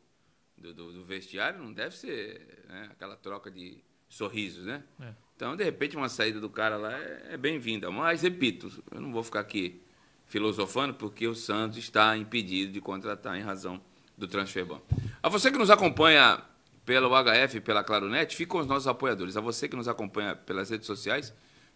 do, 0.57 0.73
do- 0.73 0.93
do 0.93 1.03
vestiário. 1.05 1.59
Não 1.61 1.71
deve 1.71 1.95
ser 1.95 2.65
né, 2.67 2.89
aquela 2.91 3.15
troca 3.15 3.49
de 3.49 3.81
sorrisos, 4.09 4.65
né? 4.65 4.83
É. 4.99 5.13
Então, 5.35 5.55
de 5.55 5.63
repente, 5.63 5.95
uma 5.95 6.09
saída 6.09 6.39
do 6.41 6.49
cara 6.49 6.75
lá 6.77 6.93
é, 6.97 7.27
é 7.31 7.37
bem-vinda. 7.37 7.89
Mas, 7.91 8.21
repito, 8.21 8.83
eu 8.91 8.99
não 9.01 9.11
vou 9.13 9.23
ficar 9.23 9.39
aqui 9.41 9.81
filosofando 10.25 10.93
porque 10.93 11.27
o 11.27 11.35
Santos 11.35 11.77
está 11.77 12.17
impedido 12.17 12.71
de 12.71 12.81
contratar 12.81 13.37
em 13.37 13.41
razão 13.41 13.81
do 14.17 14.27
transfer 14.27 14.65
ban. 14.65 14.81
A 15.21 15.29
você 15.29 15.51
que 15.51 15.57
nos 15.57 15.69
acompanha 15.69 16.41
pelo 16.85 17.09
HF 17.09 17.61
pela 17.61 17.83
Claronet, 17.83 18.35
fiquem 18.35 18.59
os 18.59 18.67
nossos 18.67 18.87
apoiadores. 18.87 19.35
A 19.35 19.41
você 19.41 19.67
que 19.67 19.75
nos 19.75 19.87
acompanha 19.87 20.35
pelas 20.35 20.69
redes 20.69 20.85
sociais, 20.85 21.33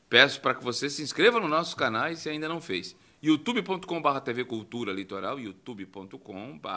peço 0.07 0.39
para 0.39 0.53
que 0.53 0.63
você 0.63 0.89
se 0.89 1.01
inscreva 1.01 1.39
no 1.39 1.47
nosso 1.47 1.75
canal 1.75 2.15
se 2.15 2.29
ainda 2.29 2.47
não 2.47 2.61
fez. 2.61 2.95
youtube.com.br 3.21 4.19
TV 4.23 4.45
Cultura 4.45 4.93
Litoral, 4.93 5.39
youtube.com.br 5.39 6.69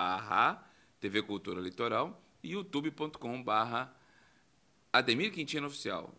TV 0.98 1.22
Cultura 1.22 1.60
Litoral 1.60 2.22
e 2.42 2.52
youtube.com.br 2.52 3.88
Ademir 4.92 5.32
Quintino 5.32 5.66
Oficial. 5.66 6.12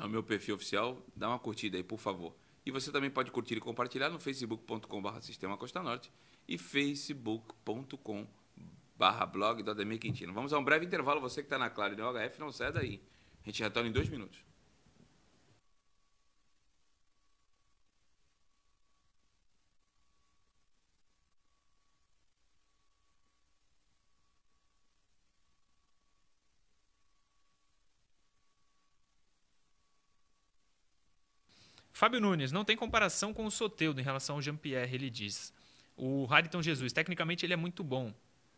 É 0.00 0.04
o 0.04 0.08
meu 0.08 0.22
perfil 0.22 0.54
oficial, 0.54 1.04
dá 1.14 1.28
uma 1.28 1.38
curtida 1.38 1.76
aí, 1.76 1.82
por 1.82 1.98
favor. 1.98 2.34
E 2.64 2.70
você 2.70 2.92
também 2.92 3.10
pode 3.10 3.30
curtir 3.30 3.56
e 3.56 3.60
compartilhar 3.60 4.08
no 4.08 4.20
facebook.com.br 4.20 5.20
Sistema 5.20 5.56
Costa 5.56 5.82
Norte 5.82 6.12
e 6.46 6.56
facebook.com.br 6.56 9.26
blog 9.32 9.62
do 9.62 9.70
Ademir 9.70 9.98
Quintino. 9.98 10.32
Vamos 10.32 10.52
a 10.52 10.58
um 10.58 10.64
breve 10.64 10.86
intervalo, 10.86 11.20
você 11.20 11.42
que 11.42 11.46
está 11.46 11.58
na 11.58 11.70
Claro 11.70 11.94
e 11.94 11.96
no 11.96 12.12
HF, 12.12 12.38
não 12.38 12.52
sai 12.52 12.72
daí. 12.72 13.02
A 13.42 13.48
gente 13.48 13.62
retorna 13.62 13.88
em 13.88 13.92
dois 13.92 14.08
minutos. 14.08 14.44
Fábio 31.92 32.20
Nunes, 32.20 32.52
não 32.52 32.64
tem 32.64 32.76
comparação 32.76 33.34
com 33.34 33.44
o 33.44 33.50
Soteudo 33.50 34.00
em 34.00 34.04
relação 34.04 34.36
ao 34.36 34.42
Jean-Pierre, 34.42 34.94
ele 34.94 35.10
diz. 35.10 35.52
O 35.96 36.26
Hariton 36.30 36.62
Jesus, 36.62 36.92
tecnicamente 36.92 37.44
ele 37.44 37.52
é 37.52 37.56
muito 37.56 37.84
bom. 37.84 38.12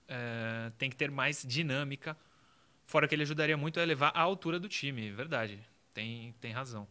É, 0.06 0.70
tem 0.78 0.88
que 0.88 0.96
ter 0.96 1.10
mais 1.10 1.44
dinâmica. 1.46 2.16
Fora 2.86 3.08
que 3.08 3.14
ele 3.14 3.22
ajudaria 3.22 3.56
muito 3.56 3.80
a 3.80 3.82
elevar 3.82 4.12
a 4.14 4.20
altura 4.20 4.60
do 4.60 4.68
time. 4.68 5.10
Verdade, 5.10 5.58
tem, 5.92 6.34
tem 6.40 6.52
razão. 6.52 6.86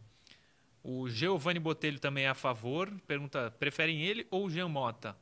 O 0.82 1.08
Giovanni 1.08 1.58
Botelho 1.58 1.98
também 1.98 2.24
é 2.24 2.28
a 2.28 2.34
favor. 2.34 2.92
Pergunta, 3.06 3.50
preferem 3.58 4.02
ele 4.02 4.26
ou 4.30 4.46
o 4.46 4.50
Jean 4.50 4.68
Mota? 4.68 5.16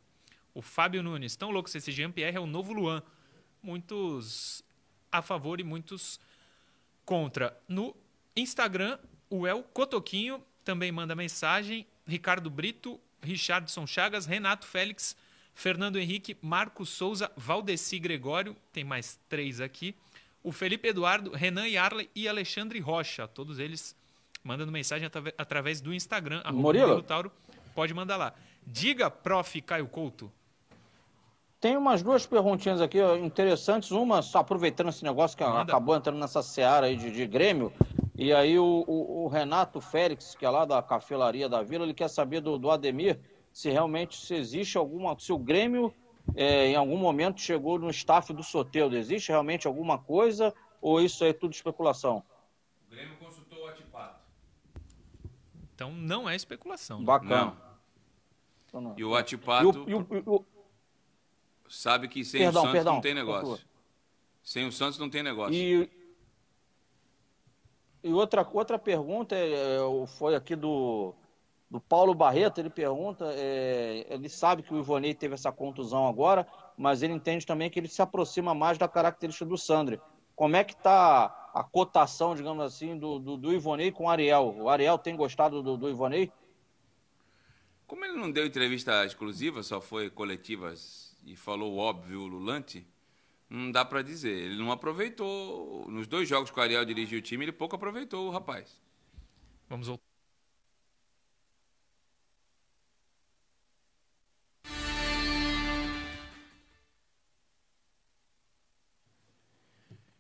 O 0.53 0.61
Fábio 0.61 1.03
Nunes, 1.03 1.37
tão 1.37 1.51
louco 1.51 1.71
se 1.71 1.79
esse 1.79 1.93
Jean-Pierre 1.93 2.37
é 2.37 2.41
o 2.41 2.47
novo 2.47 2.73
Luan. 2.73 3.03
Muitos 3.63 4.65
a 5.11 5.23
favor 5.23 5.61
e 5.61 5.65
muitos 5.65 6.19
contra. 7.05 7.57
No 7.69 7.95
Instagram, 8.35 8.99
o 9.31 9.47
El 9.47 9.63
Cotoquinho 9.63 10.43
também 10.65 10.91
manda 10.91 11.15
mensagem. 11.15 11.87
Ricardo 12.07 12.51
Brito, 12.51 13.01
Richardson 13.23 13.87
Chagas, 13.87 14.27
Renato 14.27 14.67
Félix, 14.67 15.17
Fernando 15.55 15.99
Henrique, 15.99 16.37
Marcos 16.41 16.89
Souza, 16.89 17.31
Valdeci 17.37 17.99
Gregório, 17.99 18.57
tem 18.73 18.85
mais 18.85 19.19
três 19.29 19.61
aqui. 19.61 19.95
O 20.43 20.51
Felipe 20.51 20.89
Eduardo, 20.89 21.31
Renan 21.31 21.69
Yarley 21.69 22.11
e 22.15 22.27
Alexandre 22.27 22.81
Rocha, 22.81 23.29
todos 23.29 23.59
eles 23.59 23.95
mandando 24.43 24.73
mensagem 24.73 25.09
através 25.39 25.81
do 25.81 25.95
Instagram. 25.95 26.43
Murilo 26.53 27.03
Tauro, 27.03 27.31
pode 27.75 27.95
mandar 27.95 28.17
lá. 28.17 28.35
Diga, 28.67 29.11
prof. 29.11 29.61
Caio 29.61 29.87
Couto. 29.87 30.33
Tem 31.61 31.77
umas 31.77 32.03
duas 32.03 32.27
perguntinhas 32.27 32.81
aqui 32.81 33.01
ó, 33.01 33.17
interessantes. 33.17 33.93
Uma, 33.93 34.21
só 34.21 34.39
aproveitando 34.39 34.89
esse 34.89 35.05
negócio 35.05 35.37
que 35.37 35.45
Manda. 35.45 35.63
acabou 35.63 35.95
entrando 35.95 36.19
nessa 36.19 36.43
seara 36.43 36.87
aí 36.87 36.97
de, 36.97 37.13
de 37.13 37.25
Grêmio. 37.25 37.73
E 38.15 38.33
aí 38.33 38.59
o, 38.59 38.85
o- 38.87 39.25
o 39.25 39.29
Renato 39.29 39.81
Félix, 39.81 40.35
que 40.35 40.45
é 40.45 40.51
lá 40.51 40.65
da 40.65 40.83
Cafelaria 40.83 41.49
da 41.49 41.63
Vila, 41.63 41.85
ele 41.85 41.95
quer 41.95 42.09
saber 42.09 42.41
do, 42.41 42.59
do 42.59 42.71
Ademir 42.71 43.19
se 43.53 43.71
realmente 43.71 44.17
se 44.21 44.35
existe 44.35 44.77
alguma. 44.77 45.19
Se 45.19 45.33
o 45.33 45.39
Grêmio 45.39 45.95
é, 46.35 46.69
em 46.69 46.77
algum 46.77 46.97
momento 46.99 47.41
chegou 47.41 47.79
no 47.79 47.91
staff 47.91 48.33
do 48.33 48.43
Soteudo. 48.43 48.97
Existe 48.97 49.29
realmente 49.31 49.67
alguma 49.67 49.99
coisa 49.99 50.55
ou 50.81 51.01
isso 51.01 51.25
aí 51.25 51.31
é 51.31 51.33
tudo 51.33 51.53
especulação? 51.53 52.23
O 52.87 52.91
Grêmio 52.91 53.17
consultou 53.17 53.65
o 53.65 53.67
Atipato. 53.69 54.21
Então 55.75 55.91
não 55.93 56.29
é 56.29 56.37
especulação. 56.37 57.01
né? 57.01 57.05
Bacana. 57.07 57.45
Não. 57.47 57.57
Então, 58.69 58.81
não. 58.81 58.95
E 58.99 59.05
o 59.05 59.17
E 59.17 59.19
Atipato 59.19 59.83
o- 59.85 59.91
e 59.91 59.95
o- 59.95 60.07
e 60.13 60.23
o- 60.27 60.45
sabe 61.69 62.09
que 62.09 62.25
sem 62.25 62.43
Perdão, 62.43 62.63
o 62.63 62.65
Santos 62.67 62.73
perdão, 62.77 62.95
não 62.95 63.01
tem 63.01 63.15
negócio. 63.15 63.59
Sem 64.43 64.67
o 64.67 64.73
Santos 64.73 64.99
não 64.99 65.09
tem 65.11 65.23
negócio. 65.23 65.55
E, 65.55 65.91
e 68.03 68.13
outra, 68.13 68.47
outra 68.53 68.79
pergunta 68.79 69.35
é, 69.37 69.77
é, 69.77 70.07
foi 70.19 70.35
aqui 70.35 70.57
do, 70.57 71.15
do 71.71 71.81
Paulo 71.81 72.15
Barreto, 72.15 72.59
ele 72.59 72.71
pergunta, 72.71 73.27
é, 73.35 74.07
ele 74.11 74.29
sabe 74.29 74.63
que 74.63 74.75
o 74.75 74.79
Ivonei 74.79 75.15
teve 75.15 75.35
essa 75.35 75.53
contusão 75.53 76.09
agora, 76.09 76.47
mas 76.77 77.03
ele 77.03 77.13
entende 77.13 77.47
também 77.47 77.71
que 77.71 77.79
ele 77.79 77.89
se 77.89 78.03
aproxima 78.03 78.55
mais 78.55 78.77
da 78.77 78.89
característica 78.89 79.45
do 79.45 79.57
Sandri. 79.57 80.01
Como 80.35 80.57
é 80.57 80.65
que 80.65 80.73
está 80.73 81.51
a 81.55 81.63
cotação, 81.63 82.35
digamos 82.35 82.65
assim, 82.65 82.99
do, 82.99 83.19
do, 83.19 83.37
do 83.37 83.53
Ivonei 83.53 83.93
com 83.93 84.05
o 84.05 84.09
Ariel? 84.09 84.57
O 84.59 84.69
Ariel 84.69 84.99
tem 84.99 85.15
gostado 85.15 85.63
do, 85.63 85.77
do 85.77 85.89
Ivonei? 85.89 86.33
Como 87.87 88.05
ele 88.05 88.17
não 88.17 88.33
deu 88.33 88.47
entrevista 88.47 89.05
exclusiva, 89.05 89.63
só 89.63 89.81
foi 89.81 90.11
coletivas 90.11 91.17
e 91.25 91.37
falou 91.37 91.75
o 91.75 91.79
óbvio 91.79 92.23
o 92.23 92.27
Lulante, 92.27 92.87
não 93.53 93.71
dá 93.71 93.85
pra 93.85 94.01
dizer. 94.01 94.33
Ele 94.33 94.57
não 94.57 94.73
aproveitou. 94.73 95.87
Nos 95.91 96.07
dois 96.07 96.27
jogos 96.29 96.51
que 96.51 96.59
o 96.59 96.63
Ariel 96.63 96.85
dirigiu 96.85 97.19
o 97.19 97.23
time, 97.23 97.45
ele 97.45 97.53
pouco 97.53 97.77
aproveitou 97.77 98.27
o 98.27 98.31
rapaz. 98.31 98.81
Vamos 99.69 99.87
voltar. 99.87 100.03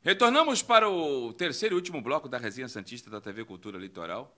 Retornamos 0.02 0.62
para 0.62 0.90
o 0.90 1.32
terceiro 1.32 1.74
e 1.74 1.76
último 1.76 2.02
bloco 2.02 2.28
da 2.28 2.36
resenha 2.36 2.68
Santista 2.68 3.08
da 3.08 3.20
TV 3.20 3.44
Cultura 3.44 3.78
Litoral, 3.78 4.36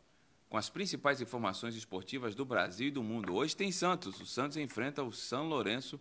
com 0.49 0.59
as 0.59 0.69
principais 0.69 1.23
informações 1.23 1.75
esportivas 1.75 2.35
do 2.35 2.45
Brasil 2.45 2.89
e 2.89 2.91
do 2.91 3.03
mundo. 3.03 3.35
Hoje 3.35 3.57
tem 3.57 3.73
Santos. 3.73 4.21
O 4.21 4.27
Santos 4.27 4.59
enfrenta 4.59 5.03
o 5.03 5.11
São 5.11 5.49
Lourenço 5.49 5.99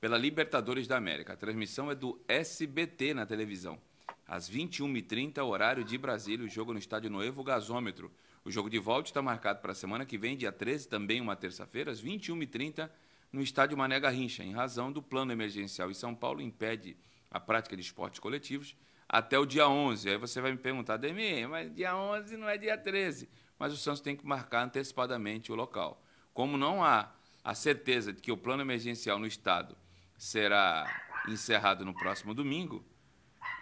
pela 0.00 0.18
Libertadores 0.18 0.86
da 0.86 0.96
América. 0.96 1.32
A 1.32 1.36
transmissão 1.36 1.90
é 1.90 1.94
do 1.94 2.20
SBT 2.28 3.14
na 3.14 3.26
televisão. 3.26 3.78
Às 4.26 4.50
21h30, 4.50 5.44
horário 5.44 5.84
de 5.84 5.96
Brasília, 5.96 6.44
o 6.44 6.48
jogo 6.48 6.72
no 6.72 6.78
estádio 6.78 7.10
Novo 7.10 7.44
Gasômetro. 7.44 8.10
O 8.44 8.50
jogo 8.50 8.68
de 8.68 8.78
volta 8.78 9.10
está 9.10 9.22
marcado 9.22 9.60
para 9.60 9.72
a 9.72 9.74
semana 9.74 10.04
que 10.04 10.18
vem, 10.18 10.36
dia 10.36 10.52
13, 10.52 10.88
também 10.88 11.20
uma 11.20 11.36
terça-feira, 11.36 11.90
às 11.90 12.02
21h30, 12.02 12.90
no 13.32 13.40
estádio 13.40 13.76
Mané 13.76 13.98
Garrincha, 13.98 14.44
em 14.44 14.52
razão 14.52 14.92
do 14.92 15.02
plano 15.02 15.32
emergencial 15.32 15.90
em 15.90 15.94
São 15.94 16.14
Paulo 16.14 16.40
impede 16.40 16.96
a 17.30 17.40
prática 17.40 17.76
de 17.76 17.82
esportes 17.82 18.20
coletivos 18.20 18.76
até 19.08 19.38
o 19.38 19.46
dia 19.46 19.68
11. 19.68 20.10
Aí 20.10 20.16
você 20.16 20.40
vai 20.40 20.52
me 20.52 20.58
perguntar, 20.58 20.96
Demir, 20.96 21.48
mas 21.48 21.72
dia 21.74 21.96
11 21.96 22.36
não 22.36 22.48
é 22.48 22.56
dia 22.56 22.76
13. 22.76 23.28
Mas 23.58 23.72
o 23.72 23.76
Santos 23.76 24.00
tem 24.00 24.16
que 24.16 24.26
marcar 24.26 24.64
antecipadamente 24.64 25.50
o 25.50 25.54
local. 25.54 26.02
Como 26.32 26.56
não 26.56 26.84
há 26.84 27.12
a 27.42 27.54
certeza 27.54 28.12
de 28.12 28.20
que 28.20 28.32
o 28.32 28.36
plano 28.36 28.62
emergencial 28.62 29.18
no 29.18 29.26
estado 29.26 29.76
será 30.16 30.86
encerrado 31.28 31.84
no 31.84 31.94
próximo 31.94 32.34
domingo, 32.34 32.84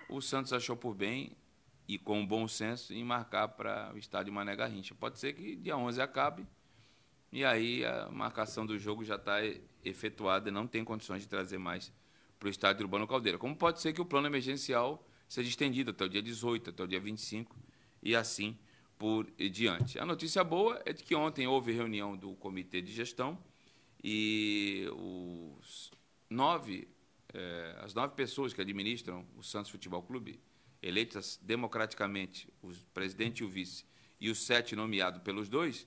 o 0.08 0.20
Santos 0.20 0.52
achou 0.52 0.76
por 0.76 0.94
bem 0.94 1.36
e 1.86 1.98
com 1.98 2.26
bom 2.26 2.46
senso 2.48 2.92
em 2.92 3.04
marcar 3.04 3.48
para 3.48 3.92
o 3.94 3.98
estádio 3.98 4.32
Mané 4.32 4.54
Garrincha. 4.56 4.94
Pode 4.94 5.18
ser 5.18 5.32
que 5.32 5.56
dia 5.56 5.76
11 5.76 6.00
acabe 6.00 6.46
e 7.32 7.44
aí 7.44 7.84
a 7.84 8.08
marcação 8.10 8.64
do 8.64 8.78
jogo 8.78 9.04
já 9.04 9.16
está 9.16 9.38
efetuada 9.84 10.48
e 10.48 10.52
não 10.52 10.66
tem 10.66 10.84
condições 10.84 11.22
de 11.22 11.28
trazer 11.28 11.58
mais 11.58 11.92
para 12.38 12.46
o 12.46 12.50
estádio 12.50 12.84
Urbano 12.84 13.06
Caldeira. 13.06 13.38
Como 13.38 13.56
pode 13.56 13.80
ser 13.80 13.92
que 13.92 14.00
o 14.00 14.04
plano 14.04 14.26
emergencial 14.26 15.06
seja 15.28 15.48
estendido 15.48 15.90
até 15.90 16.04
o 16.04 16.08
dia 16.08 16.22
18, 16.22 16.70
até 16.70 16.82
o 16.82 16.86
dia 16.86 17.00
25 17.00 17.56
e 18.02 18.14
assim 18.14 18.58
por 18.96 19.30
diante. 19.32 19.98
A 19.98 20.06
notícia 20.06 20.44
boa 20.44 20.80
é 20.84 20.92
de 20.92 21.02
que 21.02 21.14
ontem 21.14 21.46
houve 21.46 21.72
reunião 21.72 22.16
do 22.16 22.34
comitê 22.36 22.80
de 22.80 22.92
gestão 22.92 23.38
e 24.02 24.86
os 24.96 25.90
nove, 26.34 26.88
eh, 27.32 27.78
as 27.80 27.94
nove 27.94 28.14
pessoas 28.14 28.52
que 28.52 28.60
administram 28.60 29.26
o 29.36 29.42
Santos 29.42 29.70
Futebol 29.70 30.02
Clube, 30.02 30.40
eleitas 30.82 31.38
democraticamente, 31.40 32.52
o 32.60 32.72
presidente 32.92 33.38
e 33.38 33.44
o 33.44 33.48
vice, 33.48 33.84
e 34.20 34.28
os 34.28 34.44
sete 34.44 34.76
nomeados 34.76 35.22
pelos 35.22 35.48
dois, 35.48 35.86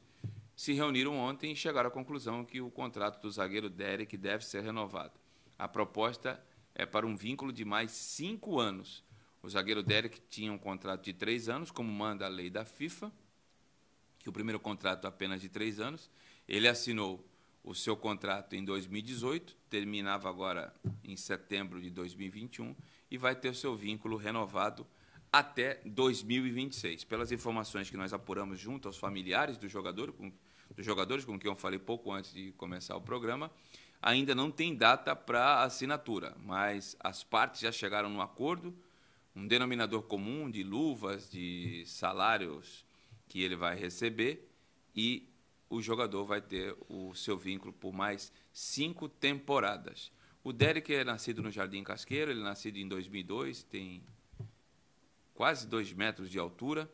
se 0.56 0.74
reuniram 0.74 1.16
ontem 1.16 1.52
e 1.52 1.56
chegaram 1.56 1.90
à 1.90 1.92
conclusão 1.92 2.44
que 2.44 2.62
o 2.62 2.72
contrato 2.72 3.22
do 3.22 3.30
zagueiro 3.30 3.70
Derek 3.70 4.18
deve 4.18 4.44
ser 4.44 4.64
renovado. 4.64 5.14
A 5.60 5.68
proposta 5.68 6.44
é 6.74 6.86
para 6.86 7.06
um 7.06 7.16
vínculo 7.16 7.52
de 7.52 7.64
mais 7.64 7.92
cinco 7.92 8.60
anos. 8.60 9.04
O 9.44 9.50
zagueiro 9.50 9.84
Derek 9.84 10.20
tinha 10.30 10.52
um 10.52 10.58
contrato 10.58 11.04
de 11.04 11.14
três 11.14 11.48
anos, 11.48 11.70
como 11.70 11.92
manda 11.92 12.26
a 12.26 12.30
lei 12.30 12.50
da 12.50 12.66
FIFA, 12.66 13.12
que 14.18 14.30
o 14.30 14.34
primeiro 14.34 14.60
contrato 14.60 15.06
é 15.06 15.08
apenas 15.08 15.42
de 15.42 15.50
três 15.50 15.80
anos. 15.80 16.10
Ele 16.48 16.68
assinou 16.68 17.24
o 17.68 17.76
seu 17.76 17.98
contrato 17.98 18.56
em 18.56 18.64
2018, 18.64 19.54
terminava 19.70 20.30
agora 20.30 20.74
em 21.04 21.18
setembro 21.18 21.82
de 21.82 21.90
2021 21.90 22.74
e 23.12 23.18
vai 23.18 23.36
ter 23.36 23.50
o 23.50 23.54
seu 23.54 23.76
vínculo 23.76 24.16
renovado 24.16 24.88
até 25.32 25.82
2026. 25.86 27.04
Pelas 27.04 27.30
informações 27.30 27.90
que 27.90 27.98
nós 27.98 28.14
apuramos 28.14 28.58
junto 28.58 28.88
aos 28.88 28.98
familiares 28.98 29.58
do 29.58 29.68
jogador, 29.68 30.14
com, 30.14 30.32
dos 30.74 30.86
jogadores 30.86 31.26
com 31.26 31.38
quem 31.38 31.52
eu 31.52 31.58
falei 31.58 31.78
pouco 31.78 32.10
antes 32.10 32.32
de 32.32 32.54
começar 32.54 32.96
o 32.96 33.02
programa, 33.02 33.52
ainda 34.02 34.34
não 34.34 34.50
tem 34.50 34.74
data 34.74 35.14
para 35.14 35.64
assinatura, 35.64 36.38
mas 36.40 36.96
as 37.02 37.22
partes 37.22 37.60
já 37.60 37.72
chegaram 37.72 38.10
no 38.10 38.22
acordo, 38.22 38.74
um 39.36 39.46
denominador 39.46 40.04
comum 40.04 40.50
de 40.50 40.64
luvas, 40.64 41.30
de 41.30 41.84
salários 41.86 42.86
que 43.28 43.42
ele 43.42 43.58
vai 43.58 43.78
receber 43.78 44.50
e 44.96 45.28
o 45.70 45.82
jogador 45.82 46.26
vai 46.26 46.42
ter 46.42 46.76
o 46.88 47.14
seu 47.14 47.38
vínculo 47.38 47.74
por 47.74 47.94
mais 47.94 48.32
cinco 48.52 49.10
temporadas. 49.10 50.12
O 50.44 50.54
Derek 50.54 50.94
é 50.94 51.04
nascido 51.04 51.44
no 51.44 51.52
Jardim 51.52 51.84
Casqueiro, 51.84 52.32
ele 52.32 52.40
é 52.40 52.44
nascido 52.44 52.78
em 52.78 52.88
2002, 52.88 53.64
tem 53.64 54.02
quase 55.34 55.68
dois 55.68 55.92
metros 55.92 56.30
de 56.30 56.40
altura 56.40 56.90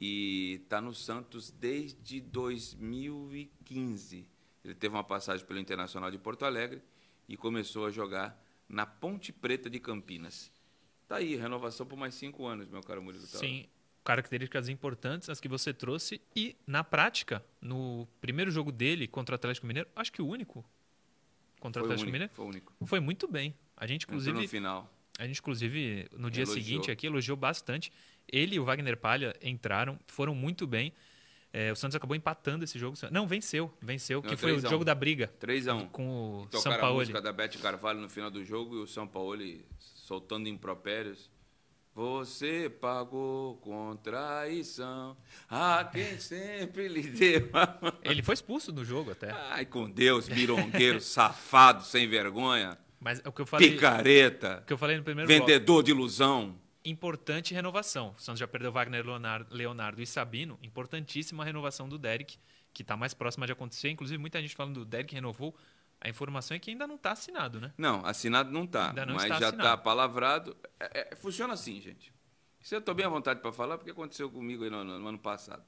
e 0.00 0.60
está 0.62 0.80
no 0.80 0.94
Santos 0.94 1.50
desde 1.50 2.20
2015. 2.20 4.28
Ele 4.64 4.74
teve 4.74 4.94
uma 4.94 5.04
passagem 5.04 5.46
pelo 5.46 5.58
Internacional 5.58 6.10
de 6.10 6.18
Porto 6.18 6.44
Alegre 6.44 6.82
e 7.28 7.36
começou 7.36 7.86
a 7.86 7.90
jogar 7.90 8.40
na 8.68 8.84
Ponte 8.84 9.32
Preta 9.32 9.70
de 9.70 9.80
Campinas. 9.80 10.50
Tá 11.08 11.16
aí, 11.16 11.36
renovação 11.36 11.86
por 11.86 11.96
mais 11.96 12.14
cinco 12.14 12.46
anos, 12.46 12.68
meu 12.68 12.82
caro 12.82 13.02
Murilo. 13.02 13.26
Sim, 13.26 13.66
características 14.06 14.68
importantes, 14.68 15.28
as 15.28 15.40
que 15.40 15.48
você 15.48 15.74
trouxe. 15.74 16.20
E, 16.34 16.56
na 16.66 16.84
prática, 16.84 17.44
no 17.60 18.06
primeiro 18.20 18.50
jogo 18.50 18.70
dele 18.70 19.08
contra 19.08 19.34
o 19.34 19.36
Atlético 19.36 19.66
Mineiro, 19.66 19.88
acho 19.96 20.12
que 20.12 20.22
o 20.22 20.26
único 20.28 20.64
contra 21.60 21.82
foi 21.82 21.88
o 21.88 21.92
Atlético 21.92 22.04
único, 22.04 22.12
Mineiro, 22.12 22.32
foi 22.32 22.44
o 22.44 22.48
único. 22.48 22.72
foi 22.86 23.00
muito 23.00 23.26
bem. 23.26 23.54
A 23.76 23.86
gente, 23.86 24.04
inclusive, 24.04 24.30
Entrou 24.30 24.42
no 24.44 24.48
final. 24.48 24.92
a 25.18 25.26
gente, 25.26 25.40
inclusive, 25.40 26.08
no 26.16 26.30
dia 26.30 26.44
Elogiou. 26.44 26.64
seguinte 26.64 26.90
aqui, 26.90 27.06
elogiou 27.06 27.36
bastante. 27.36 27.92
Ele 28.32 28.54
e 28.56 28.60
o 28.60 28.64
Wagner 28.64 28.96
Palha 28.96 29.34
entraram, 29.42 29.98
foram 30.06 30.34
muito 30.34 30.66
bem. 30.66 30.92
É, 31.52 31.72
o 31.72 31.76
Santos 31.76 31.94
acabou 31.96 32.14
empatando 32.14 32.64
esse 32.64 32.78
jogo. 32.78 32.96
Não, 33.10 33.26
venceu, 33.26 33.72
venceu, 33.80 34.20
Não, 34.22 34.28
que 34.28 34.36
foi 34.36 34.50
o 34.52 34.54
3 34.56 34.64
a 34.64 34.68
1. 34.68 34.70
jogo 34.70 34.84
da 34.84 34.94
briga 34.94 35.28
3 35.38 35.68
a 35.68 35.74
1. 35.74 35.88
com 35.88 36.06
o 36.08 36.48
São 36.50 36.60
Tocaram 36.62 36.76
a 36.76 36.80
Paulo. 36.80 36.98
música 36.98 37.20
da 37.22 37.32
Beth 37.32 37.58
Carvalho 37.60 37.98
no 38.00 38.08
final 38.08 38.30
do 38.30 38.44
jogo 38.44 38.76
e 38.76 38.78
o 38.82 38.86
São 38.86 39.06
Paulo 39.06 39.42
soltando 39.78 40.48
impropérios. 40.48 41.30
Você 41.96 42.68
pagou 42.68 43.56
com 43.56 43.96
traição 43.96 45.16
a 45.48 45.82
quem 45.90 46.18
sempre 46.20 46.88
lhe 46.88 47.02
deu. 47.02 47.48
a 47.54 47.78
mão. 47.80 47.92
Ele 48.02 48.22
foi 48.22 48.34
expulso 48.34 48.70
no 48.70 48.84
jogo 48.84 49.12
até. 49.12 49.30
Ai, 49.30 49.64
com 49.64 49.88
Deus, 49.88 50.28
mirongueiro, 50.28 51.00
safado, 51.00 51.82
sem 51.82 52.06
vergonha, 52.06 52.76
Mas 53.00 53.22
é 53.24 53.28
o 53.28 53.32
que 53.32 53.40
eu 53.40 53.46
falei, 53.46 53.70
picareta, 53.70 54.60
o 54.62 54.66
que 54.66 54.74
eu 54.74 54.78
falei 54.78 54.98
no 54.98 55.02
primeiro 55.04 55.26
bloco. 55.26 55.46
vendedor 55.46 55.82
de 55.82 55.90
ilusão. 55.92 56.54
importante 56.84 57.54
renovação. 57.54 58.14
O 58.14 58.20
Santos 58.20 58.40
já 58.40 58.46
perdeu 58.46 58.70
Wagner 58.70 59.02
Leonardo, 59.02 59.46
Leonardo 59.56 60.02
e 60.02 60.06
Sabino. 60.06 60.58
Importantíssima 60.62 61.46
renovação 61.46 61.88
do 61.88 61.98
Derek, 61.98 62.36
que 62.74 62.82
está 62.82 62.94
mais 62.94 63.14
próxima 63.14 63.46
de 63.46 63.52
acontecer. 63.52 63.88
Inclusive, 63.88 64.18
muita 64.18 64.38
gente 64.42 64.54
falando 64.54 64.80
do 64.80 64.84
Derek 64.84 65.14
renovou. 65.14 65.56
A 66.00 66.08
informação 66.08 66.56
é 66.56 66.60
que 66.60 66.70
ainda 66.70 66.86
não 66.86 66.96
está 66.96 67.12
assinado, 67.12 67.60
né? 67.60 67.72
Não, 67.76 68.04
assinado 68.04 68.50
não 68.52 68.64
não 69.06 69.14
mas 69.14 69.24
está 69.24 69.38
já 69.40 69.46
assinado. 69.48 69.68
está 69.68 69.76
palavrado. 69.76 70.56
É, 70.78 71.12
é, 71.12 71.16
funciona 71.16 71.54
assim, 71.54 71.80
gente. 71.80 72.12
Isso 72.60 72.74
eu 72.74 72.80
estou 72.80 72.94
bem 72.94 73.06
à 73.06 73.08
vontade 73.08 73.40
para 73.40 73.52
falar, 73.52 73.78
porque 73.78 73.90
aconteceu 73.90 74.30
comigo 74.30 74.64
aí 74.64 74.70
no, 74.70 74.84
no- 74.84 74.98
no 74.98 75.08
ano 75.08 75.18
passado. 75.18 75.64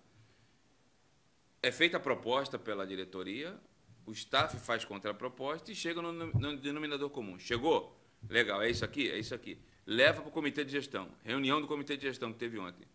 É 1.62 1.72
feita 1.72 1.96
a 1.96 2.00
proposta 2.00 2.58
pela 2.58 2.86
diretoria, 2.86 3.58
o 4.06 4.12
staff 4.12 4.58
faz 4.58 4.84
contraproposta 4.84 5.72
e 5.72 5.74
chega 5.74 6.00
no, 6.00 6.12
no 6.12 6.56
denominador 6.56 7.10
comum. 7.10 7.38
Chegou? 7.38 7.96
Legal, 8.28 8.62
é 8.62 8.70
isso 8.70 8.84
aqui? 8.84 9.10
É 9.10 9.18
isso 9.18 9.34
aqui. 9.34 9.60
Leva 9.86 10.20
para 10.20 10.28
o 10.28 10.32
comitê 10.32 10.64
de 10.64 10.70
gestão. 10.70 11.08
Reunião 11.24 11.60
do 11.60 11.66
comitê 11.66 11.96
de 11.96 12.02
gestão 12.02 12.32
que 12.32 12.38
teve 12.38 12.58
ontem. 12.58 12.86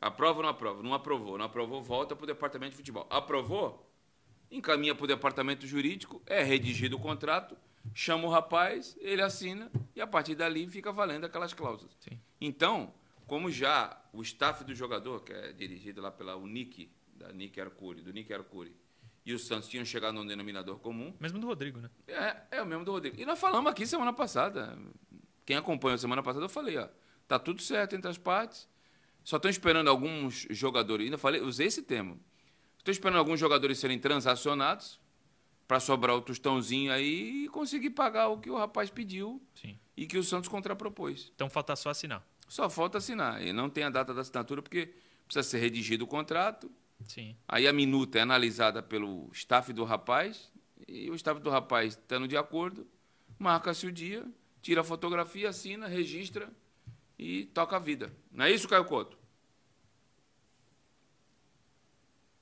Aprova 0.00 0.38
ou 0.38 0.42
não 0.42 0.50
aprova? 0.50 0.82
Não 0.82 0.94
aprovou. 0.94 1.38
Não 1.38 1.44
aprovou, 1.44 1.80
volta 1.82 2.16
para 2.16 2.24
o 2.24 2.26
departamento 2.26 2.72
de 2.72 2.76
futebol. 2.76 3.06
Aprovou? 3.08 3.88
Encaminha 4.52 4.94
para 4.94 5.04
o 5.04 5.08
departamento 5.08 5.66
jurídico, 5.66 6.22
é 6.26 6.42
redigido 6.42 6.96
o 6.96 7.00
contrato, 7.00 7.56
chama 7.94 8.26
o 8.26 8.30
rapaz, 8.30 8.96
ele 9.00 9.22
assina 9.22 9.70
e 9.96 10.00
a 10.00 10.06
partir 10.06 10.34
dali 10.34 10.66
fica 10.68 10.92
valendo 10.92 11.24
aquelas 11.24 11.52
cláusulas. 11.52 11.96
Sim. 11.98 12.18
Então, 12.40 12.92
como 13.26 13.50
já 13.50 14.00
o 14.12 14.22
staff 14.22 14.62
do 14.62 14.74
jogador, 14.74 15.22
que 15.24 15.32
é 15.32 15.52
dirigido 15.52 16.00
lá 16.00 16.10
pela 16.10 16.36
Unic, 16.36 16.90
da 17.14 17.32
Nick 17.32 17.60
Arcuri, 17.60 18.02
do 18.02 18.12
Nick 18.12 18.32
Arcuri, 18.32 18.74
e 19.24 19.32
o 19.32 19.38
Santos 19.38 19.68
tinham 19.68 19.84
chegado 19.84 20.14
num 20.14 20.26
denominador 20.26 20.78
comum, 20.78 21.14
Mesmo 21.20 21.38
do 21.38 21.46
Rodrigo, 21.46 21.80
né? 21.80 21.88
é, 22.08 22.58
é 22.58 22.62
o 22.62 22.66
mesmo 22.66 22.84
do 22.84 22.90
Rodrigo. 22.92 23.20
E 23.20 23.24
nós 23.24 23.38
falamos 23.38 23.70
aqui 23.70 23.86
semana 23.86 24.12
passada. 24.12 24.76
Quem 25.46 25.56
acompanhou 25.56 25.96
semana 25.96 26.22
passada, 26.22 26.44
eu 26.44 26.48
falei, 26.48 26.76
ó, 26.76 26.88
tá 27.28 27.38
tudo 27.38 27.62
certo 27.62 27.94
entre 27.94 28.10
as 28.10 28.18
partes. 28.18 28.68
Só 29.22 29.36
estão 29.36 29.50
esperando 29.50 29.88
alguns 29.88 30.46
jogadores. 30.50 31.04
Ainda 31.04 31.18
falei, 31.18 31.40
usei 31.40 31.68
esse 31.68 31.82
termo. 31.82 32.18
Estou 32.82 32.90
esperando 32.90 33.18
alguns 33.18 33.38
jogadores 33.38 33.78
serem 33.78 33.96
transacionados 33.96 35.00
para 35.68 35.78
sobrar 35.78 36.16
o 36.16 36.20
tostãozinho 36.20 36.92
aí 36.92 37.44
e 37.44 37.48
conseguir 37.48 37.90
pagar 37.90 38.26
o 38.26 38.38
que 38.38 38.50
o 38.50 38.56
rapaz 38.56 38.90
pediu 38.90 39.40
Sim. 39.54 39.78
e 39.96 40.04
que 40.04 40.18
o 40.18 40.24
Santos 40.24 40.48
contrapropôs. 40.48 41.30
Então 41.32 41.48
falta 41.48 41.76
só 41.76 41.90
assinar. 41.90 42.26
Só 42.48 42.68
falta 42.68 42.98
assinar. 42.98 43.40
E 43.40 43.52
não 43.52 43.70
tem 43.70 43.84
a 43.84 43.88
data 43.88 44.12
da 44.12 44.22
assinatura 44.22 44.60
porque 44.60 44.92
precisa 45.24 45.44
ser 45.48 45.58
redigido 45.60 46.02
o 46.02 46.08
contrato. 46.08 46.68
Sim. 47.06 47.36
Aí 47.46 47.68
a 47.68 47.72
minuta 47.72 48.18
é 48.18 48.22
analisada 48.22 48.82
pelo 48.82 49.30
staff 49.32 49.72
do 49.72 49.84
rapaz 49.84 50.50
e 50.88 51.08
o 51.08 51.14
staff 51.14 51.40
do 51.40 51.50
rapaz 51.50 51.92
estando 51.92 52.26
de 52.26 52.36
acordo, 52.36 52.84
marca-se 53.38 53.86
o 53.86 53.92
dia, 53.92 54.26
tira 54.60 54.80
a 54.80 54.84
fotografia, 54.84 55.50
assina, 55.50 55.86
registra 55.86 56.50
e 57.16 57.44
toca 57.46 57.76
a 57.76 57.78
vida. 57.78 58.12
Não 58.32 58.44
é 58.44 58.50
isso, 58.50 58.68
Caio 58.68 58.84
Couto? 58.86 59.21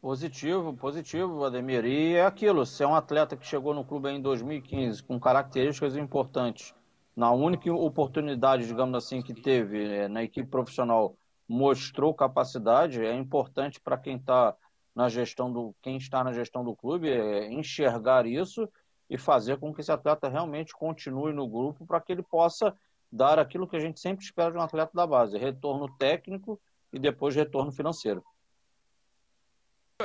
Positivo, 0.01 0.73
positivo, 0.73 1.45
Ademir. 1.45 1.85
E 1.85 2.15
é 2.15 2.25
aquilo, 2.25 2.65
se 2.65 2.83
é 2.83 2.87
um 2.87 2.95
atleta 2.95 3.37
que 3.37 3.47
chegou 3.47 3.75
no 3.75 3.85
clube 3.85 4.09
em 4.09 4.21
2015 4.21 5.03
com 5.03 5.21
características 5.21 5.95
importantes, 5.95 6.75
na 7.15 7.31
única 7.33 7.71
oportunidade, 7.71 8.67
digamos 8.67 8.97
assim, 8.97 9.21
que 9.21 9.35
teve 9.35 9.85
eh, 9.85 10.09
na 10.09 10.23
equipe 10.23 10.49
profissional, 10.49 11.15
mostrou 11.47 12.15
capacidade, 12.15 13.05
é 13.05 13.13
importante 13.15 13.79
para 13.79 13.99
quem 13.99 14.17
está 14.17 14.57
na 14.95 15.11
gestão 15.11 15.53
do 15.53 15.75
quem 15.83 15.99
está 15.99 16.25
na 16.25 16.33
gestão 16.33 16.65
do 16.65 16.75
clube 16.75 17.11
é 17.11 17.53
enxergar 17.53 18.27
isso 18.27 18.67
e 19.09 19.19
fazer 19.19 19.59
com 19.59 19.73
que 19.73 19.83
esse 19.83 19.93
atleta 19.93 20.29
realmente 20.31 20.73
continue 20.73 21.33
no 21.33 21.47
grupo 21.47 21.85
para 21.87 22.01
que 22.01 22.13
ele 22.13 22.23
possa 22.23 22.75
dar 23.13 23.39
aquilo 23.39 23.69
que 23.69 23.77
a 23.77 23.81
gente 23.81 24.01
sempre 24.01 24.25
espera 24.25 24.51
de 24.51 24.57
um 24.57 24.63
atleta 24.63 24.93
da 24.95 25.07
base, 25.07 25.37
retorno 25.37 25.95
técnico 25.99 26.59
e 26.91 26.99
depois 26.99 27.37
retorno 27.37 27.71
financeiro. 27.71 28.25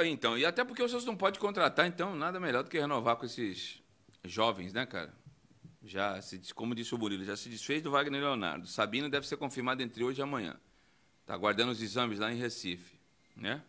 Então, 0.04 0.38
e 0.38 0.46
até 0.46 0.64
porque 0.64 0.82
o 0.82 0.90
Santos 0.90 1.06
não 1.06 1.16
pode 1.16 1.40
contratar, 1.40 1.88
então 1.88 2.16
nada 2.16 2.40
melhor 2.40 2.64
do 2.64 2.70
que 2.70 2.80
renovar 2.80 3.16
com 3.16 3.26
esses 3.26 3.82
jovens, 4.24 4.74
né, 4.74 4.86
cara? 4.86 5.14
Já 5.84 6.20
se, 6.22 6.54
como 6.54 6.74
disse 6.74 6.96
o 6.96 6.98
Murilo, 6.98 7.24
já 7.24 7.38
se 7.38 7.48
desfez 7.48 7.82
do 7.82 7.92
Wagner 7.92 8.22
Leonardo. 8.22 8.68
Sabino 8.68 9.10
deve 9.10 9.28
ser 9.28 9.38
confirmado 9.38 9.84
entre 9.84 10.04
hoje 10.04 10.20
e 10.20 10.24
amanhã. 10.24 10.60
Está 11.22 11.34
aguardando 11.34 11.72
os 11.72 11.82
exames 11.82 12.20
lá 12.20 12.32
em 12.34 12.38
Recife, 12.38 13.00
né? 13.36 13.64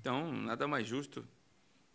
Então, 0.00 0.32
nada 0.32 0.66
mais 0.66 0.86
justo. 0.86 1.26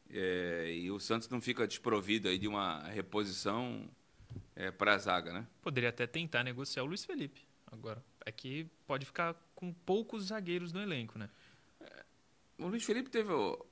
É, 0.10 0.74
e 0.74 0.92
o 0.92 1.00
Santos 1.00 1.30
não 1.30 1.40
fica 1.40 1.68
desprovido 1.68 2.28
aí 2.28 2.38
de 2.38 2.48
uma 2.48 2.84
reposição 2.90 3.90
é, 4.56 4.72
para 4.72 4.96
a 4.96 4.98
zaga, 4.98 5.32
né? 5.32 5.48
Poderia 5.62 5.90
até 5.90 6.06
tentar 6.06 6.44
negociar 6.44 6.84
o 6.84 6.86
Luiz 6.86 7.06
Felipe. 7.06 7.42
Agora, 7.72 8.04
é 8.26 8.32
que 8.32 8.68
pode 8.86 9.06
ficar 9.06 9.34
com 9.56 9.72
poucos 9.72 10.26
zagueiros 10.26 10.74
no 10.74 10.82
elenco, 10.82 11.18
né? 11.18 11.30
O 12.62 12.68
Luiz 12.68 12.84
Felipe 12.84 13.10
teve. 13.10 13.32
Eu 13.32 13.68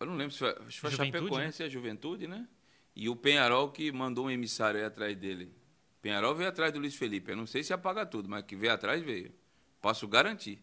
não 0.00 0.16
lembro 0.16 0.32
se 0.32 0.38
foi, 0.38 0.54
se 0.70 0.78
foi 0.78 0.88
a 0.88 0.92
Juventude, 0.92 1.24
Chapecoense 1.24 1.62
e 1.62 1.66
a 1.66 1.68
Juventude, 1.68 2.26
né? 2.26 2.48
E 2.94 3.08
o 3.08 3.16
Penharol 3.16 3.70
que 3.70 3.90
mandou 3.92 4.26
um 4.26 4.30
emissário 4.30 4.80
aí 4.80 4.86
atrás 4.86 5.16
dele. 5.16 5.54
Penharol 6.00 6.34
veio 6.34 6.48
atrás 6.48 6.72
do 6.72 6.78
Luiz 6.80 6.96
Felipe. 6.96 7.30
Eu 7.30 7.36
não 7.36 7.46
sei 7.46 7.62
se 7.62 7.72
apaga 7.72 8.04
tudo, 8.04 8.28
mas 8.28 8.44
que 8.44 8.56
veio 8.56 8.72
atrás 8.72 9.02
veio. 9.02 9.32
Posso 9.80 10.06
garantir. 10.08 10.62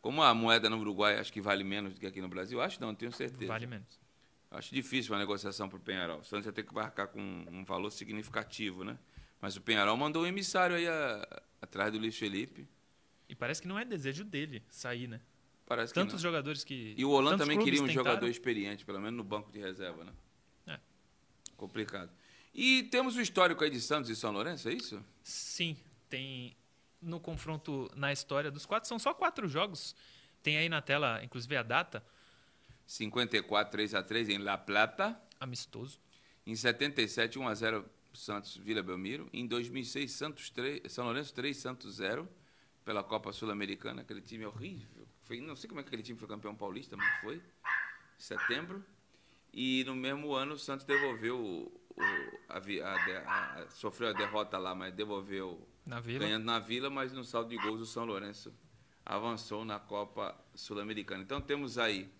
Como 0.00 0.22
a 0.22 0.32
moeda 0.34 0.70
no 0.70 0.78
Uruguai 0.78 1.18
acho 1.18 1.32
que 1.32 1.40
vale 1.40 1.64
menos 1.64 1.94
do 1.94 2.00
que 2.00 2.06
aqui 2.06 2.20
no 2.20 2.28
Brasil, 2.28 2.60
acho 2.60 2.80
não, 2.80 2.94
tenho 2.94 3.12
certeza. 3.12 3.46
Vale 3.46 3.66
menos. 3.66 3.98
Acho 4.50 4.72
difícil 4.74 5.12
uma 5.12 5.18
negociação 5.18 5.68
para 5.68 5.76
o 5.76 5.80
Penharol. 5.80 6.20
O 6.20 6.24
Santos 6.24 6.46
ia 6.46 6.52
ter 6.52 6.62
que 6.62 6.72
marcar 6.72 7.08
com 7.08 7.20
um 7.20 7.64
valor 7.64 7.90
significativo, 7.90 8.84
né? 8.84 8.96
Mas 9.40 9.56
o 9.56 9.60
Penharol 9.60 9.96
mandou 9.96 10.22
um 10.22 10.26
emissário 10.26 10.76
aí 10.76 10.86
a- 10.88 11.42
atrás 11.60 11.92
do 11.92 11.98
Luiz 11.98 12.16
Felipe. 12.16 12.66
E 13.28 13.34
parece 13.34 13.60
que 13.60 13.68
não 13.68 13.78
é 13.78 13.84
desejo 13.84 14.24
dele 14.24 14.62
sair, 14.70 15.08
né? 15.08 15.20
Parece 15.66 15.92
que 15.92 15.98
Tantos 15.98 16.14
não. 16.14 16.20
jogadores 16.20 16.62
que. 16.62 16.94
E 16.96 17.04
o 17.04 17.10
Holanda 17.10 17.38
também 17.38 17.58
queria 17.58 17.82
um 17.82 17.86
tentaram. 17.86 18.04
jogador 18.10 18.28
experiente, 18.28 18.84
pelo 18.84 19.00
menos 19.00 19.16
no 19.16 19.24
banco 19.24 19.50
de 19.50 19.58
reserva, 19.58 20.04
né? 20.04 20.12
É. 20.68 20.80
Complicado. 21.56 22.10
E 22.54 22.84
temos 22.84 23.16
o 23.16 23.20
histórico 23.20 23.62
aí 23.64 23.70
de 23.70 23.80
Santos 23.80 24.08
e 24.08 24.16
São 24.16 24.30
Lourenço, 24.32 24.68
é 24.68 24.72
isso? 24.72 25.04
Sim, 25.22 25.76
tem 26.08 26.56
no 27.02 27.18
confronto 27.20 27.90
na 27.96 28.12
história 28.12 28.50
dos 28.50 28.64
quatro. 28.64 28.88
São 28.88 28.98
só 28.98 29.12
quatro 29.12 29.48
jogos. 29.48 29.94
Tem 30.42 30.56
aí 30.56 30.68
na 30.68 30.80
tela, 30.80 31.20
inclusive, 31.24 31.56
a 31.56 31.62
data. 31.62 32.02
54, 32.86 33.72
3 33.72 33.94
a 33.94 34.02
3 34.02 34.28
em 34.28 34.38
La 34.38 34.56
Plata. 34.56 35.20
Amistoso. 35.40 35.98
Em 36.46 36.54
77, 36.54 37.38
1 37.38 37.48
a 37.48 37.54
0 37.54 37.84
Santos 38.14 38.56
Vila 38.56 38.82
Belmiro. 38.82 39.28
Em 39.32 39.46
2006, 39.46 40.12
Santos 40.12 40.48
3, 40.50 40.82
São 40.92 41.04
Lourenço 41.04 41.34
3, 41.34 41.56
Santos 41.56 41.96
0 41.96 42.28
pela 42.84 43.02
Copa 43.02 43.32
Sul-Americana. 43.32 44.02
Aquele 44.02 44.20
time 44.22 44.46
horrível. 44.46 44.95
Foi, 45.26 45.40
não 45.40 45.56
sei 45.56 45.68
como 45.68 45.80
é 45.80 45.82
que 45.82 45.88
aquele 45.88 46.02
time 46.02 46.18
foi 46.18 46.28
campeão 46.28 46.54
paulista, 46.54 46.96
mas 46.96 47.20
foi. 47.20 47.42
Setembro. 48.16 48.82
E 49.52 49.84
no 49.84 49.94
mesmo 49.94 50.32
ano 50.34 50.54
o 50.54 50.58
Santos 50.58 50.86
devolveu 50.86 51.38
o, 51.38 51.80
o 51.90 52.02
a, 52.48 52.58
a, 52.58 53.62
a, 53.62 53.70
sofreu 53.70 54.10
a 54.10 54.12
derrota 54.12 54.56
lá, 54.56 54.74
mas 54.74 54.94
devolveu 54.94 55.66
na 55.84 56.00
vila. 56.00 56.20
ganhando 56.20 56.44
na 56.44 56.58
Vila, 56.58 56.90
mas 56.90 57.12
no 57.12 57.24
saldo 57.24 57.50
de 57.50 57.56
gols 57.56 57.80
o 57.80 57.86
São 57.86 58.04
Lourenço 58.04 58.54
avançou 59.04 59.64
na 59.64 59.78
Copa 59.78 60.36
Sul-Americana. 60.54 61.22
Então 61.22 61.40
temos 61.40 61.78
aí 61.78 62.10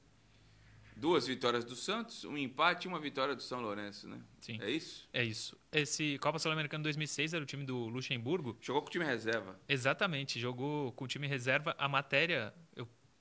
duas 0.97 1.27
vitórias 1.27 1.65
do 1.65 1.77
Santos, 1.77 2.25
um 2.25 2.39
empate 2.39 2.87
e 2.87 2.89
uma 2.89 2.99
vitória 2.99 3.35
do 3.35 3.43
São 3.43 3.61
Lourenço, 3.61 4.09
né? 4.09 4.21
Sim. 4.41 4.59
É 4.63 4.71
isso? 4.71 5.09
É 5.13 5.23
isso. 5.23 5.59
Esse 5.73 6.17
Copa 6.19 6.39
Sul-Americana 6.39 6.85
2006 6.85 7.35
era 7.35 7.43
o 7.43 7.47
time 7.47 7.65
do 7.65 7.89
Luxemburgo. 7.89 8.57
Jogou 8.61 8.83
com 8.83 8.89
o 8.89 8.91
time 8.91 9.05
reserva. 9.05 9.61
Exatamente, 9.69 10.41
jogou 10.41 10.93
com 10.93 11.05
o 11.05 11.09
time 11.09 11.27
reserva. 11.27 11.75
A 11.77 11.89
matéria, 11.89 12.55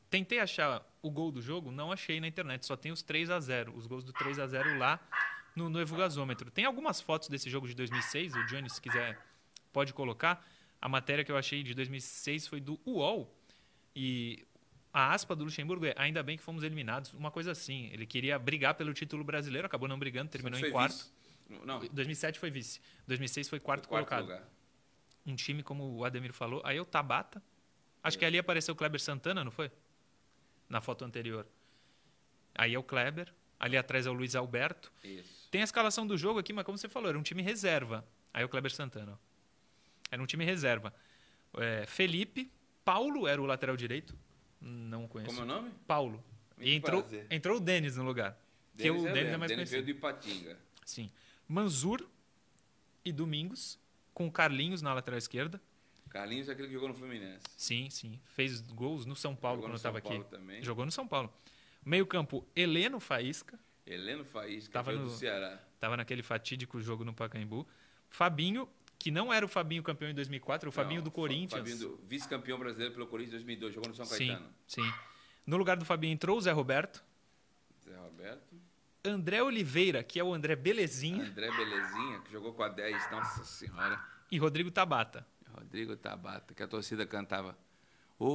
tentei 0.09 0.39
achar 0.39 0.85
o 1.01 1.09
gol 1.09 1.31
do 1.31 1.41
jogo, 1.41 1.71
não 1.71 1.91
achei 1.91 2.19
na 2.19 2.27
internet, 2.27 2.65
só 2.65 2.75
tem 2.75 2.91
os 2.91 3.01
3 3.01 3.29
a 3.29 3.39
0 3.39 3.75
os 3.75 3.85
gols 3.85 4.03
do 4.03 4.13
3 4.13 4.39
a 4.39 4.47
0 4.47 4.77
lá 4.77 4.99
no 5.55 5.69
Gasômetro. 5.97 6.51
Tem 6.51 6.65
algumas 6.65 6.99
fotos 6.99 7.29
desse 7.29 7.49
jogo 7.49 7.67
de 7.67 7.73
2006, 7.73 8.35
o 8.35 8.45
Johnny, 8.45 8.69
se 8.69 8.81
quiser, 8.81 9.17
pode 9.71 9.93
colocar. 9.93 10.45
A 10.81 10.89
matéria 10.89 11.23
que 11.23 11.31
eu 11.31 11.37
achei 11.37 11.63
de 11.63 11.73
2006 11.73 12.47
foi 12.47 12.59
do 12.59 12.79
UOL. 12.85 13.33
E 13.95 14.45
a 14.93 15.13
aspa 15.13 15.35
do 15.35 15.45
Luxemburgo 15.45 15.85
é 15.85 15.93
ainda 15.97 16.21
bem 16.21 16.37
que 16.37 16.43
fomos 16.43 16.63
eliminados. 16.63 17.13
Uma 17.13 17.31
coisa 17.31 17.51
assim. 17.51 17.89
Ele 17.91 18.05
queria 18.05 18.37
brigar 18.37 18.75
pelo 18.75 18.93
título 18.93 19.23
brasileiro, 19.23 19.65
acabou 19.65 19.87
não 19.87 19.97
brigando, 19.97 20.29
terminou 20.29 20.59
em 20.59 20.71
quarto. 20.71 20.93
Vice. 20.93 21.11
Não. 21.65 21.79
2007 21.79 22.39
foi 22.39 22.49
vice. 22.49 22.81
2006 23.07 23.49
foi 23.49 23.59
quarto, 23.59 23.87
foi 23.87 23.89
quarto 23.89 24.07
colocado. 24.07 24.23
Lugar. 24.23 24.49
Um 25.25 25.35
time, 25.35 25.63
como 25.63 25.95
o 25.95 26.05
Ademir 26.05 26.33
falou. 26.33 26.61
Aí 26.63 26.79
o 26.79 26.85
Tabata. 26.85 27.41
Acho 28.03 28.17
é. 28.17 28.19
que 28.19 28.25
ali 28.25 28.37
apareceu 28.37 28.73
o 28.73 28.77
Kleber 28.77 29.01
Santana, 29.01 29.43
não 29.43 29.51
foi? 29.51 29.71
Na 30.69 30.81
foto 30.81 31.05
anterior. 31.05 31.47
Aí 32.53 32.73
é 32.73 32.79
o 32.79 32.83
Kleber. 32.83 33.33
Ali 33.59 33.77
atrás 33.77 34.05
é 34.05 34.09
o 34.09 34.13
Luiz 34.13 34.35
Alberto. 34.35 34.91
Isso. 35.03 35.47
Tem 35.49 35.61
a 35.61 35.63
escalação 35.63 36.05
do 36.05 36.17
jogo 36.17 36.39
aqui, 36.39 36.51
mas 36.51 36.65
como 36.65 36.77
você 36.77 36.89
falou, 36.89 37.09
era 37.09 37.17
um 37.17 37.23
time 37.23 37.41
reserva. 37.41 38.05
Aí 38.33 38.43
é 38.43 38.45
o 38.45 38.49
Kleber 38.49 38.71
Santana. 38.71 39.13
Ó. 39.13 39.17
Era 40.11 40.21
um 40.21 40.25
time 40.25 40.43
reserva. 40.43 40.93
É, 41.57 41.85
Felipe, 41.85 42.51
Paulo 42.83 43.27
era 43.27 43.41
o 43.41 43.45
lateral 43.45 43.77
direito. 43.77 44.15
Não 44.59 45.07
conheço. 45.07 45.33
Como 45.35 45.41
é 45.41 45.43
o 45.43 45.55
nome? 45.55 45.71
Paulo. 45.87 46.23
Muito 46.57 46.69
e 46.69 46.73
entrou, 46.73 47.05
entrou 47.29 47.57
o 47.57 47.59
Denis 47.59 47.97
no 47.97 48.03
lugar. 48.03 48.37
Denis 48.73 49.01
que 49.01 49.07
o 49.07 49.07
é 49.07 49.13
Denis 49.13 49.33
é 49.33 49.37
mais 49.37 49.49
Denis 49.49 49.69
conhecido. 49.69 49.85
veio 49.85 49.95
do 49.95 49.97
Ipatinga. 49.97 50.59
Sim. 50.85 51.11
Manzur 51.47 52.05
e 53.03 53.11
Domingos, 53.11 53.79
com 54.13 54.27
o 54.27 54.31
Carlinhos 54.31 54.81
na 54.81 54.93
lateral 54.93 55.17
esquerda. 55.17 55.61
Carlinhos 56.15 56.47
é 56.47 56.53
aquele 56.53 56.69
que 56.69 56.73
jogou 56.73 56.87
no 56.87 56.95
Fluminense. 56.95 57.43
Sim, 57.57 57.89
sim. 57.89 58.21
Fez 58.23 58.61
gols 58.61 59.05
no 59.05 59.17
São 59.17 59.35
Paulo 59.35 59.57
jogou 59.57 59.69
quando 59.69 59.75
estava 59.75 59.97
aqui. 59.97 60.23
Também. 60.29 60.63
Jogou 60.63 60.85
no 60.85 60.91
São 60.91 61.05
Paulo. 61.05 61.29
Meio 61.83 62.05
campo, 62.05 62.47
Heleno 62.55 63.01
Faísca. 63.01 63.59
Heleno 63.85 64.23
Faísca, 64.23 64.71
tava 64.71 64.93
no, 64.93 65.03
do 65.03 65.09
Ceará. 65.09 65.61
Tava 65.77 65.97
naquele 65.97 66.23
fatídico 66.23 66.79
jogo 66.79 67.03
no 67.03 67.13
Pacaembu. 67.13 67.67
Fabinho, 68.07 68.65
que 68.97 69.11
não 69.11 69.31
era 69.33 69.45
o 69.45 69.49
Fabinho 69.49 69.83
campeão 69.83 70.09
em 70.09 70.13
2004, 70.13 70.69
o 70.69 70.71
Fabinho 70.71 71.01
do 71.01 71.11
Corinthians. 71.11 71.69
Fabinho 71.69 71.99
vice-campeão 72.05 72.57
brasileiro 72.57 72.93
pelo 72.93 73.07
Corinthians 73.07 73.41
em 73.41 73.45
2002, 73.45 73.73
jogou 73.73 73.89
no 73.89 73.95
São 73.95 74.07
Caetano. 74.07 74.47
Sim, 74.65 74.83
sim. 74.83 74.93
No 75.45 75.57
lugar 75.57 75.75
do 75.75 75.83
Fabinho 75.83 76.13
entrou 76.13 76.37
o 76.37 76.41
Zé 76.41 76.53
Roberto. 76.53 77.03
Zé 77.83 77.93
Roberto. 77.93 78.55
André 79.03 79.43
Oliveira, 79.43 80.01
que 80.01 80.17
é 80.17 80.23
o 80.23 80.33
André 80.33 80.55
Belezinha. 80.55 81.25
André 81.25 81.51
Belezinha, 81.51 82.21
que 82.21 82.31
jogou 82.31 82.53
com 82.53 82.63
a 82.63 82.69
10, 82.69 83.11
nossa 83.11 83.43
senhora. 83.43 84.01
E 84.31 84.37
Rodrigo 84.37 84.71
Tabata. 84.71 85.27
Rodrigo 85.53 85.95
Tabata, 85.95 86.53
que 86.53 86.63
a 86.63 86.67
torcida 86.67 87.05
cantava. 87.05 87.57
Ô, 88.17 88.25
oh, 88.27 88.31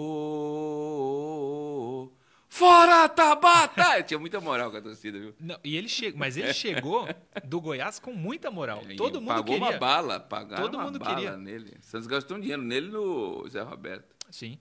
oh, 1.02 2.04
oh, 2.04 2.20
Fora 2.50 3.08
Tabata! 3.08 4.02
Tinha 4.02 4.18
muita 4.18 4.40
moral 4.40 4.70
com 4.70 4.76
a 4.76 4.82
torcida, 4.82 5.18
viu? 5.18 5.34
Não, 5.38 5.58
e 5.62 5.76
ele 5.76 5.88
che... 5.88 6.12
Mas 6.16 6.36
ele 6.36 6.52
chegou 6.52 7.08
do 7.44 7.60
Goiás 7.60 7.98
com 8.00 8.12
muita 8.12 8.50
moral. 8.50 8.82
É, 8.88 8.96
Todo 8.96 9.20
mundo 9.20 9.28
pagou 9.28 9.54
queria. 9.54 9.70
uma 9.70 9.78
bala, 9.78 10.18
pagaram 10.18 10.64
Todo 10.64 10.78
mundo 10.80 10.98
bala 10.98 11.14
queria. 11.14 11.36
nele. 11.36 11.78
Santos 11.80 12.08
gastou 12.08 12.36
um 12.36 12.40
dinheiro 12.40 12.60
nele 12.60 12.88
no 12.88 13.48
Zé 13.48 13.62
Roberto. 13.62 14.16
Sim. 14.30 14.58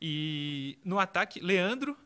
E 0.00 0.78
no 0.84 0.98
ataque, 0.98 1.40
Leandro. 1.40 1.96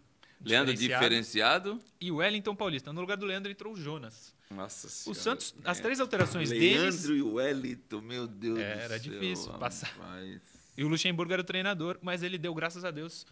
Leandro 0.44 0.74
diferenciado. 0.74 1.80
E 2.00 2.10
o 2.10 2.16
Wellington 2.16 2.54
Paulista. 2.56 2.92
No 2.92 3.00
lugar 3.00 3.16
do 3.16 3.26
Leandro 3.26 3.52
entrou 3.52 3.74
o 3.74 3.76
Jonas. 3.76 4.34
Nossa 4.50 4.88
senhora. 4.88 5.18
O 5.18 5.22
Santos, 5.22 5.54
as 5.64 5.80
três 5.80 6.00
alterações 6.00 6.50
Leandro 6.50 6.68
deles. 6.68 7.04
Leandro 7.04 7.16
e 7.16 7.22
o 7.22 7.34
Wellington, 7.34 8.00
meu 8.00 8.26
Deus 8.26 8.58
é, 8.58 8.74
do 8.74 8.80
Era 8.80 8.88
céu, 8.88 8.98
difícil 8.98 9.52
passar. 9.54 9.88
Rapaz. 9.88 10.40
E 10.76 10.84
o 10.84 10.88
Luxemburgo 10.88 11.32
era 11.32 11.42
o 11.42 11.44
treinador, 11.44 11.98
mas 12.02 12.22
ele 12.22 12.38
deu 12.38 12.54
graças 12.54 12.84
a 12.84 12.90
Deus 12.90 13.26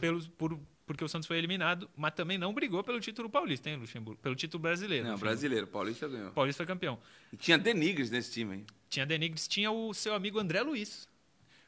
pelos, 0.00 0.26
por, 0.26 0.58
porque 0.86 1.04
o 1.04 1.08
Santos 1.08 1.26
foi 1.26 1.38
eliminado, 1.38 1.88
mas 1.96 2.12
também 2.14 2.38
não 2.38 2.52
brigou 2.52 2.82
pelo 2.82 3.00
título 3.00 3.28
paulista, 3.28 3.70
hein, 3.70 3.76
Luxemburgo? 3.76 4.20
Pelo 4.20 4.34
título 4.34 4.60
brasileiro. 4.60 5.06
Não, 5.06 5.18
brasileiro. 5.18 5.66
Paulista 5.66 6.08
ganhou. 6.08 6.30
Paulista 6.32 6.58
foi 6.58 6.66
campeão. 6.66 6.98
E 7.32 7.36
tinha 7.36 7.58
Denigres 7.58 8.10
nesse 8.10 8.32
time, 8.32 8.56
hein? 8.56 8.66
Tinha 8.88 9.06
Denigres, 9.06 9.46
tinha 9.46 9.70
o 9.70 9.94
seu 9.94 10.14
amigo 10.14 10.38
André 10.38 10.62
Luiz. 10.62 11.08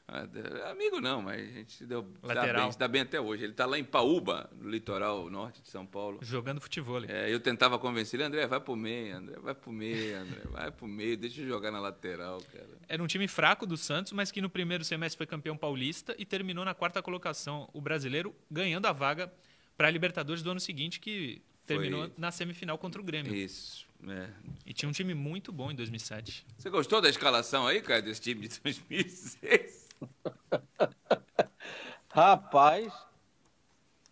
Ah, 0.07 0.71
amigo 0.71 1.01
não, 1.01 1.23
mas 1.23 1.41
a 1.41 1.53
gente 1.53 1.73
se 1.73 1.87
deu 1.87 2.07
Lateral. 2.23 2.55
Dá 2.55 2.63
bem, 2.63 2.73
se 2.73 2.79
dá 2.79 2.89
bem 2.89 3.01
até 3.01 3.21
hoje. 3.21 3.45
Ele 3.45 3.53
está 3.53 3.65
lá 3.65 3.79
em 3.79 3.85
Paúba, 3.85 4.51
no 4.55 4.69
litoral 4.69 5.31
norte 5.31 5.63
de 5.63 5.69
São 5.69 5.87
Paulo. 5.87 6.19
Jogando 6.21 6.61
futebol. 6.61 7.03
É, 7.09 7.33
eu 7.33 7.41
tentava 7.41 7.79
convencer 7.79 8.21
ele, 8.21 8.27
André, 8.27 8.47
vai 8.47 8.61
pro 8.61 8.77
meio, 8.77 9.17
André, 9.17 9.39
vai 9.41 9.55
pro 9.55 9.73
meio, 9.73 10.19
André, 10.19 10.41
vai 10.51 10.71
pro 10.71 10.87
meio, 10.87 11.17
deixa 11.17 11.41
eu 11.41 11.49
jogar 11.49 11.71
na 11.71 11.81
lateral, 11.81 12.43
cara. 12.53 12.79
Era 12.87 13.03
um 13.03 13.07
time 13.07 13.27
fraco 13.27 13.67
do 13.67 13.77
Santos, 13.77 14.13
mas 14.13 14.31
que 14.31 14.43
no 14.43 14.51
primeiro 14.51 14.85
semestre 14.85 15.17
foi 15.17 15.27
campeão 15.27 15.57
paulista 15.57 16.15
e 16.19 16.27
terminou 16.27 16.65
na 16.65 16.75
quarta 16.75 17.03
colocação. 17.03 17.69
O 17.73 17.81
brasileiro 17.81 18.35
ganhando 18.51 18.87
a 18.87 18.93
vaga 18.93 19.33
para 19.77 19.89
a 19.89 19.91
Libertadores 19.91 20.43
do 20.43 20.51
ano 20.51 20.61
seguinte, 20.61 21.01
que 21.01 21.43
terminou 21.67 22.03
foi... 22.03 22.13
na 22.19 22.31
semifinal 22.31 22.77
contra 22.77 23.01
o 23.01 23.05
Grêmio. 23.05 23.35
Isso. 23.35 23.87
É. 24.07 24.29
E 24.67 24.75
tinha 24.75 24.89
um 24.89 24.93
time 24.93 25.15
muito 25.15 25.51
bom 25.51 25.71
em 25.71 25.75
2007. 25.75 26.45
Você 26.59 26.69
gostou 26.69 27.01
da 27.01 27.09
escalação 27.09 27.67
aí, 27.67 27.81
cara, 27.81 28.03
desse 28.03 28.21
time 28.21 28.47
de 28.47 28.61
2006? 28.61 29.84
Rapaz. 32.11 32.93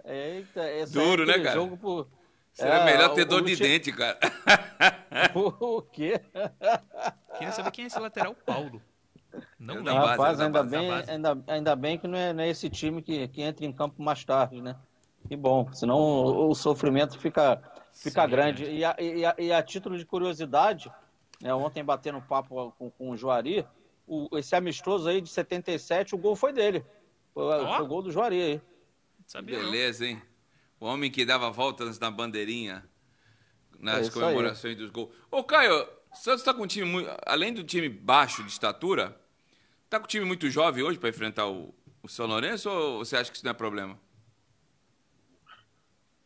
Eita, 0.05 0.71
esse 0.73 0.93
Duro, 0.93 1.23
é 1.23 1.27
né, 1.27 1.45
cara? 1.45 1.55
Jogo 1.55 1.77
por... 1.77 2.09
Seria 2.53 2.75
é, 2.75 2.85
melhor 2.85 3.15
ter 3.15 3.25
dor 3.25 3.43
de 3.43 3.57
dente, 3.57 3.93
cara. 3.93 4.19
o 5.35 5.81
quê? 5.83 6.21
Queria 7.39 7.53
saber 7.53 7.71
quem 7.71 7.85
é 7.85 7.87
esse 7.87 7.99
lateral 7.99 8.35
Paulo. 8.35 8.83
Não 9.59 9.77
lembro. 9.77 9.95
Rapaz, 9.95 10.41
ainda, 10.41 10.63
bem, 10.63 10.93
ainda, 11.09 11.43
ainda 11.47 11.77
bem 11.77 11.99
que 11.99 12.07
não 12.07 12.19
é, 12.19 12.33
não 12.33 12.43
é 12.43 12.49
esse 12.49 12.69
time 12.69 13.01
que, 13.01 13.27
que 13.29 13.41
entra 13.41 13.65
em 13.65 13.73
campo 13.73 14.03
mais 14.03 14.23
tarde, 14.25 14.61
né? 14.61 14.77
Que 15.29 15.37
bom, 15.37 15.73
senão 15.73 15.97
o, 15.97 16.51
o 16.51 16.55
sofrimento 16.55 17.19
fica, 17.19 17.63
fica 17.93 18.25
Sim, 18.25 18.31
grande. 18.31 18.65
E 18.65 18.85
a, 18.85 18.97
e, 18.99 19.25
a, 19.25 19.35
e 19.39 19.53
a, 19.53 19.63
título 19.63 19.97
de 19.97 20.05
curiosidade, 20.05 20.91
né, 21.41 21.55
ontem 21.55 21.83
batendo 21.83 22.21
papo 22.21 22.75
com, 22.79 22.91
com 22.91 23.11
o 23.11 23.17
Juari, 23.17 23.65
o, 24.13 24.39
esse 24.39 24.55
amistoso 24.55 25.09
aí 25.09 25.23
de 25.23 25.29
77, 25.31 26.15
o 26.15 26.19
gol 26.19 26.37
foi 26.37 26.53
dele. 26.53 26.85
Foi, 27.33 27.45
oh? 27.45 27.67
foi 27.67 27.83
o 27.83 27.87
gol 27.87 28.03
do 28.03 28.13
Juari 28.13 28.43
aí. 28.43 28.61
Sabia 29.27 29.59
Beleza, 29.59 30.07
hein? 30.07 30.21
O 30.79 30.85
homem 30.85 31.11
que 31.11 31.25
dava 31.25 31.51
voltas 31.51 31.99
na 31.99 32.11
bandeirinha 32.11 32.85
nas 33.79 34.09
é 34.09 34.11
comemorações 34.11 34.75
aí. 34.75 34.77
dos 34.77 34.91
gols. 34.91 35.11
Ô, 35.31 35.43
Caio, 35.43 35.89
o 36.13 36.17
Santos 36.17 36.43
tá 36.43 36.53
com 36.53 36.63
um 36.63 36.67
time 36.67 36.85
muito. 36.87 37.11
Além 37.25 37.55
do 37.55 37.65
time 37.65 37.89
baixo 37.89 38.43
de 38.43 38.51
estatura, 38.51 39.19
tá 39.89 39.99
com 39.99 40.05
um 40.05 40.09
time 40.09 40.27
muito 40.27 40.51
jovem 40.51 40.85
hoje 40.85 40.99
para 40.99 41.09
enfrentar 41.09 41.49
o, 41.49 41.75
o 42.03 42.09
São 42.09 42.27
Lourenço 42.27 42.69
ou 42.69 42.99
você 42.99 43.17
acha 43.17 43.31
que 43.31 43.37
isso 43.37 43.47
não 43.47 43.53
é 43.53 43.55
problema? 43.55 43.99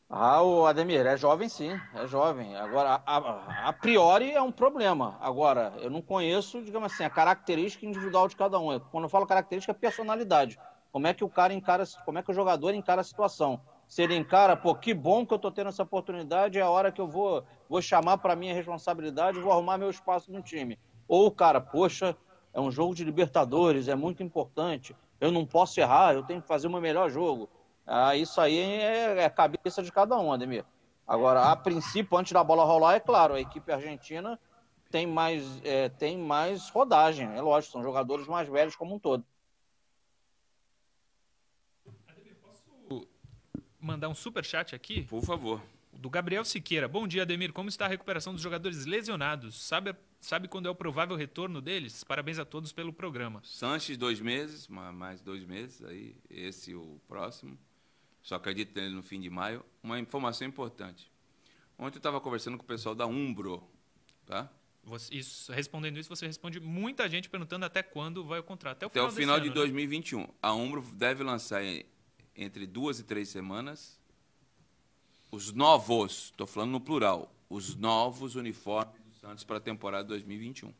Ah, 0.08 0.40
o 0.40 0.64
Ademir, 0.66 1.04
é 1.04 1.16
jovem 1.16 1.48
sim, 1.48 1.80
é 1.92 2.06
jovem. 2.06 2.54
Agora, 2.54 3.02
a, 3.04 3.68
a, 3.68 3.72
priori 3.72 4.30
é 4.30 4.40
um 4.40 4.52
problema. 4.52 5.18
Agora, 5.20 5.72
eu 5.78 5.90
não 5.90 6.00
conheço, 6.00 6.62
digamos 6.62 6.92
assim, 6.92 7.02
a 7.02 7.10
característica 7.10 7.84
individual 7.84 8.28
de 8.28 8.36
cada 8.36 8.56
um. 8.58 8.78
Quando 8.78 9.04
eu 9.04 9.08
falo 9.10 9.26
característica, 9.26 9.72
é 9.72 9.74
personalidade. 9.74 10.58
Como 10.92 11.08
é 11.08 11.12
que 11.12 11.24
o 11.24 11.28
cara 11.28 11.52
encara, 11.52 11.82
como 12.04 12.18
é 12.18 12.22
que 12.22 12.30
o 12.30 12.34
jogador 12.34 12.72
encara 12.72 13.00
a 13.00 13.04
situação. 13.04 13.60
Se 13.88 14.00
ele 14.00 14.14
encara, 14.14 14.56
pô, 14.56 14.76
que 14.76 14.94
bom 14.94 15.26
que 15.26 15.34
eu 15.34 15.38
tô 15.40 15.50
tendo 15.50 15.68
essa 15.68 15.82
oportunidade, 15.82 16.58
é 16.58 16.62
a 16.62 16.70
hora 16.70 16.92
que 16.92 17.00
eu 17.00 17.08
vou, 17.08 17.44
vou 17.68 17.82
chamar 17.82 18.18
para 18.18 18.36
minha 18.36 18.54
responsabilidade, 18.54 19.40
vou 19.40 19.52
arrumar 19.52 19.76
meu 19.76 19.90
espaço 19.90 20.32
no 20.32 20.40
time. 20.40 20.78
Ou 21.08 21.26
o 21.26 21.30
cara, 21.32 21.60
poxa, 21.60 22.16
é 22.54 22.60
um 22.60 22.70
jogo 22.70 22.94
de 22.94 23.04
Libertadores, 23.04 23.88
é 23.88 23.94
muito 23.94 24.22
importante, 24.22 24.96
eu 25.20 25.30
não 25.30 25.44
posso 25.44 25.78
errar, 25.80 26.14
eu 26.14 26.22
tenho 26.22 26.40
que 26.40 26.48
fazer 26.48 26.66
o 26.68 26.70
meu 26.70 26.80
melhor 26.80 27.10
jogo. 27.10 27.48
Ah, 27.86 28.16
isso 28.16 28.40
aí 28.40 28.58
é, 28.58 29.22
é, 29.22 29.30
cabeça 29.30 29.82
de 29.82 29.92
cada 29.92 30.18
um, 30.18 30.32
Ademir. 30.32 30.64
Agora, 31.06 31.52
a 31.52 31.56
princípio, 31.56 32.18
antes 32.18 32.32
da 32.32 32.42
bola 32.42 32.64
rolar, 32.64 32.96
é 32.96 33.00
claro, 33.00 33.34
a 33.34 33.40
equipe 33.40 33.70
argentina 33.70 34.38
tem 34.90 35.06
mais, 35.06 35.64
é, 35.64 35.88
tem 35.88 36.18
mais 36.18 36.68
rodagem, 36.68 37.28
é 37.36 37.40
lógico, 37.40 37.72
são 37.72 37.82
jogadores 37.82 38.26
mais 38.26 38.48
velhos 38.48 38.74
como 38.74 38.96
um 38.96 38.98
todo. 38.98 39.24
Posso 42.42 43.08
mandar 43.80 44.08
um 44.08 44.14
super 44.14 44.44
chat 44.44 44.74
aqui? 44.74 45.02
Por 45.02 45.22
favor. 45.22 45.62
Do 45.92 46.10
Gabriel 46.10 46.44
Siqueira. 46.44 46.88
Bom 46.88 47.06
dia, 47.06 47.22
Ademir. 47.22 47.52
Como 47.52 47.68
está 47.68 47.86
a 47.86 47.88
recuperação 47.88 48.32
dos 48.32 48.42
jogadores 48.42 48.84
lesionados? 48.84 49.62
Sabe, 49.62 49.94
sabe 50.20 50.46
quando 50.46 50.66
é 50.66 50.70
o 50.70 50.74
provável 50.74 51.16
retorno 51.16 51.62
deles? 51.62 52.04
Parabéns 52.04 52.38
a 52.38 52.44
todos 52.44 52.72
pelo 52.72 52.92
programa. 52.92 53.40
Sanches, 53.44 53.96
dois 53.96 54.20
meses, 54.20 54.68
mais 54.68 55.22
dois 55.22 55.44
meses 55.44 55.82
aí. 55.84 56.16
Esse 56.28 56.74
o 56.74 57.00
próximo. 57.08 57.56
Só 58.26 58.34
acredito 58.34 58.74
nele 58.74 58.92
no 58.92 59.04
fim 59.04 59.20
de 59.20 59.30
maio. 59.30 59.64
Uma 59.80 60.00
informação 60.00 60.44
importante. 60.48 61.08
Ontem 61.78 61.94
eu 61.94 62.00
estava 62.00 62.20
conversando 62.20 62.56
com 62.58 62.64
o 62.64 62.66
pessoal 62.66 62.92
da 62.92 63.06
Umbro, 63.06 63.62
tá? 64.26 64.50
Você- 64.82 65.14
isso- 65.14 65.52
respondendo 65.52 65.96
isso, 65.96 66.08
você 66.08 66.26
responde 66.26 66.58
muita 66.58 67.08
gente 67.08 67.30
perguntando 67.30 67.64
até 67.64 67.84
quando 67.84 68.24
vai 68.24 68.40
o 68.40 68.42
contrato. 68.42 68.78
Até 68.78 68.86
o 68.86 68.88
Até 68.88 68.94
final, 68.94 69.08
o 69.10 69.14
final 69.14 69.36
de 69.38 69.46
ano, 69.46 69.54
né? 69.54 69.60
2021. 69.60 70.26
A 70.42 70.52
Umbro 70.52 70.82
deve 70.96 71.22
lançar 71.22 71.62
entre 72.34 72.66
duas 72.66 72.98
e 72.98 73.04
três 73.04 73.28
semanas 73.28 73.96
os 75.30 75.52
novos, 75.52 76.30
estou 76.32 76.48
falando 76.48 76.72
no 76.72 76.80
plural, 76.80 77.32
os 77.48 77.76
novos 77.76 78.34
uniformes 78.34 79.00
do 79.04 79.14
Santos 79.14 79.44
para 79.44 79.58
a 79.58 79.60
temporada 79.60 80.02
2021. 80.02 80.74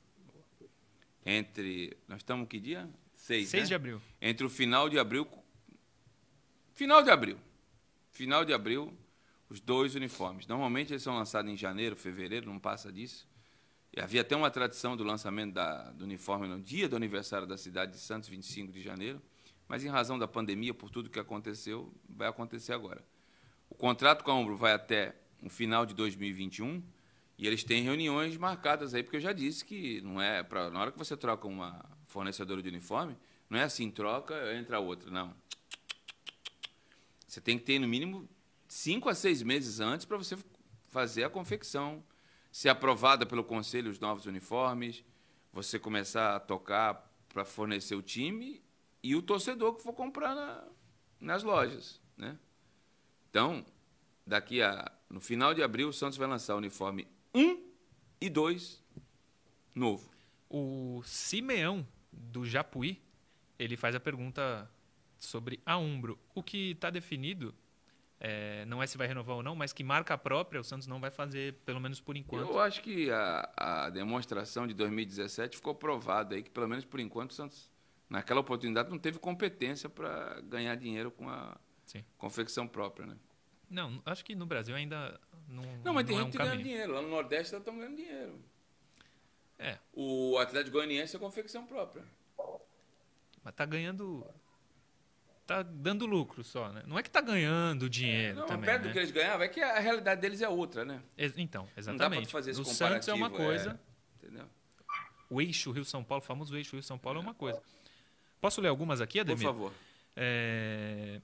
Entre. 1.25 1.97
Nós 2.09 2.19
estamos 2.19 2.49
que 2.49 2.59
dia? 2.59 2.91
Seis. 3.15 3.51
6 3.51 3.63
né? 3.63 3.69
de 3.69 3.75
abril. 3.77 4.03
Entre 4.21 4.45
o 4.45 4.51
final 4.51 4.89
de 4.89 4.99
abril. 4.99 5.29
Final 6.77 7.03
de 7.03 7.11
abril. 7.11 7.39
Final 8.11 8.45
de 8.45 8.53
abril, 8.53 8.93
os 9.49 9.61
dois 9.61 9.95
uniformes. 9.95 10.47
Normalmente 10.47 10.93
eles 10.93 11.03
são 11.03 11.17
lançados 11.17 11.51
em 11.51 11.57
janeiro, 11.57 11.97
fevereiro, 11.97 12.45
não 12.45 12.59
passa 12.59 12.93
disso. 12.93 13.27
E 13.97 13.99
havia 13.99 14.21
até 14.21 14.37
uma 14.37 14.51
tradição 14.51 14.95
do 14.95 15.03
lançamento 15.03 15.55
da- 15.55 15.91
do 15.93 16.05
uniforme 16.05 16.47
no 16.47 16.61
dia 16.61 16.87
do 16.87 16.95
aniversário 16.95 17.47
da 17.47 17.57
cidade 17.57 17.93
de 17.93 17.99
Santos, 17.99 18.29
25 18.29 18.71
de 18.75 18.83
janeiro. 18.83 19.23
Mas 19.67 19.85
em 19.85 19.89
razão 19.89 20.19
da 20.19 20.29
pandemia, 20.29 20.75
por 20.75 20.91
tudo 20.91 21.09
que 21.09 21.19
aconteceu, 21.19 21.91
vai 22.07 22.29
acontecer 22.29 22.75
agora. 22.75 23.03
O 23.71 23.75
contrato 23.75 24.23
com 24.23 24.31
a 24.31 24.35
Umbro 24.35 24.55
vai 24.55 24.75
até 24.75 25.17
o 25.43 25.49
final 25.49 25.87
de 25.87 25.95
2021 25.95 26.83
e 27.39 27.47
eles 27.47 27.65
têm 27.65 27.85
reuniões 27.85 28.37
marcadas 28.37 28.93
aí, 28.93 29.03
porque 29.03 29.17
eu 29.17 29.21
já 29.23 29.33
disse 29.33 29.65
que 29.65 30.03
não 30.03 30.21
é 30.21 30.43
para 30.43 30.69
na 30.69 30.79
hora 30.79 30.93
que 30.93 30.99
você 30.99 31.17
troca 31.17 31.49
uma 31.49 31.83
fornecedora 32.07 32.61
de 32.63 32.69
uniforme, 32.69 33.17
não 33.49 33.59
é 33.59 33.63
assim 33.63 33.91
troca 33.91 34.55
entra 34.55 34.79
outra, 34.79 35.11
não. 35.11 35.35
Você 37.27 37.41
tem 37.41 37.59
que 37.59 37.65
ter 37.65 37.79
no 37.79 37.89
mínimo 37.89 38.29
cinco 38.69 39.09
a 39.09 39.15
seis 39.15 39.43
meses 39.43 39.81
antes 39.81 40.07
para 40.07 40.17
você 40.17 40.37
fazer 40.91 41.25
a 41.25 41.31
confecção, 41.31 42.03
ser 42.51 42.69
aprovada 42.69 43.27
pelo 43.27 43.45
conselho 43.45 43.91
os 43.91 43.99
novos 43.99 44.27
uniformes, 44.27 45.05
você 45.53 45.79
começar 45.79 46.37
a 46.37 46.41
tocar 46.41 46.95
para 47.29 47.45
fornecer 47.45 47.95
o 47.95 48.03
time 48.03 48.63
e 49.03 49.15
o 49.15 49.23
torcedor 49.23 49.75
que 49.75 49.83
for 49.83 49.93
comprar 49.93 50.35
na- 50.35 50.65
nas 51.21 51.43
lojas, 51.43 52.01
né? 52.17 52.39
Então, 53.29 53.65
daqui 54.27 54.63
a 54.63 54.91
no 55.09 55.21
final 55.21 55.55
de 55.55 55.63
abril 55.63 55.89
o 55.89 55.93
Santos 55.93 56.19
vai 56.19 56.27
lançar 56.27 56.55
o 56.55 56.59
uniforme 56.59 57.07
1 57.35 57.63
e 58.21 58.29
2 58.29 58.83
novo. 59.75 60.11
O 60.49 61.03
Simeão, 61.05 61.87
do 62.11 62.45
Japuí, 62.45 63.01
ele 63.59 63.77
faz 63.77 63.95
a 63.95 64.01
pergunta 64.01 64.71
sobre 65.19 65.61
a 65.65 65.77
Umbro. 65.79 66.19
O 66.35 66.43
que 66.43 66.73
está 66.73 66.91
definido 66.91 67.55
é, 68.19 68.65
não 68.65 68.83
é 68.83 68.87
se 68.87 68.97
vai 68.97 69.07
renovar 69.07 69.37
ou 69.37 69.43
não, 69.43 69.55
mas 69.55 69.73
que 69.73 69.85
marca 69.85 70.17
própria 70.17 70.61
o 70.61 70.65
Santos 70.65 70.87
não 70.87 70.99
vai 71.01 71.11
fazer, 71.11 71.55
pelo 71.67 71.81
menos 71.81 72.01
por 72.01 72.17
enquanto. 72.17 72.49
Eu 72.51 72.59
acho 72.59 72.83
que 72.83 73.11
a, 73.11 73.53
a 73.57 73.91
demonstração 73.91 74.67
de 74.67 74.75
2017 74.75 75.57
ficou 75.57 75.75
provada 75.75 76.35
aí 76.35 76.43
que 76.43 76.51
pelo 76.51 76.69
menos 76.69 76.85
por 76.85 76.99
enquanto 77.01 77.31
o 77.33 77.35
Santos 77.35 77.71
naquela 78.09 78.41
oportunidade 78.41 78.89
não 78.91 78.99
teve 78.99 79.19
competência 79.19 79.89
para 79.89 80.41
ganhar 80.43 80.75
dinheiro 80.77 81.11
com 81.11 81.29
a 81.29 81.59
Sim. 81.85 82.05
confecção 82.17 82.67
própria, 82.67 83.07
né? 83.07 83.17
Não, 83.69 84.01
acho 84.07 84.25
que 84.25 84.35
no 84.35 84.47
Brasil 84.47 84.77
ainda 84.77 85.21
não, 85.49 85.63
Não, 85.85 85.93
mas 85.93 86.07
tem 86.07 86.15
é 86.17 86.19
gente 86.21 86.29
um 86.29 86.31
que 86.31 86.39
ganha 86.39 86.51
caminho. 86.51 86.69
dinheiro. 86.69 86.93
Lá 86.95 87.03
no 87.03 87.09
Nordeste 87.09 87.55
estão 87.57 87.77
ganhando 87.77 87.97
dinheiro. 87.97 88.41
É, 89.59 89.79
O 89.93 90.39
Atlético 90.39 90.77
Goianiense 90.77 91.17
é 91.17 91.19
confecção 91.19 91.67
própria. 91.67 92.05
mas 93.43 93.55
tá 93.55 93.65
ganhando... 93.67 94.25
Tá 95.47 95.63
dando 95.63 96.07
lucro 96.07 96.43
só, 96.43 96.73
né? 96.73 96.83
Não 96.87 96.99
é 96.99 97.03
que 97.05 97.11
tá 97.11 97.21
ganhando 97.21 97.89
dinheiro 97.89 98.41
Não, 98.41 98.47
também, 98.47 98.67
perto 98.67 98.83
né? 98.83 98.89
do 98.89 98.93
que 98.93 98.99
eles 98.99 99.13
ganhavam, 99.13 99.43
é 99.45 99.49
que 99.49 99.61
a 99.61 99.79
realidade 99.79 100.21
deles 100.21 100.43
é 100.43 100.49
outra, 100.49 100.85
né? 100.85 101.01
Então, 101.37 101.63
Não 101.63 101.69
dá 101.69 101.81
exatamente. 101.81 102.23
para 102.23 102.31
fazer 102.33 102.51
esse 102.51 102.61
o. 102.61 102.65
Santos 102.65 103.07
é 103.07 103.15
uma 103.15 103.31
coisa, 103.31 103.79
entendeu? 104.17 104.47
o 105.31 105.41
eixo 105.41 105.71
Rio-São 105.71 106.03
Paulo, 106.03 106.23
o 106.23 106.27
famoso 106.27 106.57
eixo 106.57 106.73
Rio-São 106.73 106.99
Paulo 106.99 107.21
é 107.21 107.23
uma 107.23 107.35
coisa. 107.35 107.63
Posso 108.41 108.61
ler 108.61 108.69
algumas 108.69 109.01
aqui, 109.01 109.19
Por 109.19 109.33
Ademir? 109.33 109.45
favor. 109.45 109.73
É... 110.17 111.21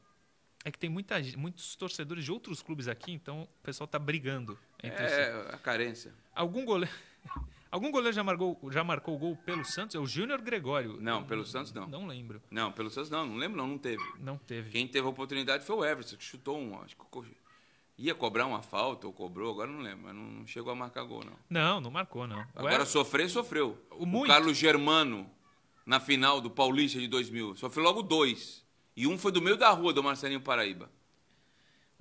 é 0.64 0.70
que 0.70 0.78
tem 0.78 0.88
muita, 0.88 1.16
muitos 1.36 1.74
torcedores 1.74 2.24
de 2.24 2.30
outros 2.30 2.62
clubes 2.62 2.86
aqui, 2.86 3.12
então 3.12 3.42
o 3.42 3.62
pessoal 3.62 3.88
tá 3.88 3.98
brigando 3.98 4.56
si. 4.80 4.86
É 4.86 5.46
a 5.52 5.58
carência. 5.58 6.12
Algum 6.34 6.64
goleiro, 6.64 6.94
algum 7.72 7.90
goleiro 7.90 8.12
já 8.14 8.22
marcou, 8.22 8.58
já 8.70 8.84
marcou 8.84 9.18
gol 9.18 9.36
pelo 9.36 9.64
Santos? 9.64 9.96
É 9.96 9.98
o 9.98 10.06
Júnior 10.06 10.40
Gregório. 10.40 10.98
Não, 11.00 11.24
pelo 11.24 11.44
Santos 11.44 11.72
não. 11.72 11.88
Não 11.88 12.06
lembro. 12.06 12.40
Não, 12.50 12.70
pelo 12.70 12.88
Santos 12.90 13.10
não, 13.10 13.26
não 13.26 13.36
lembro 13.36 13.56
não, 13.58 13.66
não 13.66 13.78
teve. 13.78 14.02
Não 14.20 14.36
teve. 14.38 14.70
Quem 14.70 14.86
teve 14.86 15.06
a 15.06 15.10
oportunidade 15.10 15.64
foi 15.64 15.74
o 15.76 15.84
Everson, 15.84 16.16
que 16.16 16.22
chutou 16.24 16.56
um, 16.58 16.80
acho 16.80 16.94
que 16.94 17.02
ia 17.98 18.14
cobrar 18.14 18.46
uma 18.46 18.62
falta 18.62 19.06
ou 19.06 19.12
cobrou, 19.12 19.50
agora 19.52 19.70
não 19.70 19.80
lembro, 19.80 20.04
mas 20.04 20.14
não, 20.14 20.46
chegou 20.46 20.72
a 20.72 20.74
marcar 20.74 21.04
gol 21.04 21.24
não. 21.24 21.34
Não, 21.48 21.80
não 21.80 21.90
marcou, 21.90 22.26
não. 22.26 22.40
Agora 22.54 22.74
Ever- 22.74 22.86
sofrer, 22.86 23.28
sofreu. 23.28 23.78
O 23.90 24.04
O. 24.06 24.26
Carlos 24.26 24.56
Germano, 24.56 25.28
na 25.86 25.98
final 26.00 26.40
do 26.40 26.50
Paulista 26.50 26.98
de 26.98 27.06
2000, 27.08 27.56
sofreu 27.56 27.84
logo 27.84 28.02
dois. 28.02 28.64
E 28.96 29.06
um 29.06 29.16
foi 29.16 29.32
do 29.32 29.40
meio 29.40 29.56
da 29.56 29.70
rua 29.70 29.92
do 29.92 30.02
Marcelinho 30.02 30.40
Paraíba. 30.40 30.90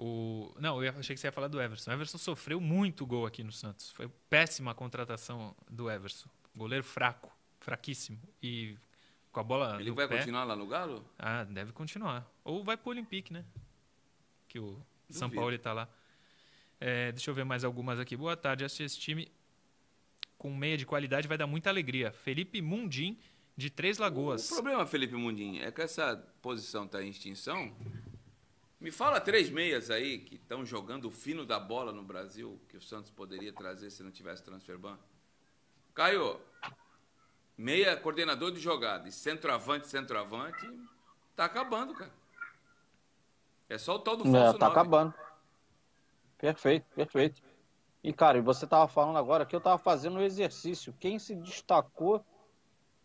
O... 0.04 0.52
Não, 0.60 0.84
eu 0.84 0.91
achei 0.97 1.14
que 1.16 1.22
você 1.22 1.28
ia 1.28 1.32
falar 1.32 1.47
do 1.47 1.62
Everson. 1.62 1.91
O 1.91 1.93
Everson 1.93 2.18
sofreu 2.18 2.60
muito 2.60 3.06
gol 3.06 3.28
aqui 3.28 3.43
no 3.43 3.52
Santos. 3.52 3.91
Foi 3.91 4.10
péssima 4.32 4.72
a 4.72 4.74
contratação 4.74 5.56
do 5.70 5.91
Everson. 5.91 6.28
Goleiro 6.56 6.84
fraco, 6.84 7.32
fraquíssimo. 7.60 8.20
E 8.41 8.76
com 9.32 9.39
a 9.39 9.43
bola 9.43 9.80
Ele 9.80 9.91
vai 9.91 10.08
pé. 10.08 10.18
continuar 10.18 10.43
lá 10.43 10.56
no 10.56 10.66
Galo? 10.66 11.06
Ah, 11.20 11.43
deve 11.43 11.72
continuar. 11.72 12.28
Ou 12.43 12.64
vai 12.64 12.76
pro 12.76 12.89
Olympique, 12.89 13.32
né? 13.32 13.45
Que 14.47 14.58
o 14.58 14.84
São 15.08 15.28
Duvido. 15.28 15.39
Paulo 15.39 15.56
está 15.56 15.72
lá. 15.72 15.88
É, 16.80 17.12
deixa 17.12 17.30
eu 17.30 17.36
ver 17.36 17.43
mais 17.43 17.64
algumas 17.64 17.99
aqui. 17.99 18.18
Boa 18.18 18.36
tarde. 18.36 18.66
Acho 18.66 18.78
que 18.78 18.84
esse 18.84 18.97
time 18.97 19.32
com 20.36 20.52
meia 20.52 20.80
de 20.80 20.86
qualidade 20.88 21.28
vai 21.28 21.38
dar 21.38 21.45
muita 21.45 21.70
alegria. 21.70 22.12
Felipe 22.12 22.60
Mundim, 22.60 23.20
de 23.56 23.70
Três 23.70 23.99
Lagoas. 23.99 24.49
O 24.49 24.56
problema, 24.56 24.84
Felipe 24.88 25.14
Mundim, 25.14 25.60
é 25.60 25.72
que 25.72 25.80
essa 25.80 26.18
posição 26.41 26.86
está 26.86 27.04
em 27.04 27.10
extinção. 27.12 27.72
Me 28.82 28.89
fala 28.89 29.21
três 29.21 29.47
meias 29.51 29.91
aí 29.91 30.17
que 30.17 30.36
estão 30.36 30.65
jogando 30.65 31.05
o 31.05 31.11
fino 31.11 31.45
da 31.45 31.59
bola 31.59 31.91
no 31.91 32.01
Brasil, 32.01 32.59
que 32.67 32.75
o 32.75 32.82
Santos 32.82 33.11
poderia 33.11 33.53
trazer 33.53 33.91
se 33.91 34.01
não 34.01 34.09
tivesse 34.09 34.43
transfer 34.43 34.75
ban. 34.75 34.97
Caio, 35.93 36.41
meia 37.55 37.95
coordenador 37.95 38.51
de 38.51 38.59
jogada 38.59 39.07
e 39.07 39.11
centroavante, 39.11 39.88
centroavante, 39.88 40.67
tá 41.36 41.45
acabando, 41.45 41.93
cara. 41.93 42.11
É 43.69 43.77
só 43.77 43.97
o 43.97 43.99
tal 43.99 44.17
do 44.17 44.27
É, 44.27 44.32
falso 44.32 44.57
tá 44.57 44.65
nove. 44.65 44.79
acabando. 44.79 45.13
Perfeito, 46.39 46.88
perfeito. 46.95 47.39
E, 48.03 48.11
cara, 48.11 48.39
e 48.39 48.41
você 48.41 48.65
tava 48.65 48.88
falando 48.88 49.17
agora 49.17 49.45
que 49.45 49.55
eu 49.55 49.61
tava 49.61 49.77
fazendo 49.77 50.17
o 50.17 50.23
exercício. 50.23 50.91
Quem 50.99 51.19
se 51.19 51.36
destacou 51.36 52.25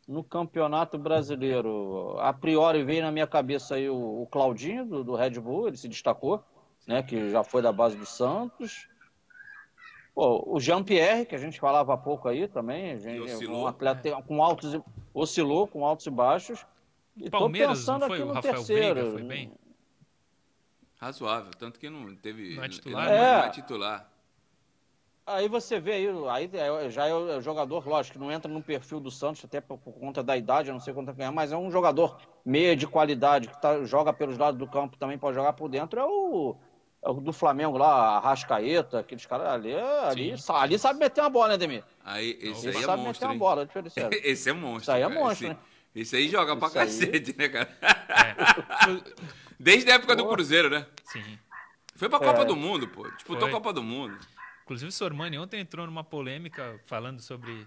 no 0.07 0.23
Campeonato 0.23 0.97
Brasileiro? 0.99 2.17
A 2.21 2.33
priori 2.33 2.83
veio 2.85 3.03
na 3.03 3.11
minha 3.13 3.27
cabeça 3.27 3.75
aí 3.75 3.89
o, 3.89 4.23
o 4.23 4.27
Claudinho, 4.31 4.85
do, 4.85 5.05
do 5.05 5.15
Red 5.15 5.39
Bull, 5.41 5.69
ele 5.69 5.77
se 5.77 5.89
destacou, 5.89 6.43
né? 6.87 7.03
Que 7.03 7.31
já 7.31 7.43
foi 7.43 7.61
da 7.63 7.73
base 7.73 7.97
do 7.97 8.07
Santos. 8.07 8.89
Pô, 10.15 10.43
o 10.47 10.59
Jean-Pierre, 10.59 11.27
que 11.27 11.35
a 11.35 11.39
gente 11.39 11.61
falava 11.61 11.93
há 11.93 11.97
pouco 11.97 12.27
aí 12.29 12.49
também, 12.49 12.93
a 12.93 12.97
gente, 12.97 13.21
oscilou. 13.21 13.65
um 13.65 13.67
atleta 13.67 14.23
com 14.23 14.43
altos 14.43 14.73
e, 14.73 14.83
oscilou 15.13 15.67
com 15.67 15.85
altos 15.85 16.07
e 16.07 16.11
baixos. 16.11 16.65
E 17.17 17.29
Palmeiras, 17.29 17.81
pensando 17.81 18.01
não 18.01 18.07
foi? 18.09 18.17
aqui 18.17 18.25
O 18.25 18.29
no 18.29 18.33
Rafael 18.33 18.55
terceiro. 18.55 18.95
Veiga 18.95 19.11
foi 19.13 19.23
bem? 19.23 19.53
Razoável, 20.99 21.51
tanto 21.59 21.79
que 21.79 21.91
não 21.91 22.15
teve. 22.17 22.57
Não 22.57 22.65
é 22.65 22.69
titular, 22.69 23.05
não 23.07 23.13
é 23.13 23.47
É. 23.47 23.51
titular. 23.51 24.11
Aí 25.27 25.49
você 25.49 25.81
vê 25.81 25.93
aí, 25.93 26.09
aí 26.31 26.51
é- 26.55 26.89
já 26.91 27.07
é 27.09 27.13
o 27.15 27.41
jogador, 27.41 27.85
lógico, 27.89 28.17
que 28.17 28.25
não 28.25 28.31
entra 28.31 28.51
no 28.51 28.63
perfil 28.63 29.01
do 29.01 29.11
Santos, 29.11 29.45
até 29.45 29.61
por, 29.61 29.77
por 29.79 29.93
conta 29.95 30.23
da 30.23 30.37
idade, 30.37 30.69
eu 30.69 30.73
não 30.73 30.81
sei 30.81 30.95
quanto 30.95 31.13
ganhar, 31.13 31.33
mas 31.33 31.51
é 31.51 31.57
um 31.57 31.69
jogador 31.69 32.17
meia 32.45 32.77
de 32.77 32.87
qualidade, 32.87 33.49
que 33.49 33.61
tá, 33.61 33.83
joga 33.85 34.13
pelos 34.13 34.39
lados 34.39 34.57
do 34.57 34.69
campo, 34.69 34.97
também 34.97 35.19
pode 35.19 35.35
jogar 35.35 35.53
por 35.55 35.69
dentro, 35.69 35.99
é 35.99 36.05
o, 36.05 36.57
é 37.05 37.11
o 37.11 37.15
do 37.15 37.33
Flamengo 37.33 37.77
lá, 37.77 38.17
a 38.17 38.19
Rascaeta, 38.21 39.01
aqueles 39.01 39.27
caras 39.27 39.49
ali, 39.49 39.73
é- 39.73 40.05
ali, 40.07 40.35
ali 40.49 40.79
sabe 40.79 41.01
meter 41.01 41.21
uma 41.23 41.31
bola, 41.31 41.49
né, 41.49 41.57
Demir? 41.59 41.83
Aí, 42.05 42.39
esse 42.41 42.69
Ele 42.69 42.77
aí 42.77 42.83
é 42.85 42.87
sabe 42.87 43.03
monstro. 43.03 43.27
meter 43.27 43.35
uma 43.35 43.39
bola, 43.39 43.65
deixa 43.65 43.79
eu 43.81 43.83
dizer. 43.83 44.09
Esse 44.25 44.49
é 44.51 44.53
monstro. 44.53 44.83
Isso 44.83 44.93
aí 44.93 45.03
é 45.03 45.09
cara. 45.09 45.21
monstro, 45.21 45.47
esse, 45.49 45.55
né? 45.55 45.61
esse 45.97 46.17
aí 46.17 46.29
joga 46.29 46.57
pra 46.57 46.69
Isso 46.69 46.79
aí. 46.79 46.87
cacete, 46.87 47.35
né, 47.37 47.49
cara? 47.49 47.69
É. 48.17 49.27
Desde 49.59 49.91
a 49.91 49.95
época 49.97 50.15
do. 50.15 50.27
Cruzeiro, 50.29 50.71
né? 50.71 50.87
Sim. 51.05 51.39
Foi 51.97 52.09
pra 52.09 52.19
Copa 52.19 52.43
É. 52.43 52.45
do 52.45 52.55
Mundo, 52.55 52.87
pô. 52.89 53.09
Disputou 53.11 53.41
Foi. 53.43 53.49
a 53.51 53.53
Copa 53.53 53.73
do 53.73 53.83
Mundo. 53.83 54.17
Inclusive, 54.67 54.89
o 54.89 54.93
Sormani 54.93 55.39
ontem 55.39 55.61
entrou 55.61 55.87
numa 55.87 56.03
polêmica 56.03 56.81
falando 56.87 57.23
sobre 57.23 57.65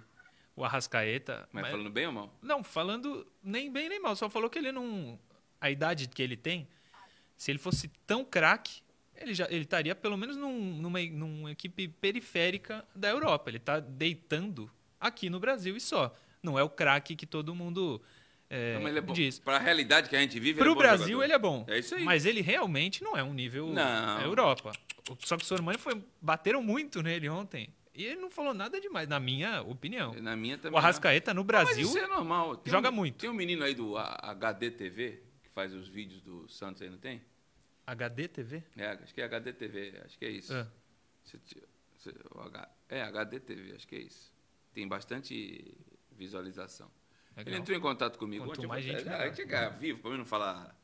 o 0.54 0.66
Arrascaeta. 0.66 1.48
Mas 1.54 1.62
mas- 1.64 1.72
falando 1.72 1.90
bem 1.90 2.06
ou 2.08 2.12
mal? 2.12 2.38
Não, 2.42 2.62
falando 2.62 3.26
nem 3.42 3.72
bem 3.72 3.88
nem 3.88 4.02
mal. 4.02 4.18
Só 4.18 4.30
falou 4.30 4.50
que 4.50 4.60
ele 4.60 4.70
não. 4.74 5.18
A 5.62 5.72
idade 5.72 6.10
que 6.10 6.22
ele 6.22 6.36
tem, 6.36 6.68
se 7.38 7.52
ele 7.52 7.58
fosse 7.58 7.88
tão 8.06 8.26
craque, 8.26 8.82
ele 9.16 9.34
já 9.34 9.46
ele 9.50 9.64
estaria 9.64 9.96
pelo 9.96 10.18
menos 10.18 10.36
num, 10.36 10.60
numa, 10.78 11.00
numa 11.02 11.52
equipe 11.54 11.88
periférica 11.88 12.86
da 12.94 13.08
Europa. 13.10 13.50
Ele 13.50 13.58
está 13.58 13.80
deitando 13.80 14.70
aqui 15.00 15.30
no 15.30 15.40
Brasil 15.40 15.78
e 15.78 15.80
só. 15.80 16.14
Não 16.44 16.60
é 16.60 16.64
o 16.64 16.70
craque 16.70 17.16
que 17.16 17.26
todo 17.26 17.56
mundo 17.56 18.02
é, 18.50 18.74
Não, 18.74 18.82
mas 18.82 18.90
ele 18.90 19.00
é 19.00 19.02
bom. 19.02 19.14
diz. 19.14 19.40
Pra 19.40 19.58
realidade 19.58 20.10
que 20.10 20.16
a 20.18 20.20
gente 20.20 20.38
vive, 20.38 20.56
Para 20.60 20.64
ele 20.66 20.70
é 20.70 20.72
o 20.72 20.76
bom 20.76 20.82
Brasil 20.82 21.08
jogador. 21.08 21.24
ele 21.24 21.34
é 21.34 21.40
bom. 21.40 21.66
É 21.70 21.80
isso 21.80 21.96
aí. 21.96 22.04
Mas 22.04 22.26
ele 22.26 22.42
realmente 22.42 23.02
não 23.04 23.16
é 23.16 23.24
um 23.24 23.34
nível 23.34 23.68
Não. 23.68 24.22
Europa. 24.22 24.74
Só 25.20 25.38
que 25.38 25.44
o 25.44 25.46
Sormani 25.48 25.78
foi 25.78 26.02
bateram 26.22 26.62
muito 26.62 27.02
nele 27.02 27.28
ontem. 27.30 27.74
E 27.94 28.06
ele 28.06 28.20
não 28.22 28.30
falou 28.30 28.54
nada 28.54 28.80
demais, 28.80 29.08
na 29.10 29.20
minha 29.20 29.62
opinião. 29.62 30.14
Na 30.14 30.36
minha 30.36 30.58
também. 30.58 30.74
O 30.76 30.78
Arrascaeta 30.78 31.34
no 31.34 31.42
não. 31.42 31.46
Mas 31.48 31.66
Brasil 31.66 31.86
isso 31.86 31.98
é 31.98 32.08
normal. 32.08 32.56
Tem 32.58 32.72
joga 32.72 32.90
um- 32.90 32.94
muito. 32.94 33.18
Tem 33.18 33.30
um 33.30 33.34
menino 33.34 33.64
aí 33.64 33.74
do 33.74 33.98
A- 33.98 34.20
HD 34.32 34.72
TV, 34.72 35.22
que 35.44 35.50
faz 35.50 35.74
os 35.74 35.88
vídeos 35.88 36.22
do 36.22 36.48
Santos 36.48 36.82
aí, 36.82 36.90
não 36.90 36.98
tem? 36.98 37.22
HD 37.86 38.28
TV? 38.28 38.64
É, 38.78 38.88
acho 38.92 39.14
que 39.14 39.22
é 39.22 39.26
HD 39.26 39.52
TV, 39.52 40.02
acho 40.06 40.18
que 40.18 40.26
é 40.26 40.30
isso. 40.30 40.54
Ah. 40.54 40.68
É, 42.88 43.02
HD 43.04 43.40
TV, 43.40 43.76
acho 43.76 43.88
que 43.88 43.96
é 43.96 44.00
isso. 44.00 44.32
Tem 44.74 44.88
bastante 44.88 45.76
visualização. 46.12 46.90
Legal. 47.36 47.54
Ele 47.54 47.62
entrou 47.62 47.78
em 47.78 47.82
contato 47.82 48.18
comigo 48.18 48.46
Quanto 48.46 48.60
ontem. 48.60 48.64
eu 48.66 48.70
mais 48.70 48.84
gente, 48.84 49.08
ah, 49.08 49.18
melhor." 49.20 49.36
chegar 49.36 49.70
vivo, 49.70 50.02
para 50.02 50.12
mim 50.12 50.18
não 50.18 50.26
falar 50.26 50.76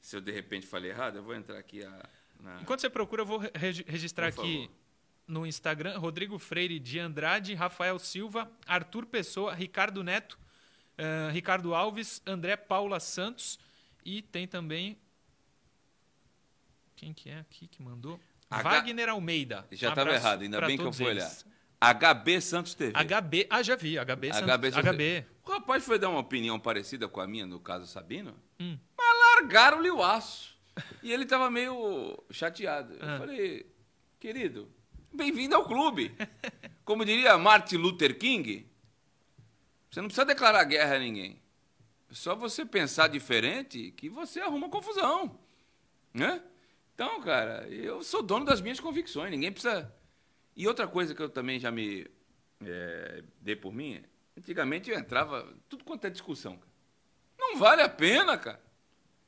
se 0.00 0.16
eu 0.16 0.20
de 0.20 0.32
repente 0.32 0.66
falei 0.66 0.90
errado, 0.90 1.16
eu 1.16 1.22
vou 1.22 1.34
entrar 1.34 1.58
aqui 1.58 1.84
a, 1.84 2.08
na... 2.44 2.60
Enquanto 2.60 2.80
você 2.80 2.90
procura, 2.90 3.22
eu 3.22 3.26
vou 3.26 3.38
re- 3.38 3.50
registrar 3.86 4.28
aqui 4.28 4.70
no 5.26 5.46
Instagram 5.46 5.98
Rodrigo 5.98 6.38
Freire 6.38 6.78
de 6.78 6.98
Andrade, 6.98 7.54
Rafael 7.54 7.98
Silva, 7.98 8.50
Arthur 8.66 9.06
Pessoa, 9.06 9.54
Ricardo 9.54 10.04
Neto, 10.04 10.38
eh, 10.98 11.30
Ricardo 11.32 11.74
Alves, 11.74 12.20
André 12.26 12.56
Paula 12.56 13.00
Santos 13.00 13.58
e 14.04 14.20
tem 14.22 14.46
também. 14.46 14.98
Quem 16.96 17.12
que 17.12 17.28
é 17.30 17.38
aqui 17.40 17.66
que 17.66 17.82
mandou? 17.82 18.20
H- 18.50 18.62
Wagner 18.62 19.08
Almeida. 19.08 19.66
Já 19.72 19.88
estava 19.90 20.12
errado, 20.12 20.42
ainda 20.42 20.60
bem 20.60 20.76
que 20.76 20.84
eu 20.84 20.92
fui 20.92 21.06
eles. 21.06 21.44
olhar. 21.44 21.54
HB 22.14 22.40
Santos 22.40 22.74
TV. 22.74 22.92
HB, 22.92 23.46
ah, 23.50 23.62
já 23.62 23.76
vi, 23.76 23.96
HB, 23.98 24.32
Santos, 24.32 24.48
HB, 24.56 24.70
Santos 24.72 24.90
HB. 24.92 25.26
O 25.44 25.50
rapaz 25.50 25.84
foi 25.84 25.98
dar 25.98 26.08
uma 26.08 26.20
opinião 26.20 26.58
parecida 26.58 27.06
com 27.08 27.20
a 27.20 27.26
minha 27.26 27.44
no 27.44 27.60
caso 27.60 27.86
Sabino, 27.86 28.34
Hum. 28.58 28.78
mas 28.96 29.40
largaram-lhe 29.42 29.90
o 29.90 30.02
aço. 30.02 30.53
E 31.04 31.12
ele 31.12 31.24
estava 31.24 31.50
meio 31.50 32.18
chateado. 32.30 32.96
Ah. 32.98 33.12
Eu 33.12 33.18
falei, 33.18 33.70
querido, 34.18 34.72
bem-vindo 35.12 35.54
ao 35.54 35.66
clube. 35.66 36.16
Como 36.82 37.04
diria 37.04 37.36
Martin 37.36 37.76
Luther 37.76 38.18
King, 38.18 38.66
você 39.90 40.00
não 40.00 40.08
precisa 40.08 40.24
declarar 40.24 40.64
guerra 40.64 40.96
a 40.96 40.98
ninguém. 40.98 41.42
É 42.10 42.14
só 42.14 42.34
você 42.34 42.64
pensar 42.64 43.08
diferente 43.08 43.90
que 43.90 44.08
você 44.08 44.40
arruma 44.40 44.70
confusão. 44.70 45.38
Né? 46.14 46.42
Então, 46.94 47.20
cara, 47.20 47.68
eu 47.68 48.02
sou 48.02 48.22
dono 48.22 48.46
das 48.46 48.62
minhas 48.62 48.80
convicções. 48.80 49.30
Ninguém 49.30 49.52
precisa. 49.52 49.94
E 50.56 50.66
outra 50.66 50.88
coisa 50.88 51.14
que 51.14 51.20
eu 51.20 51.28
também 51.28 51.60
já 51.60 51.70
me 51.70 52.10
é, 52.64 53.22
dei 53.42 53.56
por 53.56 53.74
mim, 53.74 54.02
antigamente 54.38 54.90
eu 54.90 54.98
entrava 54.98 55.54
tudo 55.68 55.84
quanto 55.84 56.06
é 56.06 56.10
discussão. 56.10 56.56
Cara. 56.56 56.72
Não 57.38 57.58
vale 57.58 57.82
a 57.82 57.90
pena, 57.90 58.38
cara. 58.38 58.64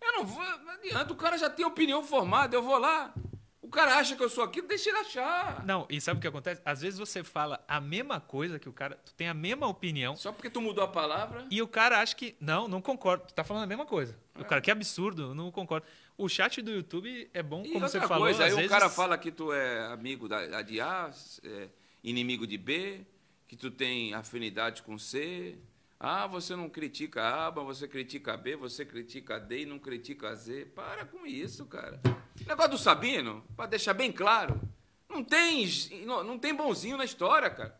Eu 0.00 0.12
não 0.12 0.24
vou. 0.26 0.42
Não 0.44 0.70
adianta, 0.72 1.12
o 1.12 1.16
cara 1.16 1.36
já 1.38 1.48
tem 1.50 1.64
opinião 1.64 2.02
formada, 2.02 2.54
eu 2.56 2.62
vou 2.62 2.78
lá. 2.78 3.12
O 3.60 3.68
cara 3.68 3.96
acha 3.96 4.14
que 4.14 4.22
eu 4.22 4.28
sou 4.30 4.44
aquilo, 4.44 4.68
deixa 4.68 4.88
ele 4.90 4.98
achar. 4.98 5.64
Não, 5.66 5.86
e 5.90 6.00
sabe 6.00 6.18
o 6.18 6.20
que 6.20 6.28
acontece? 6.28 6.62
Às 6.64 6.82
vezes 6.82 6.98
você 7.00 7.24
fala 7.24 7.62
a 7.66 7.80
mesma 7.80 8.20
coisa 8.20 8.60
que 8.60 8.68
o 8.68 8.72
cara. 8.72 8.96
Tu 9.04 9.12
tem 9.14 9.28
a 9.28 9.34
mesma 9.34 9.66
opinião. 9.66 10.14
Só 10.16 10.30
porque 10.30 10.48
tu 10.48 10.60
mudou 10.60 10.84
a 10.84 10.88
palavra. 10.88 11.44
E 11.50 11.60
o 11.60 11.66
cara 11.66 12.00
acha 12.00 12.14
que. 12.14 12.36
Não, 12.40 12.68
não 12.68 12.80
concordo. 12.80 13.24
Tu 13.26 13.34
tá 13.34 13.42
falando 13.42 13.64
a 13.64 13.66
mesma 13.66 13.84
coisa. 13.84 14.16
O 14.36 14.42
É. 14.42 14.44
cara, 14.44 14.60
que 14.60 14.70
absurdo, 14.70 15.34
não 15.34 15.50
concordo. 15.50 15.84
O 16.16 16.28
chat 16.28 16.62
do 16.62 16.70
YouTube 16.70 17.28
é 17.34 17.42
bom, 17.42 17.62
E 17.62 17.72
como 17.72 17.84
outra 17.84 18.00
você 18.00 18.06
falou. 18.06 18.24
coisa, 18.24 18.44
aí 18.44 18.48
às 18.48 18.54
o 18.54 18.56
vezes... 18.56 18.70
cara 18.70 18.88
fala 18.88 19.18
que 19.18 19.30
tu 19.32 19.52
é 19.52 19.86
amigo 19.92 20.28
da 20.28 20.62
de 20.62 20.80
A, 20.80 21.10
é, 21.42 21.68
inimigo 22.04 22.46
de 22.46 22.56
B, 22.56 23.00
que 23.48 23.56
tu 23.56 23.70
tem 23.70 24.14
afinidade 24.14 24.82
com 24.82 24.96
C. 24.96 25.58
Ah, 25.98 26.26
você 26.26 26.54
não 26.54 26.68
critica 26.68 27.46
A, 27.46 27.50
você 27.50 27.88
critica 27.88 28.36
B, 28.36 28.54
você 28.54 28.84
critica 28.84 29.40
D 29.40 29.62
e 29.62 29.66
não 29.66 29.78
critica 29.78 30.34
Z. 30.34 30.66
Para 30.74 31.06
com 31.06 31.26
isso, 31.26 31.64
cara. 31.66 32.00
O 32.44 32.48
negócio 32.48 32.72
do 32.72 32.78
Sabino, 32.78 33.42
para 33.56 33.66
deixar 33.66 33.94
bem 33.94 34.12
claro, 34.12 34.60
não 35.08 35.24
tem, 35.24 35.66
não, 36.04 36.38
tem 36.38 36.54
bonzinho 36.54 36.98
na 36.98 37.04
história, 37.04 37.48
cara. 37.48 37.78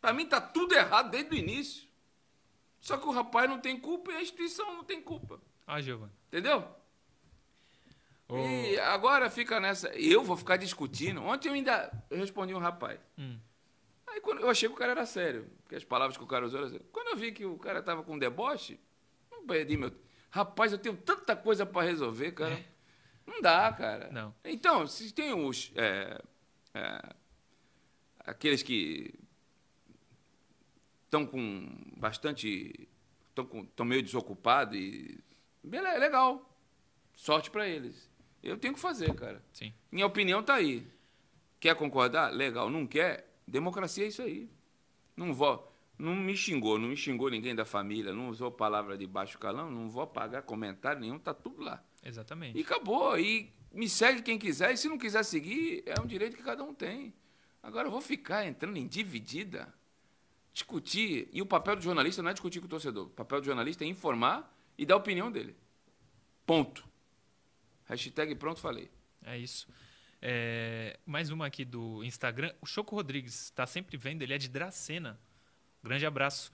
Para 0.00 0.12
mim 0.12 0.26
tá 0.26 0.40
tudo 0.40 0.74
errado 0.74 1.10
desde 1.10 1.30
o 1.34 1.38
início. 1.38 1.86
Só 2.80 2.96
que 2.96 3.06
o 3.06 3.12
rapaz 3.12 3.48
não 3.48 3.60
tem 3.60 3.78
culpa 3.78 4.10
e 4.10 4.16
a 4.16 4.22
instituição 4.22 4.74
não 4.74 4.82
tem 4.82 5.00
culpa. 5.00 5.40
Ah, 5.64 5.80
Giovanni. 5.80 6.10
Entendeu? 6.26 6.66
Ô, 8.28 8.36
E 8.38 8.76
agora 8.80 9.30
fica 9.30 9.60
nessa. 9.60 9.88
Eu 9.90 10.24
vou 10.24 10.36
ficar 10.36 10.56
discutindo. 10.56 11.22
Ontem 11.22 11.48
eu 11.48 11.54
ainda 11.54 11.92
eu 12.10 12.18
respondi 12.18 12.52
um 12.52 12.58
rapaz. 12.58 12.98
Hum. 13.16 13.38
Aí 14.12 14.20
quando 14.20 14.40
eu 14.40 14.50
achei 14.50 14.68
que 14.68 14.74
o 14.74 14.78
cara 14.78 14.92
era 14.92 15.06
sério, 15.06 15.50
porque 15.62 15.74
as 15.74 15.84
palavras 15.84 16.18
que 16.18 16.22
o 16.22 16.26
cara 16.26 16.44
usou 16.44 16.60
eram 16.60 16.68
sérias. 16.68 16.86
Quando 16.92 17.08
eu 17.08 17.16
vi 17.16 17.32
que 17.32 17.46
o 17.46 17.56
cara 17.56 17.82
tava 17.82 18.02
com 18.02 18.18
deboche, 18.18 18.78
não 19.30 19.46
perdi 19.46 19.76
meu. 19.76 19.90
Rapaz, 20.30 20.70
eu 20.70 20.78
tenho 20.78 20.96
tanta 20.96 21.34
coisa 21.34 21.64
para 21.64 21.86
resolver, 21.86 22.32
cara. 22.32 22.62
Não 23.26 23.40
dá, 23.40 23.72
cara. 23.72 24.10
Não. 24.10 24.34
Então, 24.44 24.86
se 24.86 25.12
tem 25.14 25.32
os. 25.32 25.72
é, 25.76 26.20
é, 26.74 27.14
aqueles 28.18 28.62
que 28.62 29.14
estão 31.04 31.26
com 31.26 31.68
bastante. 31.96 32.88
estão 33.30 33.86
meio 33.86 34.02
desocupados 34.02 34.76
e. 34.76 35.22
Beleza, 35.62 35.98
legal. 35.98 36.54
Sorte 37.14 37.50
para 37.50 37.66
eles. 37.66 38.10
Eu 38.42 38.58
tenho 38.58 38.74
que 38.74 38.80
fazer, 38.80 39.14
cara. 39.14 39.42
Sim. 39.52 39.72
Minha 39.90 40.06
opinião 40.06 40.42
tá 40.42 40.54
aí. 40.54 40.86
Quer 41.60 41.76
concordar? 41.76 42.30
Legal. 42.32 42.68
Não 42.68 42.86
quer? 42.86 43.31
Democracia 43.46 44.04
é 44.04 44.08
isso 44.08 44.22
aí. 44.22 44.50
Não 45.16 45.34
vou. 45.34 45.70
Não 45.98 46.16
me 46.16 46.36
xingou, 46.36 46.78
não 46.78 46.88
me 46.88 46.96
xingou 46.96 47.30
ninguém 47.30 47.54
da 47.54 47.64
família, 47.64 48.12
não 48.12 48.28
usou 48.28 48.50
palavra 48.50 48.96
de 48.96 49.06
baixo 49.06 49.38
calão, 49.38 49.70
não 49.70 49.88
vou 49.88 50.02
apagar 50.02 50.42
comentário 50.42 51.00
nenhum, 51.00 51.18
tá 51.18 51.32
tudo 51.32 51.62
lá. 51.62 51.84
Exatamente. 52.02 52.58
E 52.58 52.62
acabou. 52.62 53.18
E 53.18 53.52
me 53.72 53.88
segue 53.88 54.22
quem 54.22 54.38
quiser, 54.38 54.72
e 54.72 54.76
se 54.76 54.88
não 54.88 54.98
quiser 54.98 55.22
seguir, 55.24 55.82
é 55.86 56.00
um 56.00 56.06
direito 56.06 56.36
que 56.36 56.42
cada 56.42 56.64
um 56.64 56.74
tem. 56.74 57.14
Agora 57.62 57.86
eu 57.86 57.92
vou 57.92 58.00
ficar 58.00 58.44
entrando 58.46 58.76
em 58.76 58.86
dividida, 58.86 59.72
discutir. 60.52 61.28
E 61.32 61.40
o 61.40 61.46
papel 61.46 61.76
do 61.76 61.82
jornalista 61.82 62.22
não 62.22 62.30
é 62.30 62.32
discutir 62.32 62.58
com 62.58 62.66
o 62.66 62.70
torcedor. 62.70 63.06
O 63.06 63.10
papel 63.10 63.40
do 63.40 63.46
jornalista 63.46 63.84
é 63.84 63.86
informar 63.86 64.52
e 64.76 64.84
dar 64.84 64.94
a 64.94 64.98
opinião 64.98 65.30
dele. 65.30 65.54
Ponto. 66.44 66.84
Hashtag 67.84 68.34
pronto, 68.34 68.60
falei. 68.60 68.90
É 69.24 69.38
isso. 69.38 69.68
É, 70.24 70.98
mais 71.04 71.30
uma 71.30 71.46
aqui 71.46 71.64
do 71.64 72.04
Instagram. 72.04 72.54
O 72.60 72.66
Choco 72.66 72.94
Rodrigues 72.94 73.34
está 73.44 73.66
sempre 73.66 73.96
vendo, 73.96 74.22
ele 74.22 74.32
é 74.32 74.38
de 74.38 74.48
Dracena. 74.48 75.18
Grande 75.82 76.06
abraço 76.06 76.52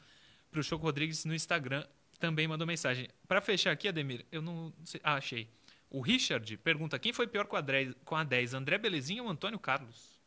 para 0.50 0.60
o 0.60 0.62
Choco 0.62 0.84
Rodrigues 0.84 1.24
no 1.26 1.34
Instagram. 1.34 1.86
Também 2.18 2.48
mandou 2.48 2.66
mensagem. 2.66 3.08
Para 3.28 3.40
fechar 3.42 3.70
aqui, 3.70 3.86
Ademir, 3.86 4.24
eu 4.32 4.40
não 4.40 4.72
sei. 4.84 5.00
Ah, 5.04 5.14
achei. 5.16 5.48
O 5.90 6.00
Richard 6.00 6.56
pergunta: 6.58 6.98
quem 6.98 7.12
foi 7.12 7.26
pior 7.26 7.46
com 7.46 7.56
a 7.56 7.60
10, 7.60 7.94
com 8.04 8.16
a 8.16 8.24
10 8.24 8.54
André 8.54 8.78
Belezinha 8.78 9.22
ou 9.22 9.28
Antônio 9.28 9.58
Carlos? 9.58 10.18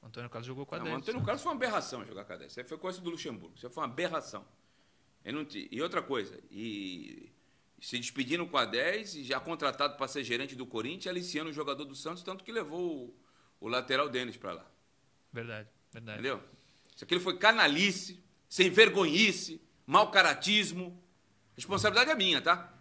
O 0.00 0.06
Antônio 0.06 0.30
Carlos 0.30 0.46
jogou 0.46 0.64
com 0.64 0.76
a 0.76 0.78
Não, 0.78 0.84
10. 0.84 0.96
o 0.96 0.98
Antônio 1.00 1.22
Carlos 1.24 1.42
foi 1.42 1.50
uma 1.52 1.56
aberração 1.56 2.04
jogar 2.06 2.24
com 2.24 2.32
a 2.32 2.36
10. 2.36 2.52
Isso 2.52 2.60
aí 2.60 2.66
foi 2.66 2.78
coisa 2.78 3.00
do 3.00 3.10
Luxemburgo. 3.10 3.54
Isso 3.56 3.68
foi 3.68 3.82
uma 3.82 3.90
aberração. 3.90 4.46
Ele 5.24 5.36
não 5.36 5.44
te- 5.44 5.68
E 5.70 5.82
outra 5.82 6.00
coisa, 6.00 6.40
e 6.50 7.28
se 7.80 7.98
despedindo 7.98 8.46
com 8.46 8.56
a 8.56 8.64
10 8.64 9.16
e 9.16 9.24
já 9.24 9.38
contratado 9.38 9.96
para 9.96 10.08
ser 10.08 10.24
gerente 10.24 10.54
do 10.56 10.66
Corinthians, 10.66 11.06
aliciando 11.06 11.50
o 11.50 11.52
jogador 11.52 11.84
do 11.84 11.94
Santos, 11.94 12.22
tanto 12.22 12.44
que 12.44 12.52
levou 12.52 13.14
o, 13.60 13.66
o 13.66 13.68
lateral 13.68 14.08
Denis 14.08 14.36
para 14.36 14.52
lá. 14.52 14.66
Verdade, 15.32 15.68
verdade. 15.92 16.18
Entendeu? 16.18 16.42
Isso 16.94 17.04
aquilo 17.04 17.20
foi 17.20 17.38
canalice, 17.38 18.22
sem 18.48 18.70
vergonhice, 18.70 19.60
mau 19.86 20.10
caratismo. 20.10 21.00
Responsabilidade 21.54 22.10
é 22.10 22.14
minha, 22.14 22.40
tá? 22.40 22.72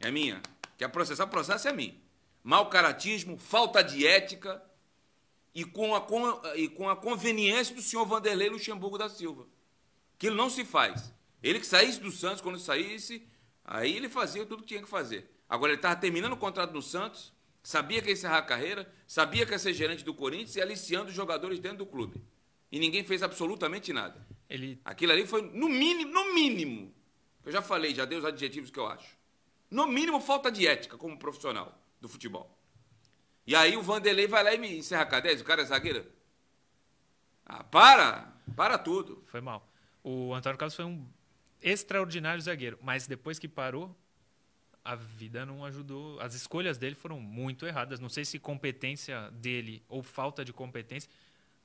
É 0.00 0.10
minha. 0.10 0.42
Quer 0.76 0.88
processar, 0.88 1.26
processo 1.28 1.68
é 1.68 1.72
minha. 1.72 1.94
Mau 2.42 2.68
caratismo, 2.68 3.38
falta 3.38 3.82
de 3.82 4.06
ética 4.06 4.62
e 5.54 5.64
com, 5.64 5.94
a, 5.94 6.04
e 6.56 6.68
com 6.68 6.88
a 6.88 6.96
conveniência 6.96 7.74
do 7.74 7.80
senhor 7.80 8.04
Vanderlei 8.04 8.50
Luxemburgo 8.50 8.98
da 8.98 9.08
Silva. 9.08 9.46
Aquilo 10.16 10.34
não 10.34 10.50
se 10.50 10.64
faz. 10.64 11.12
Ele 11.42 11.60
que 11.60 11.66
saísse 11.66 12.00
do 12.00 12.10
Santos, 12.10 12.40
quando 12.40 12.58
saísse, 12.58 13.26
aí 13.64 13.96
ele 13.96 14.08
fazia 14.08 14.44
tudo 14.44 14.62
que 14.62 14.68
tinha 14.68 14.82
que 14.82 14.88
fazer. 14.88 15.30
Agora 15.48 15.72
ele 15.72 15.78
estava 15.78 15.96
terminando 15.96 16.32
o 16.32 16.36
contrato 16.36 16.72
no 16.72 16.82
Santos, 16.82 17.32
sabia 17.62 18.00
que 18.02 18.08
ia 18.08 18.12
encerrar 18.12 18.38
a 18.38 18.42
carreira, 18.42 18.92
sabia 19.06 19.46
que 19.46 19.52
ia 19.52 19.58
ser 19.58 19.72
gerente 19.72 20.04
do 20.04 20.14
Corinthians 20.14 20.56
e 20.56 20.60
aliciando 20.60 21.08
os 21.08 21.14
jogadores 21.14 21.58
dentro 21.58 21.78
do 21.78 21.86
clube. 21.86 22.22
E 22.70 22.78
ninguém 22.78 23.04
fez 23.04 23.22
absolutamente 23.22 23.92
nada. 23.92 24.26
Ele 24.48 24.80
Aquilo 24.84 25.12
ali 25.12 25.26
foi, 25.26 25.42
no 25.42 25.68
mínimo, 25.68 26.12
no 26.12 26.34
mínimo, 26.34 26.94
eu 27.44 27.52
já 27.52 27.62
falei, 27.62 27.94
já 27.94 28.04
dei 28.04 28.18
os 28.18 28.24
adjetivos 28.24 28.70
que 28.70 28.78
eu 28.78 28.86
acho. 28.86 29.16
No 29.70 29.86
mínimo, 29.86 30.20
falta 30.20 30.50
de 30.50 30.66
ética 30.66 30.96
como 30.96 31.18
profissional 31.18 31.78
do 32.00 32.08
futebol. 32.08 32.58
E 33.46 33.54
aí 33.54 33.76
o 33.76 33.82
Vanderlei 33.82 34.26
vai 34.26 34.42
lá 34.42 34.54
e 34.54 34.58
me 34.58 34.78
encerra 34.78 35.08
a 35.10 35.20
10, 35.20 35.40
o 35.42 35.44
cara 35.44 35.62
é 35.62 35.64
zagueiro. 35.64 36.06
Ah, 37.44 37.62
para! 37.62 38.32
Para 38.56 38.78
tudo. 38.78 39.22
foi 39.26 39.40
mal. 39.40 39.66
O 40.02 40.34
Antônio 40.34 40.58
Carlos 40.58 40.74
foi 40.74 40.84
um 40.84 41.06
extraordinário 41.64 42.40
zagueiro, 42.42 42.78
mas 42.82 43.06
depois 43.06 43.38
que 43.38 43.48
parou, 43.48 43.96
a 44.84 44.94
vida 44.94 45.46
não 45.46 45.64
ajudou. 45.64 46.20
As 46.20 46.34
escolhas 46.34 46.76
dele 46.76 46.94
foram 46.94 47.18
muito 47.18 47.64
erradas. 47.66 47.98
Não 47.98 48.08
sei 48.10 48.24
se 48.24 48.38
competência 48.38 49.30
dele 49.32 49.82
ou 49.88 50.02
falta 50.02 50.44
de 50.44 50.52
competência 50.52 51.10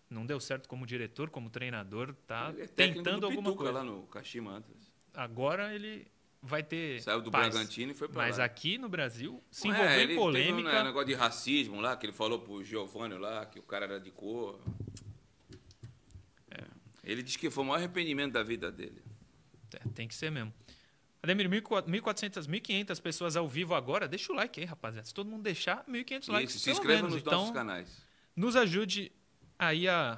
não 0.10 0.26
deu 0.26 0.39
certo 0.39 0.68
como 0.68 0.88
diretor, 0.88 1.30
como 1.30 1.52
treinador, 1.52 2.16
tá 2.26 2.50
Ele 2.52 2.64
é 2.64 2.68
tentando 2.68 3.20
do 3.20 3.26
alguma 3.28 3.52
Pituca, 3.52 3.66
coisa. 3.66 3.72
lá 3.74 3.84
no 3.84 4.04
Kashima 4.08 4.54
antes. 4.54 4.91
Agora 5.14 5.72
ele 5.76 6.08
vai 6.41 6.64
ter 6.64 7.00
Saiu 7.04 7.22
do 7.22 7.30
paz. 7.30 7.50
Bragantino 7.54 7.91
e 7.91 7.93
foi 7.93 8.08
pra 8.08 8.24
Mas 8.24 8.39
lá. 8.39 8.45
aqui 8.45 8.80
no 8.80 8.89
Brasil 8.89 9.43
se 9.52 9.68
Ué, 9.68 9.74
envolveu 9.76 9.93
ele 9.93 10.02
em 10.04 10.08
Teve 10.08 10.20
polêmica. 10.20 10.82
um 10.82 10.84
negócio 10.86 11.08
de 11.10 11.14
racismo 11.14 11.80
lá, 11.82 11.95
que 11.95 12.08
ele 12.08 12.14
falou 12.14 12.39
pro 12.39 12.64
Giovanni 12.64 13.16
lá, 13.20 13.45
que 13.45 13.60
o 13.60 13.62
cara 13.64 13.86
era 13.86 14.00
de 14.00 14.10
cor. 14.10 14.60
É. 16.50 16.64
Ele 17.04 17.22
disse 17.22 17.38
que 17.38 17.50
foi 17.52 17.64
o 17.64 17.68
maior 17.68 17.78
arrependimento 17.78 18.32
da 18.34 18.41
vida 18.41 18.72
dele. 18.72 19.04
É, 19.78 19.90
tem 19.94 20.08
que 20.08 20.16
ser 20.16 20.32
mesmo. 20.32 20.54
Ademir, 21.22 21.50
1.400, 21.50 22.48
1.500 22.48 23.02
pessoas 23.02 23.36
ao 23.36 23.48
vivo 23.48 23.76
agora. 23.76 24.08
Deixa 24.08 24.32
o 24.32 24.36
like 24.36 24.60
aí, 24.60 24.66
rapaziada. 24.66 25.06
Se 25.06 25.14
todo 25.14 25.30
mundo 25.30 25.44
deixar, 25.44 25.84
1.500 25.86 26.28
E 26.28 26.32
likes 26.32 26.62
se 26.62 26.72
inscreva 26.72 27.02
menos. 27.04 27.14
nos 27.14 27.22
Então, 27.22 27.40
nossos 27.40 27.54
canais. 27.54 28.06
nos 28.36 28.56
ajude 28.56 29.12
aí 29.58 29.88
a 29.90 30.18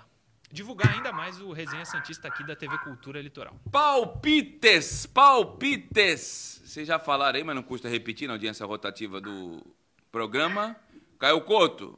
divulgar 0.51 0.93
ainda 0.93 1.11
mais 1.11 1.41
o 1.41 1.51
Resenha 1.53 1.85
Santista 1.85 2.27
aqui 2.27 2.43
da 2.45 2.55
TV 2.55 2.77
Cultura 2.79 3.19
Litoral. 3.21 3.59
Palpites! 3.71 5.07
Palpites! 5.07 6.61
Vocês 6.65 6.87
já 6.87 6.99
falaram 6.99 7.37
aí, 7.37 7.43
mas 7.43 7.55
não 7.55 7.63
custa 7.63 7.89
repetir 7.89 8.27
na 8.27 8.35
audiência 8.35 8.65
rotativa 8.65 9.19
do 9.19 9.65
programa. 10.11 10.75
Caio 11.17 11.41
Couto, 11.41 11.97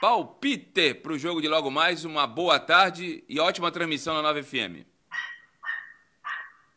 palpite 0.00 0.94
pro 0.94 1.18
jogo 1.18 1.40
de 1.42 1.48
logo 1.48 1.70
mais. 1.70 2.04
Uma 2.04 2.26
boa 2.26 2.58
tarde 2.58 3.22
e 3.28 3.38
ótima 3.38 3.70
transmissão 3.70 4.14
na 4.14 4.22
9 4.22 4.42
FM. 4.42 4.86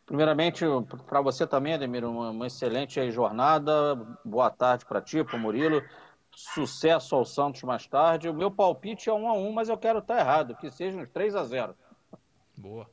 Primeiramente, 0.08 0.64
para 1.06 1.20
você 1.20 1.46
também, 1.46 1.74
Ademir, 1.74 2.02
uma, 2.02 2.30
uma 2.30 2.46
excelente 2.46 3.10
jornada. 3.10 3.94
Boa 4.24 4.48
tarde 4.50 4.86
para 4.86 5.02
ti, 5.02 5.22
para 5.22 5.38
Murilo. 5.38 5.82
Sucesso 6.34 7.14
ao 7.14 7.26
Santos 7.26 7.62
mais 7.62 7.86
tarde. 7.86 8.26
O 8.26 8.32
meu 8.32 8.50
palpite 8.50 9.10
é 9.10 9.12
1 9.12 9.28
a 9.28 9.34
1 9.34 9.52
mas 9.52 9.68
eu 9.68 9.76
quero 9.76 9.98
estar 9.98 10.18
errado, 10.18 10.56
que 10.56 10.70
seja 10.70 10.96
uns 10.96 11.10
3 11.10 11.36
a 11.36 11.44
0 11.44 11.76
Boa. 12.56 12.88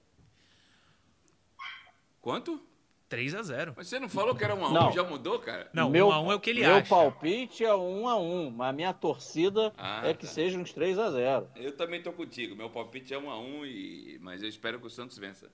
Quanto? 2.21 2.59
3 3.07 3.33
a 3.35 3.43
0 3.43 3.73
Mas 3.77 3.87
você 3.87 3.97
não 3.99 4.09
falou 4.09 4.35
que 4.35 4.43
era 4.43 4.53
1 4.53 4.65
a 4.65 4.69
1, 4.69 4.73
Não. 4.73 4.91
já 4.91 5.03
mudou, 5.03 5.39
cara? 5.39 5.69
Não, 5.71 5.89
meu, 5.89 6.07
1 6.09 6.11
a 6.11 6.19
1 6.21 6.31
é 6.33 6.35
o 6.35 6.39
que 6.39 6.49
ele 6.49 6.61
meu 6.61 6.75
acha. 6.75 6.89
palpite 6.89 7.63
é 7.63 7.73
1 7.73 8.09
a 8.09 8.17
1 8.17 8.49
mas 8.51 8.69
a 8.69 8.73
minha 8.73 8.93
torcida 8.93 9.71
Ah, 9.77 10.01
é 10.05 10.13
que 10.13 10.25
tá. 10.25 10.33
seja 10.33 10.59
uns 10.59 10.73
3 10.73 10.99
a 10.99 11.11
0 11.11 11.47
Eu 11.55 11.77
também 11.77 12.01
tô 12.01 12.11
contigo. 12.11 12.57
Meu 12.57 12.69
palpite 12.69 13.13
é 13.13 13.17
1 13.17 13.29
a 13.29 13.39
1 13.39 13.65
e 13.67 14.19
mas 14.21 14.41
eu 14.43 14.49
espero 14.49 14.81
que 14.81 14.87
o 14.87 14.89
Santos 14.89 15.17
vença. 15.17 15.49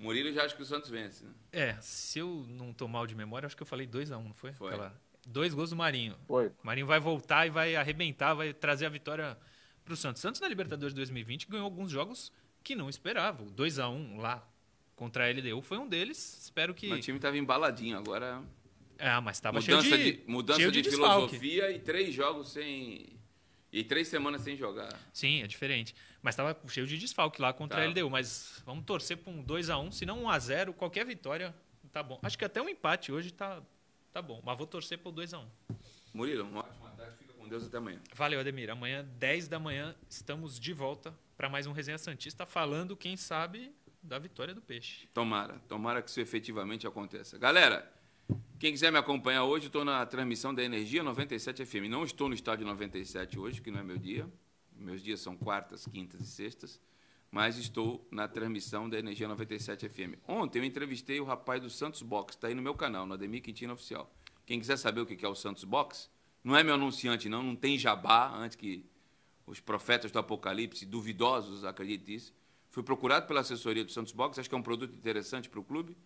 Murilo 0.00 0.32
já 0.32 0.44
acha 0.44 0.56
que 0.56 0.62
o 0.62 0.64
Santos 0.64 0.88
vence, 0.90 1.24
né? 1.24 1.30
É, 1.52 1.76
se 1.80 2.18
eu 2.18 2.46
não 2.48 2.72
tô 2.72 2.88
mal 2.88 3.06
de 3.06 3.14
memória, 3.14 3.46
acho 3.46 3.54
que 3.56 3.62
eu 3.62 3.66
falei 3.66 3.86
2 3.86 4.10
a 4.10 4.16
1 4.18 4.24
não 4.24 4.34
foi? 4.34 4.52
Foi. 4.52 4.68
Aquela- 4.72 5.00
Dois 5.26 5.52
gols 5.52 5.68
do 5.70 5.76
Marinho. 5.76 6.16
Foi. 6.26 6.46
O 6.48 6.52
Marinho 6.64 6.86
vai 6.86 6.98
voltar 6.98 7.46
e 7.46 7.50
vai 7.50 7.76
arrebentar, 7.76 8.32
vai 8.32 8.54
trazer 8.54 8.86
a 8.86 8.88
vitória 8.88 9.36
pro 9.84 9.94
Santos. 9.94 10.22
Santos 10.22 10.40
na 10.40 10.48
Libertadores 10.48 10.94
2020 10.94 11.46
ganhou 11.46 11.64
alguns 11.66 11.90
jogos 11.90 12.32
que 12.64 12.74
não 12.74 12.88
esperava. 12.88 13.42
O 13.42 13.50
2 13.50 13.78
a 13.78 13.88
1 13.88 14.16
lá 14.16 14.42
contra 14.96 15.26
a 15.26 15.30
LDU 15.30 15.60
foi 15.60 15.76
um 15.76 15.86
deles. 15.86 16.44
Espero 16.44 16.72
que. 16.72 16.88
Meu 16.88 17.00
time 17.00 17.18
tava 17.18 17.36
embaladinho 17.36 17.98
agora. 17.98 18.42
Ah, 18.98 19.20
mas 19.20 19.38
tava 19.38 19.60
mudança 19.60 19.82
cheio 19.88 19.98
de, 19.98 20.12
de, 20.24 20.30
mudança 20.30 20.60
cheio 20.60 20.72
de, 20.72 20.82
de 20.82 20.90
filosofia 20.90 21.70
e 21.70 21.78
três 21.78 22.14
jogos 22.14 22.52
sem 22.52 23.19
e 23.72 23.84
três 23.84 24.08
semanas 24.08 24.42
sem 24.42 24.56
jogar. 24.56 24.92
Sim, 25.12 25.42
é 25.42 25.46
diferente. 25.46 25.94
Mas 26.22 26.34
tava 26.36 26.56
cheio 26.68 26.86
de 26.86 26.98
desfalque 26.98 27.40
lá 27.40 27.52
contra 27.52 27.78
Tá. 27.78 27.82
a 27.84 27.86
LDU. 27.86 28.10
Mas 28.10 28.62
vamos 28.66 28.84
torcer 28.84 29.16
para 29.16 29.32
um 29.32 29.42
2 29.42 29.70
a 29.70 29.78
1 29.78 29.92
se 29.92 30.04
não 30.04 30.24
1 30.24 30.28
a 30.30 30.38
0 30.38 30.72
qualquer 30.74 31.04
vitória 31.06 31.54
tá 31.92 32.02
bom. 32.02 32.18
Acho 32.22 32.36
que 32.38 32.44
até 32.44 32.60
um 32.60 32.68
empate 32.68 33.10
hoje 33.12 33.30
tá, 33.32 33.62
tá 34.12 34.20
bom. 34.22 34.40
Mas 34.44 34.56
vou 34.58 34.66
torcer 34.66 34.98
pro 34.98 35.10
2 35.10 35.34
a 35.34 35.38
1 35.38 35.46
Murilo, 36.12 36.44
uma 36.44 36.60
ótima 36.60 36.90
tarde, 36.90 37.14
fica 37.18 37.32
com 37.34 37.48
Deus 37.48 37.64
até 37.64 37.78
amanhã. 37.78 38.00
Valeu, 38.14 38.40
Ademir. 38.40 38.68
Amanhã, 38.70 39.04
10 39.18 39.46
da 39.48 39.58
manhã, 39.60 39.94
estamos 40.08 40.58
de 40.58 40.72
volta 40.72 41.14
para 41.36 41.48
mais 41.48 41.66
um 41.66 41.72
Resenha 41.72 41.98
Santista, 41.98 42.44
falando, 42.44 42.96
quem 42.96 43.16
sabe, 43.16 43.72
da 44.02 44.18
vitória 44.18 44.52
do 44.52 44.60
Peixe. 44.60 45.06
Tomara, 45.14 45.58
tomara 45.68 46.02
que 46.02 46.10
isso 46.10 46.20
efetivamente 46.20 46.86
aconteça. 46.86 47.38
Galera, 47.38 47.90
quem 48.60 48.72
quiser 48.72 48.92
me 48.92 48.98
acompanhar 48.98 49.44
hoje, 49.44 49.68
estou 49.68 49.86
na 49.86 50.04
transmissão 50.04 50.54
da 50.54 50.62
Energia 50.62 51.02
97 51.02 51.64
FM. 51.64 51.88
Não 51.88 52.04
estou 52.04 52.28
no 52.28 52.34
estádio 52.34 52.66
97 52.66 53.38
hoje, 53.38 53.62
que 53.62 53.70
não 53.70 53.80
é 53.80 53.82
meu 53.82 53.96
dia. 53.96 54.30
Meus 54.76 55.02
dias 55.02 55.20
são 55.20 55.34
quartas, 55.34 55.88
quintas 55.90 56.20
e 56.20 56.26
sextas. 56.26 56.78
Mas 57.30 57.56
estou 57.56 58.06
na 58.10 58.28
transmissão 58.28 58.86
da 58.86 58.98
Energia 58.98 59.26
97 59.26 59.88
FM. 59.88 60.18
Ontem 60.28 60.58
eu 60.58 60.64
entrevistei 60.64 61.18
o 61.20 61.24
rapaz 61.24 61.62
do 61.62 61.70
Santos 61.70 62.02
Box, 62.02 62.34
está 62.36 62.48
aí 62.48 62.54
no 62.54 62.60
meu 62.60 62.74
canal, 62.74 63.06
no 63.06 63.14
Ademir 63.14 63.40
Quintino 63.40 63.72
Oficial. 63.72 64.12
Quem 64.44 64.60
quiser 64.60 64.76
saber 64.76 65.00
o 65.00 65.06
que 65.06 65.24
é 65.24 65.28
o 65.28 65.34
Santos 65.34 65.64
Box, 65.64 66.10
não 66.44 66.54
é 66.54 66.62
meu 66.62 66.74
anunciante, 66.74 67.30
não, 67.30 67.42
não 67.42 67.56
tem 67.56 67.78
jabá, 67.78 68.30
antes 68.36 68.58
que 68.58 68.84
os 69.46 69.58
profetas 69.58 70.10
do 70.10 70.18
Apocalipse, 70.18 70.84
duvidosos, 70.84 71.64
acreditem 71.64 72.16
nisso. 72.16 72.34
Fui 72.68 72.82
procurado 72.82 73.26
pela 73.26 73.40
assessoria 73.40 73.86
do 73.86 73.90
Santos 73.90 74.12
Box, 74.12 74.38
acho 74.38 74.50
que 74.50 74.54
é 74.54 74.58
um 74.58 74.62
produto 74.62 74.94
interessante 74.94 75.48
para 75.48 75.60
o 75.60 75.64
clube. 75.64 75.96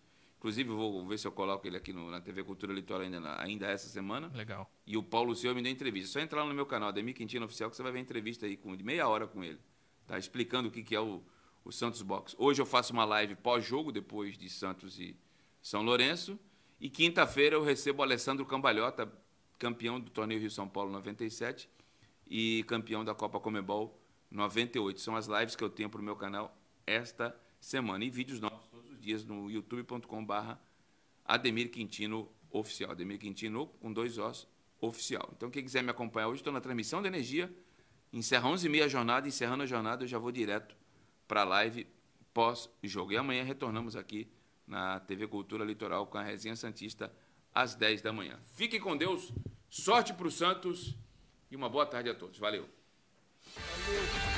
Inclusive, 0.45 0.69
vou 0.69 1.03
ver 1.07 1.17
se 1.17 1.25
eu 1.27 1.31
coloco 1.31 1.65
ele 1.65 1.75
aqui 1.75 1.91
no- 1.91 2.11
na 2.11 2.21
TV 2.21 2.43
Cultura 2.43 2.71
Litoral 2.71 3.01
ainda, 3.01 3.41
ainda 3.41 3.65
essa 3.65 3.89
semana. 3.89 4.31
Legal. 4.35 4.69
E 4.85 4.95
o 4.95 5.01
Paulo 5.01 5.35
Silva 5.35 5.55
me 5.55 5.63
deu 5.63 5.71
entrevista. 5.71 6.11
Só 6.11 6.19
entrar 6.19 6.43
lá 6.43 6.47
no 6.49 6.53
meu 6.53 6.67
canal, 6.67 6.89
Ademir 6.89 7.15
Quintino 7.15 7.45
Oficial, 7.45 7.67
que 7.67 7.75
você 7.75 7.81
vai 7.81 7.91
ver 7.91 7.97
entrevista 7.97 8.45
aí 8.45 8.55
com, 8.55 8.75
de 8.75 8.83
meia 8.83 9.07
hora 9.07 9.25
com 9.25 9.43
ele. 9.43 9.59
Tá? 10.05 10.19
Explicando 10.19 10.67
o 10.69 10.71
que, 10.71 10.83
que 10.83 10.95
é 10.95 11.01
o, 11.01 11.23
o 11.63 11.71
Santos 11.71 12.03
Box. 12.03 12.35
Hoje 12.37 12.61
eu 12.61 12.65
faço 12.67 12.93
uma 12.93 13.03
live 13.05 13.33
pós-jogo, 13.37 13.91
depois 13.91 14.37
de 14.37 14.47
Santos 14.47 14.99
e 14.99 15.15
São 15.63 15.81
Lourenço. 15.81 16.37
E 16.79 16.91
quinta-feira 16.91 17.55
eu 17.55 17.63
recebo 17.63 18.01
o 18.01 18.03
Alessandro 18.03 18.45
Cambalhota, 18.45 19.11
campeão 19.57 19.99
do 19.99 20.11
torneio 20.11 20.39
Rio 20.41 20.51
São 20.51 20.67
Paulo 20.67 20.91
97 20.91 21.67
e 22.27 22.63
campeão 22.67 23.03
da 23.03 23.15
Copa 23.15 23.39
Comebol 23.39 23.99
98. 24.29 25.01
São 25.01 25.15
as 25.15 25.25
lives 25.25 25.55
que 25.55 25.63
eu 25.63 25.71
tenho 25.71 25.89
para 25.89 25.99
o 25.99 26.03
meu 26.03 26.15
canal 26.15 26.55
esta 26.85 27.35
semana. 27.59 28.05
E 28.05 28.11
vídeos 28.11 28.39
novos 28.39 28.64
dias 29.05 29.25
no 29.25 29.49
youtube.com.br 29.49 30.57
Ademir 31.23 31.69
Quintino 31.69 32.29
Oficial. 32.49 32.91
Ademir 32.91 33.19
Quintino 33.19 33.67
com 33.79 33.93
dois 33.93 34.17
Os 34.17 34.47
oficial. 34.81 35.29
Então, 35.35 35.49
quem 35.49 35.63
quiser 35.63 35.83
me 35.83 35.89
acompanhar 35.89 36.27
hoje, 36.27 36.41
estou 36.41 36.53
na 36.53 36.61
transmissão 36.61 37.01
da 37.01 37.07
energia. 37.07 37.53
Encerra 38.11 38.49
11h30 38.49 38.83
a 38.83 38.87
jornada. 38.87 39.27
Encerrando 39.27 39.63
a 39.63 39.65
jornada, 39.65 40.03
eu 40.03 40.07
já 40.07 40.17
vou 40.17 40.31
direto 40.31 40.75
para 41.27 41.41
a 41.41 41.45
live 41.45 41.87
pós-jogo. 42.33 43.11
E 43.11 43.17
amanhã 43.17 43.43
retornamos 43.43 43.95
aqui 43.95 44.27
na 44.67 44.99
TV 44.99 45.27
Cultura 45.27 45.63
Litoral 45.63 46.07
com 46.07 46.17
a 46.17 46.23
Resenha 46.23 46.55
Santista 46.55 47.11
às 47.53 47.75
10 47.75 48.01
da 48.01 48.11
manhã. 48.11 48.39
Fiquem 48.53 48.79
com 48.79 48.97
Deus, 48.97 49.31
sorte 49.69 50.13
para 50.13 50.27
o 50.27 50.31
Santos 50.31 50.95
e 51.49 51.55
uma 51.55 51.69
boa 51.69 51.85
tarde 51.85 52.09
a 52.09 52.15
todos. 52.15 52.37
Valeu. 52.37 52.67
Valeu. 53.55 54.34